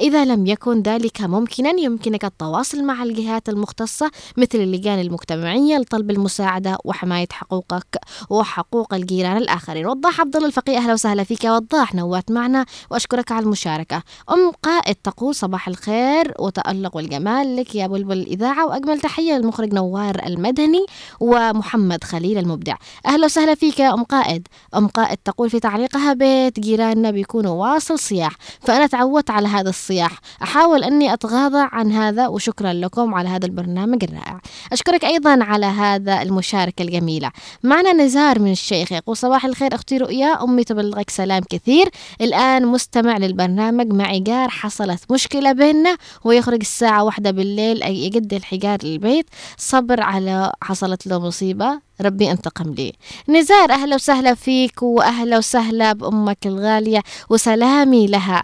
إذا 0.00 0.24
لم 0.24 0.46
يكن 0.46 0.82
ذلك 0.82 1.20
ممكنا 1.20 1.70
يمكنك 1.80 2.24
التواصل 2.24 2.84
مع 2.84 3.02
الجهات 3.02 3.48
المختصة 3.48 4.10
مثل 4.36 4.58
اللجان 4.58 5.00
المجتمعية 5.14 5.78
لطلب 5.78 6.10
المساعدة 6.10 6.78
وحماية 6.84 7.26
حقوقك 7.32 7.98
وحقوق 8.30 8.94
الجيران 8.94 9.36
الآخرين. 9.36 9.86
وضاح 9.86 10.20
عبد 10.20 10.36
الله 10.36 10.48
الفقيه 10.48 10.78
أهلا 10.78 10.92
وسهلا 10.92 11.24
فيك. 11.24 11.44
وضاح 11.44 11.94
نوات 11.94 12.30
معنا 12.30 12.66
وأشكرك 12.90 13.32
على 13.32 13.44
المشاركة. 13.44 14.02
أم 14.30 14.52
قائد 14.62 14.94
تقول 14.94 15.34
صباح 15.34 15.68
الخير 15.68 16.34
وتألق 16.38 16.96
والجمال 16.96 17.56
لك 17.56 17.74
يا 17.74 17.86
بلبل 17.86 18.18
الإذاعة. 18.18 18.66
وأجمل 18.66 19.00
تحية 19.00 19.32
للمخرج 19.34 19.74
نوار 19.74 20.22
المدني 20.26 20.86
ومحمد 21.20 22.04
خليل 22.04 22.38
المبدع. 22.38 22.76
أهلا 23.06 23.24
وسهلا 23.24 23.54
فيك 23.54 23.80
يا 23.80 23.94
أم 23.94 24.04
قائد. 24.04 24.48
أم 24.76 24.88
قائد 24.88 25.18
تقول 25.24 25.50
في 25.50 25.60
تعليقها 25.60 26.12
بيت 26.12 26.60
جيراننا 26.60 27.10
بيكونوا 27.10 27.52
واصل 27.52 27.98
صياح 27.98 28.32
فأنا 28.60 28.86
تعودت 28.86 29.30
على 29.30 29.48
هذا 29.48 29.68
الصياح 29.68 30.12
أحاول 30.42 30.84
أني 30.84 31.12
أتغاضى 31.12 31.68
عن 31.72 31.92
هذا 31.92 32.28
وشكرا 32.28 32.72
لكم 32.72 33.14
على 33.14 33.28
هذا 33.28 33.46
البرنامج 33.46 34.04
الرائع. 34.04 34.40
أشكرك 34.72 34.93
أيضا 35.02 35.44
على 35.44 35.66
هذا 35.66 36.22
المشاركة 36.22 36.82
الجميلة. 36.82 37.30
معنا 37.62 37.92
نزار 37.92 38.38
من 38.38 38.52
الشيخ 38.52 38.92
يقول 38.92 39.16
صباح 39.16 39.44
الخير 39.44 39.74
أختي 39.74 39.96
رؤيا 39.96 40.44
أمي 40.44 40.64
تبلغك 40.64 41.10
سلام 41.10 41.42
كثير. 41.50 41.88
الآن 42.20 42.66
مستمع 42.66 43.18
للبرنامج 43.18 43.92
معي 43.92 44.20
جار 44.20 44.48
حصلت 44.48 45.12
مشكلة 45.12 45.52
بيننا 45.52 45.96
ويخرج 46.24 46.60
الساعة 46.60 47.04
واحدة 47.04 47.30
بالليل 47.30 47.82
أي 47.82 48.06
يقد 48.06 48.34
الحجار 48.34 48.78
للبيت. 48.82 49.26
صبر 49.56 50.00
على 50.00 50.52
حصلت 50.62 51.06
له 51.06 51.18
مصيبة 51.18 51.80
ربي 52.00 52.30
أنتقم 52.30 52.74
لي. 52.74 52.92
نزار 53.28 53.70
أهلا 53.70 53.94
وسهلا 53.94 54.34
فيك 54.34 54.82
وأهلا 54.82 55.38
وسهلا 55.38 55.92
بأمك 55.92 56.46
الغالية 56.46 57.02
وسلامي 57.30 58.06
لها. 58.06 58.42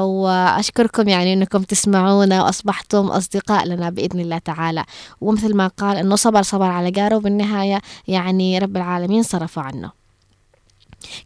وأشكركم 0.00 1.08
يعني 1.08 1.32
أنكم 1.32 1.62
تسمعونا 1.62 2.42
وأصبحتم 2.42 3.06
أصدقاء 3.06 3.66
لنا 3.66 3.90
بإذن 3.90 4.20
الله 4.20 4.38
تعالى. 4.38 4.84
ومثل 5.20 5.56
ما 5.56 5.66
قال 5.66 5.96
أنه 5.96 6.16
صبر 6.16 6.42
صبر 6.42 6.66
على 6.66 6.90
جاره 6.90 7.16
وبالنهاية 7.16 7.80
يعني 8.08 8.58
رب 8.58 8.76
العالمين 8.76 9.22
صرفوا 9.22 9.62
عنه. 9.62 10.03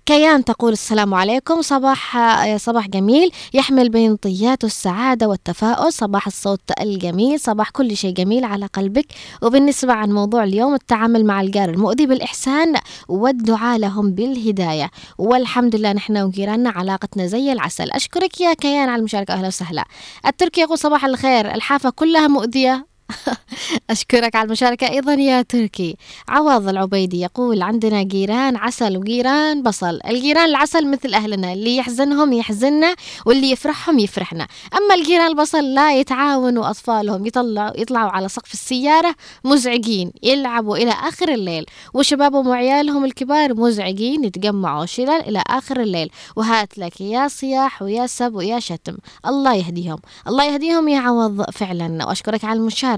كيان 0.06 0.44
تقول 0.44 0.72
السلام 0.72 1.14
عليكم. 1.14 1.62
صباح 1.62 2.18
صباح 2.56 2.88
جميل. 2.88 3.30
يحمل 3.54 3.88
بين 3.88 4.16
طياته 4.16 4.66
السعادة 4.66 5.28
والتفاؤل. 5.28 5.92
صباح 5.92 6.26
الصوت 6.26 6.60
الجميل. 6.80 7.40
صباح 7.40 7.70
كل 7.70 7.96
شيء 7.96 8.14
جميل 8.14 8.44
على 8.44 8.66
قلبك. 8.66 9.06
وبالنسبة 9.42 9.92
عن 9.92 10.12
موضوع 10.12 10.44
اليوم 10.44 10.74
التعامل 10.74 11.24
مع 11.24 11.40
الجار 11.40 11.70
المؤذي 11.70 12.06
بالإحسان 12.06 12.74
والدعاء 13.08 13.78
لهم 13.78 14.10
بالهداية. 14.10 14.90
والحمد 15.18 15.76
لله 15.76 15.92
نحن 15.92 16.16
وجيراننا 16.16 16.70
علاقتنا 16.70 17.26
زي 17.26 17.52
العسل. 17.52 17.90
أشكرك 17.90 18.40
يا 18.40 18.54
كيان 18.54 18.88
على 18.88 18.98
المشاركة. 18.98 19.34
أهلا 19.34 19.46
وسهلا. 19.46 19.84
التركي 20.26 20.60
يقول 20.60 20.78
صباح 20.78 21.04
الخير. 21.04 21.54
الحافة 21.54 21.90
كلها 21.90 22.28
مؤذية. 22.28 22.97
أشكرك 23.90 24.36
على 24.36 24.46
المشاركة 24.46 24.90
أيضا 24.90 25.14
يا 25.14 25.42
تركي. 25.42 25.96
عوض 26.28 26.68
العبيدي 26.68 27.20
يقول 27.20 27.62
عندنا 27.62 28.02
جيران 28.02 28.56
عسل 28.56 28.96
وجيران 28.96 29.62
بصل. 29.62 30.00
الجيران 30.08 30.48
العسل 30.48 30.90
مثل 30.90 31.14
أهلنا 31.14 31.52
اللي 31.52 31.76
يحزنهم 31.76 32.32
يحزننا 32.32 32.94
واللي 33.26 33.50
يفرحهم 33.50 33.98
يفرحنا. 33.98 34.46
أما 34.78 34.94
الجيران 34.94 35.26
البصل 35.26 35.74
لا 35.74 35.98
يتعاونوا 36.00 36.70
أطفالهم 36.70 37.26
يطلعوا 37.26 37.80
يطلعوا 37.80 38.10
على 38.10 38.28
سقف 38.28 38.52
السيارة 38.52 39.14
مزعجين 39.44 40.12
يلعبوا 40.22 40.76
إلى 40.76 40.90
آخر 40.90 41.28
الليل. 41.28 41.66
وشبابهم 41.94 42.46
وعيالهم 42.48 43.04
الكبار 43.04 43.54
مزعجين 43.54 44.24
يتجمعوا 44.24 44.86
شلل 44.86 45.10
إلى 45.10 45.42
آخر 45.46 45.80
الليل. 45.80 46.10
وهات 46.36 46.78
لك 46.78 47.00
يا 47.00 47.28
صياح 47.28 47.82
ويا 47.82 48.06
سب 48.06 48.34
ويا 48.34 48.60
شتم. 48.60 48.96
الله 49.26 49.54
يهديهم. 49.54 49.98
الله 50.28 50.44
يهديهم 50.44 50.88
يا 50.88 51.00
عوض 51.00 51.50
فعلا. 51.50 52.06
وأشكرك 52.06 52.44
على 52.44 52.58
المشاركة. 52.58 52.97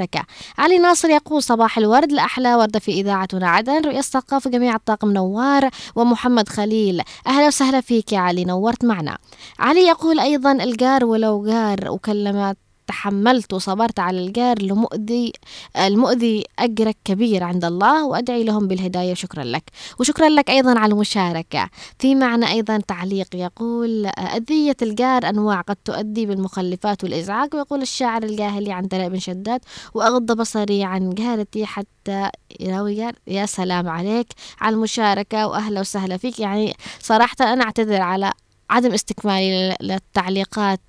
علي 0.59 0.79
ناصر 0.79 1.09
يقول 1.11 1.43
صباح 1.43 1.79
الورد 1.79 2.13
الأحلى 2.13 2.55
وردة 2.55 2.79
في 2.79 2.93
إذاعتنا 2.93 3.49
عدن. 3.49 3.85
رؤية 3.85 3.99
الثقافة 3.99 4.51
جميع 4.51 4.75
الطاقم 4.75 5.13
نوار 5.13 5.71
ومحمد 5.97 6.49
خليل. 6.49 7.03
أهلا 7.27 7.47
وسهلا 7.47 7.81
فيك 7.81 8.13
يا 8.13 8.19
علي 8.19 8.45
نورت 8.45 8.85
معنا. 8.85 9.19
علي 9.59 9.81
يقول 9.81 10.21
أيضا 10.21 10.53
الجار 10.53 11.05
ولو 11.05 11.45
جار 11.45 11.91
وكلمات 11.91 12.57
تحملت 12.91 13.53
وصبرت 13.53 13.99
على 14.01 14.19
الجار 14.27 14.57
المؤذي 14.57 15.33
المؤذي 15.77 16.45
أجرك 16.59 16.97
كبير 17.05 17.45
عند 17.45 17.65
الله 17.65 18.07
وأدعي 18.07 18.45
لهم 18.45 18.69
بالهداية 18.69 19.15
شكرا 19.15 19.45
لك. 19.45 19.71
وشكرا 20.01 20.29
لك 20.29 20.51
أيضا 20.51 20.79
على 20.79 20.93
المشاركة. 20.93 21.71
في 21.99 22.15
معنى 22.15 22.51
أيضا 22.51 22.79
تعليق 22.79 23.37
يقول 23.37 24.07
أذية 24.07 24.77
الجار 24.83 25.29
أنواع 25.29 25.61
قد 25.61 25.77
تؤدي 25.77 26.27
بالمخلفات 26.27 27.05
والإزعاج. 27.05 27.55
ويقول 27.55 27.83
الشاعر 27.83 28.23
الجاهلي 28.23 28.73
عن 28.73 28.89
دلاء 28.89 29.09
بن 29.09 29.19
شداد 29.19 29.61
وأغض 29.95 30.33
بصري 30.33 30.85
عن 30.85 31.11
جارتي 31.11 31.67
حتى 31.67 32.31
يروي 32.61 33.13
يا 33.27 33.47
سلام 33.47 33.89
عليك 33.89 34.27
على 34.61 34.75
المشاركة 34.75 35.47
وأهلا 35.47 35.81
وسهلا 35.81 36.17
فيك. 36.17 36.41
يعني 36.41 36.75
صراحة 37.01 37.37
أنا 37.41 37.65
أعتذر 37.65 38.01
على 38.01 38.33
عدم 38.71 38.93
استكمالي 38.93 39.77
للتعليقات 39.81 40.81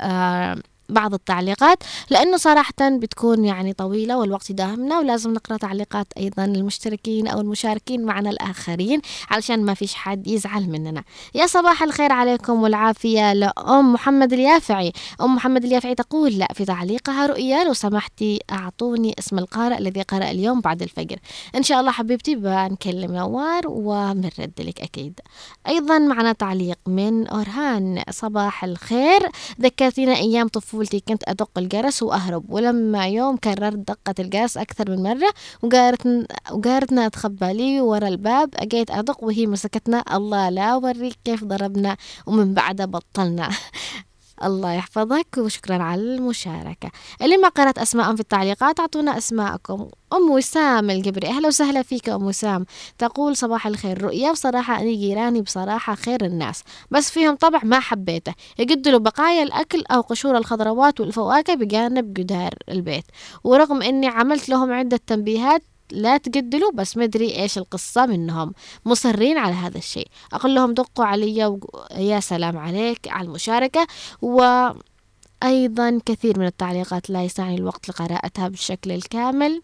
آه 0.00 0.56
بعض 0.90 1.14
التعليقات 1.14 1.78
لأنه 2.10 2.36
صراحة 2.36 2.72
بتكون 2.80 3.44
يعني 3.44 3.72
طويلة 3.72 4.18
والوقت 4.18 4.50
يداهمنا 4.50 4.98
ولازم 4.98 5.32
نقرأ 5.32 5.56
تعليقات 5.56 6.06
أيضا 6.16 6.44
المشتركين 6.44 7.28
أو 7.28 7.40
المشاركين 7.40 8.04
معنا 8.04 8.30
الآخرين 8.30 9.00
علشان 9.30 9.64
ما 9.64 9.74
فيش 9.74 9.94
حد 9.94 10.26
يزعل 10.26 10.68
مننا. 10.68 11.04
يا 11.34 11.46
صباح 11.46 11.82
الخير 11.82 12.12
عليكم 12.12 12.62
والعافية 12.62 13.32
لأم 13.32 13.92
محمد 13.92 14.32
اليافعي. 14.32 14.92
أم 15.20 15.34
محمد 15.34 15.64
اليافعي 15.64 15.94
تقول 15.94 16.32
لا 16.38 16.48
في 16.54 16.64
تعليقها 16.64 17.26
رؤيا 17.26 17.64
لو 17.64 17.72
سمحتي 17.72 18.40
أعطوني 18.52 19.14
اسم 19.18 19.38
القارئ 19.38 19.78
الذي 19.78 20.02
قرأ 20.02 20.30
اليوم 20.30 20.60
بعد 20.60 20.82
الفجر. 20.82 21.16
إن 21.56 21.62
شاء 21.62 21.80
الله 21.80 21.90
حبيبتي 21.90 22.34
بنكلم 22.34 23.12
نوار 23.14 23.62
وبنرد 23.66 24.52
لك 24.58 24.80
أكيد. 24.80 25.20
أيضا 25.68 25.98
معنا 25.98 26.32
تعليق 26.32 26.78
من 26.86 27.26
أورهان 27.26 28.02
صباح 28.10 28.64
الخير 28.64 29.28
ذكرتينا 29.60 30.16
أيام 30.16 30.48
طفولة 30.48 30.79
طفولتي 30.80 31.00
كنت 31.00 31.22
أدق 31.28 31.50
الجرس 31.58 32.02
وأهرب 32.02 32.44
ولما 32.50 33.08
يوم 33.08 33.36
كررت 33.36 33.76
دقة 33.76 34.14
الجرس 34.18 34.56
أكثر 34.56 34.90
من 34.90 35.02
مرة 35.02 35.30
وقارتنا, 35.62 36.26
وقارتنا 36.50 37.06
أتخبى 37.06 37.52
لي 37.52 37.80
ورا 37.80 38.08
الباب 38.08 38.54
أجيت 38.54 38.90
أدق 38.90 39.24
وهي 39.24 39.46
مسكتنا 39.46 40.04
الله 40.16 40.48
لا 40.48 40.72
أوريك 40.72 41.18
كيف 41.24 41.44
ضربنا 41.44 41.96
ومن 42.26 42.54
بعدها 42.54 42.86
بطلنا. 42.86 43.50
الله 44.44 44.72
يحفظك 44.72 45.26
وشكرا 45.38 45.82
على 45.82 46.00
المشاركة. 46.00 46.90
اللي 47.22 47.36
ما 47.36 47.48
قرأت 47.48 47.78
أسماءهم 47.78 48.14
في 48.14 48.20
التعليقات 48.20 48.80
أعطونا 48.80 49.18
أسماءكم. 49.18 49.88
أم 50.12 50.30
وسام 50.30 50.90
الجبري 50.90 51.28
أهلا 51.28 51.48
وسهلا 51.48 51.82
فيك 51.82 52.08
أم 52.08 52.22
وسام. 52.22 52.66
تقول 52.98 53.36
صباح 53.36 53.66
الخير 53.66 54.02
رؤيا 54.02 54.32
بصراحة 54.32 54.74
أنا 54.74 54.90
جيراني 54.90 55.40
بصراحة 55.40 55.94
خير 55.94 56.24
الناس 56.24 56.62
بس 56.90 57.10
فيهم 57.10 57.34
طبع 57.34 57.60
ما 57.62 57.80
حبيته. 57.80 58.34
يقدلوا 58.58 59.00
بقايا 59.00 59.42
الأكل 59.42 59.84
أو 59.90 60.00
قشور 60.00 60.36
الخضروات 60.36 61.00
والفواكه 61.00 61.54
بجانب 61.54 62.14
جدار 62.14 62.54
البيت. 62.68 63.04
ورغم 63.44 63.82
أني 63.82 64.06
عملت 64.06 64.48
لهم 64.48 64.72
عدة 64.72 65.00
تنبيهات 65.06 65.62
لا 65.92 66.16
تقدلوا 66.16 66.72
بس 66.74 66.96
ما 66.96 67.04
أدري 67.04 67.36
إيش 67.36 67.58
القصة 67.58 68.06
منهم. 68.06 68.54
مصرين 68.84 69.38
على 69.38 69.54
هذا 69.54 69.78
الشيء. 69.78 70.08
أقول 70.32 70.54
لهم 70.54 70.74
دقوا 70.74 71.04
علي 71.04 71.46
و... 71.46 71.60
يا 71.96 72.20
سلام 72.20 72.58
عليك 72.58 73.08
على 73.08 73.26
المشاركة. 73.26 73.86
وأيضا 74.22 76.00
كثير 76.06 76.38
من 76.38 76.46
التعليقات 76.46 77.10
لا 77.10 77.24
يسعني 77.24 77.54
الوقت 77.54 77.88
لقراءتها 77.88 78.48
بالشكل 78.48 78.92
الكامل. 78.92 79.62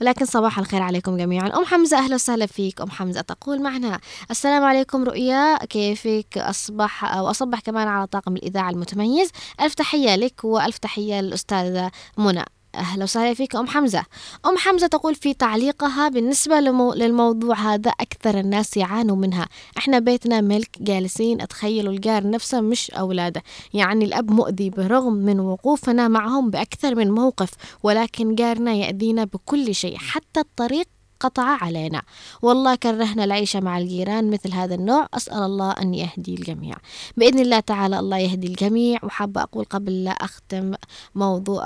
ولكن 0.00 0.24
صباح 0.24 0.58
الخير 0.58 0.82
عليكم 0.82 1.16
جميعا. 1.16 1.48
أم 1.48 1.64
حمزة 1.64 1.98
أهلا 1.98 2.14
وسهلا 2.14 2.46
فيك. 2.46 2.80
أم 2.80 2.90
حمزة 2.90 3.20
تقول 3.20 3.62
معنا 3.62 4.00
السلام 4.30 4.64
عليكم 4.64 5.04
رؤيا 5.04 5.56
كيفك؟ 5.56 6.38
أصبح 6.38 7.04
أو 7.04 7.30
أصبح 7.30 7.60
كمان 7.60 7.88
على 7.88 8.06
طاقم 8.06 8.36
الإذاعة 8.36 8.70
المتميز. 8.70 9.30
ألف 9.60 9.74
تحية 9.74 10.16
لك 10.16 10.44
وألف 10.44 10.78
تحية 10.78 11.20
للأستاذة 11.20 11.90
منى. 12.16 12.44
أهلا 12.76 13.04
وسهلا 13.04 13.34
فيك 13.34 13.56
أم 13.56 13.66
حمزة. 13.66 14.04
أم 14.46 14.56
حمزة 14.58 14.86
تقول 14.86 15.14
في 15.14 15.34
تعليقها 15.34 16.08
بالنسبة 16.08 16.60
لمو 16.60 16.92
للموضوع 16.94 17.54
هذا 17.54 17.90
أكثر 17.90 18.38
الناس 18.40 18.76
يعانوا 18.76 19.16
منها. 19.16 19.48
إحنا 19.78 19.98
بيتنا 19.98 20.40
ملك 20.40 20.70
جالسين 20.80 21.40
أتخيلوا 21.40 21.92
الجار 21.92 22.30
نفسه 22.30 22.60
مش 22.60 22.90
أولاده. 22.90 23.42
يعني 23.74 24.04
الأب 24.04 24.30
مؤذي 24.30 24.70
برغم 24.70 25.12
من 25.12 25.40
وقوفنا 25.40 26.08
معهم 26.08 26.50
بأكثر 26.50 26.94
من 26.94 27.10
موقف 27.10 27.50
ولكن 27.82 28.34
جارنا 28.34 28.72
يأذينا 28.72 29.24
بكل 29.24 29.74
شيء 29.74 29.96
حتى 29.96 30.40
الطريق 30.40 30.86
قطع 31.20 31.42
علينا. 31.42 32.02
والله 32.42 32.74
كرهنا 32.74 33.24
العيشة 33.24 33.60
مع 33.60 33.78
الجيران 33.78 34.30
مثل 34.30 34.52
هذا 34.52 34.74
النوع. 34.74 35.08
أسأل 35.14 35.42
الله 35.42 35.70
أن 35.70 35.94
يهدي 35.94 36.34
الجميع. 36.34 36.76
بإذن 37.16 37.38
الله 37.38 37.60
تعالى 37.60 37.98
الله 37.98 38.18
يهدي 38.18 38.46
الجميع. 38.46 38.98
وحابة 39.04 39.42
أقول 39.42 39.64
قبل 39.64 40.04
لا 40.04 40.10
أختم 40.10 40.74
موضوع 41.14 41.62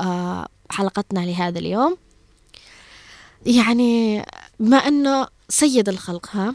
حلقتنا 0.71 1.21
لهذا 1.21 1.59
اليوم. 1.59 1.97
يعني 3.47 4.25
بما 4.61 4.77
أنه 4.77 5.29
سيد 5.49 5.89
الخلق 5.89 6.29
ها 6.37 6.55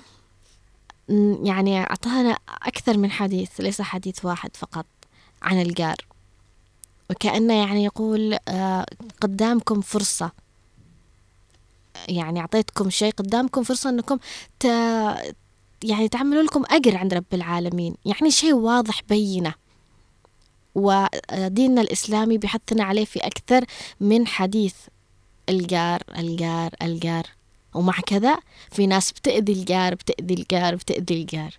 يعني 1.43 1.80
أعطانا 1.80 2.38
أكثر 2.63 2.97
من 2.97 3.11
حديث 3.11 3.49
ليس 3.59 3.82
حديث 3.82 4.26
واحد 4.26 4.55
فقط 4.55 4.86
عن 5.41 5.61
الجار. 5.61 5.95
وكأنه 7.09 7.53
يعني 7.53 7.84
يقول 7.84 8.38
قدامكم 9.22 9.82
فرصة. 9.82 10.32
يعني 12.07 12.39
أعطيتكم 12.39 12.89
شيء 12.89 13.13
قدامكم 13.13 13.63
فرصة 13.63 13.89
أنكم 13.89 14.18
ت... 14.59 14.66
يعني 15.84 16.09
تعملوا 16.11 16.43
لكم 16.43 16.63
أجر 16.70 16.97
عند 16.97 17.13
رب 17.13 17.34
العالمين. 17.34 17.95
يعني 18.05 18.32
شيء 18.32 18.53
واضح 18.53 19.01
بينة. 19.09 19.53
وديننا 20.76 21.82
الإسلامي 21.82 22.38
بيحثنا 22.38 22.84
عليه 22.84 23.05
في 23.05 23.19
أكثر 23.19 23.65
من 23.99 24.28
حديث. 24.28 24.73
الجار 25.49 26.01
الجار 26.17 26.71
الجار. 26.82 27.23
ومع 27.73 27.93
كذا 27.93 28.38
في 28.71 28.88
ناس 28.88 29.11
بتأذي 29.11 29.53
الجار 29.53 29.95
بتأذي 29.95 30.34
الجار 30.34 30.76
بتأذي 30.76 31.21
الجار. 31.21 31.57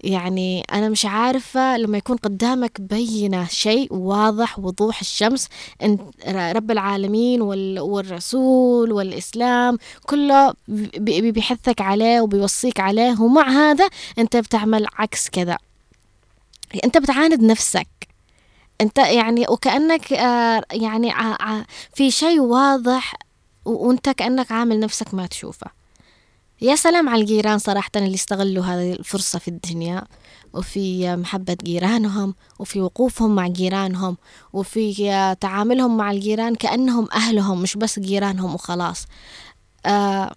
يعني 0.00 0.64
أنا 0.72 0.88
مش 0.88 1.06
عارفة 1.06 1.76
لما 1.76 1.98
يكون 1.98 2.16
قدامك 2.16 2.80
بينة 2.80 3.46
شيء 3.46 3.94
واضح 3.94 4.58
وضوح 4.58 5.00
الشمس 5.00 5.48
أن 5.82 5.98
رب 6.28 6.70
العالمين 6.70 7.42
والرسول 7.42 8.92
والإسلام 8.92 9.78
كله 10.06 10.54
بيحثك 10.98 11.80
عليه 11.80 12.20
وبيوصيك 12.20 12.80
عليه. 12.80 13.20
ومع 13.20 13.48
هذا 13.48 13.88
أنت 14.18 14.36
بتعمل 14.36 14.86
عكس 14.98 15.28
كذا. 15.30 15.58
أنت 16.84 16.98
بتعاند 16.98 17.42
نفسك. 17.42 17.86
أنت 18.80 18.98
يعني 18.98 19.46
وكأنك 19.48 20.12
آه، 20.12 20.64
يعني 20.72 21.12
في 21.94 22.10
شيء 22.10 22.40
واضح 22.40 23.14
وأنت 23.64 24.08
كأنك 24.08 24.52
عامل 24.52 24.80
نفسك 24.80 25.14
ما 25.14 25.26
تشوفه. 25.26 25.66
يا 26.60 26.76
سلام 26.76 27.08
على 27.08 27.20
الجيران 27.20 27.58
صراحة 27.58 27.90
اللي 27.96 28.14
استغلوا 28.14 28.64
هذه 28.64 28.92
الفرصة 28.92 29.38
في 29.38 29.48
الدنيا. 29.48 30.04
وفي 30.54 31.16
محبة 31.16 31.56
جيرانهم 31.64 32.34
وفي 32.58 32.80
وقوفهم 32.80 33.34
مع 33.34 33.48
جيرانهم 33.48 34.16
وفي 34.52 35.36
تعاملهم 35.40 35.96
مع 35.96 36.10
الجيران 36.10 36.54
كأنهم 36.54 37.08
أهلهم 37.12 37.62
مش 37.62 37.76
بس 37.76 37.98
جيرانهم 37.98 38.54
وخلاص. 38.54 39.06
آه 39.86 40.34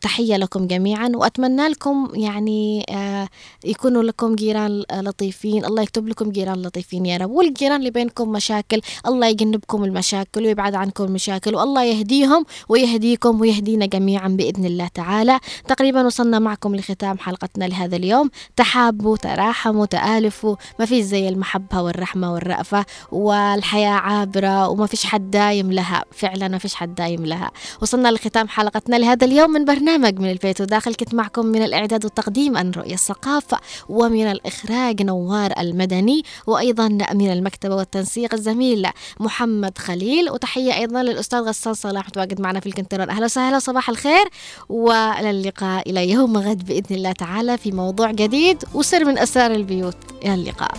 تحية 0.00 0.36
لكم 0.36 0.66
جميعا 0.66 1.12
وأتمنى 1.14 1.68
لكم 1.68 2.08
يعني 2.14 2.86
آه، 2.90 3.28
يكونوا 3.64 4.02
لكم 4.02 4.34
جيران 4.34 4.84
لطيفين. 4.92 5.64
الله 5.64 5.82
يكتب 5.82 6.08
لكم 6.08 6.30
جيران 6.30 6.62
لطيفين 6.62 7.06
يا 7.06 7.16
رب 7.16 7.30
والجيران 7.30 7.76
اللي 7.80 7.90
بينكم 7.90 8.32
مشاكل. 8.32 8.80
الله 9.06 9.26
يجنبكم 9.26 9.84
المشاكل 9.84 10.44
ويبعد 10.44 10.74
عنكم 10.74 11.04
المشاكل 11.04 11.54
والله 11.54 11.84
يهديهم 11.84 12.44
ويهديكم 12.68 13.40
ويهدينا 13.40 13.86
جميعا 13.86 14.28
بإذن 14.28 14.64
الله 14.64 14.88
تعالى. 14.94 15.38
تقريبا 15.68 16.06
وصلنا 16.06 16.38
معكم 16.38 16.76
لختام 16.76 17.18
حلقتنا 17.18 17.64
لهذا 17.64 17.96
اليوم. 17.96 18.30
تحابوا 18.56 19.16
تراحموا 19.16 19.86
تآلفوا. 19.86 20.56
ما 20.78 20.84
في 20.84 21.02
زي 21.02 21.28
المحبة 21.28 21.82
والرحمة 21.82 22.32
والرأفة 22.32 22.84
والحياة 23.12 23.90
عابرة 23.90 24.68
وما 24.68 24.86
فيش 24.86 25.04
حد 25.06 25.30
دايم 25.30 25.72
لها. 25.72 26.04
فعلا 26.12 26.48
ما 26.48 26.58
فيش 26.58 26.74
حد 26.74 26.94
دايم 26.94 27.26
لها. 27.26 27.50
وصلنا 27.82 28.08
لختام 28.08 28.48
حلقتنا 28.48 28.96
لهذا 28.96 29.26
اليوم 29.26 29.50
من 29.50 29.64
برنامج 29.64 29.89
برنامج 29.90 30.18
من 30.18 30.30
البيت 30.30 30.60
وداخل 30.60 30.94
كنت 30.94 31.14
معكم 31.14 31.46
من 31.46 31.62
الإعداد 31.62 32.04
والتقديم 32.04 32.56
أن 32.56 32.70
رؤية 32.70 32.94
الثقافة 32.94 33.58
ومن 33.88 34.30
الإخراج 34.30 35.02
نوار 35.02 35.52
المدني 35.58 36.22
وأيضا 36.46 36.88
من 36.88 37.32
المكتبة 37.32 37.74
والتنسيق 37.74 38.34
الزميل 38.34 38.88
محمد 39.20 39.78
خليل. 39.78 40.30
وتحية 40.30 40.74
أيضا 40.74 41.02
للأستاذ 41.02 41.38
غسان 41.38 41.74
صلاح 41.74 42.08
متواجد 42.08 42.40
معنا 42.40 42.60
في 42.60 42.66
الكنترول. 42.66 43.10
أهلا 43.10 43.24
وسهلا 43.24 43.58
صباح 43.58 43.88
الخير 43.88 44.28
وإلى 44.68 45.30
اللقاء 45.30 45.90
إلى 45.90 46.10
يوم 46.10 46.36
غد 46.36 46.66
بإذن 46.66 46.96
الله 46.96 47.12
تعالى 47.12 47.58
في 47.58 47.72
موضوع 47.72 48.10
جديد 48.10 48.64
وسر 48.74 49.04
من 49.04 49.18
أسرار 49.18 49.50
البيوت. 49.50 49.96
إلى 50.24 50.34
اللقاء. 50.34 50.74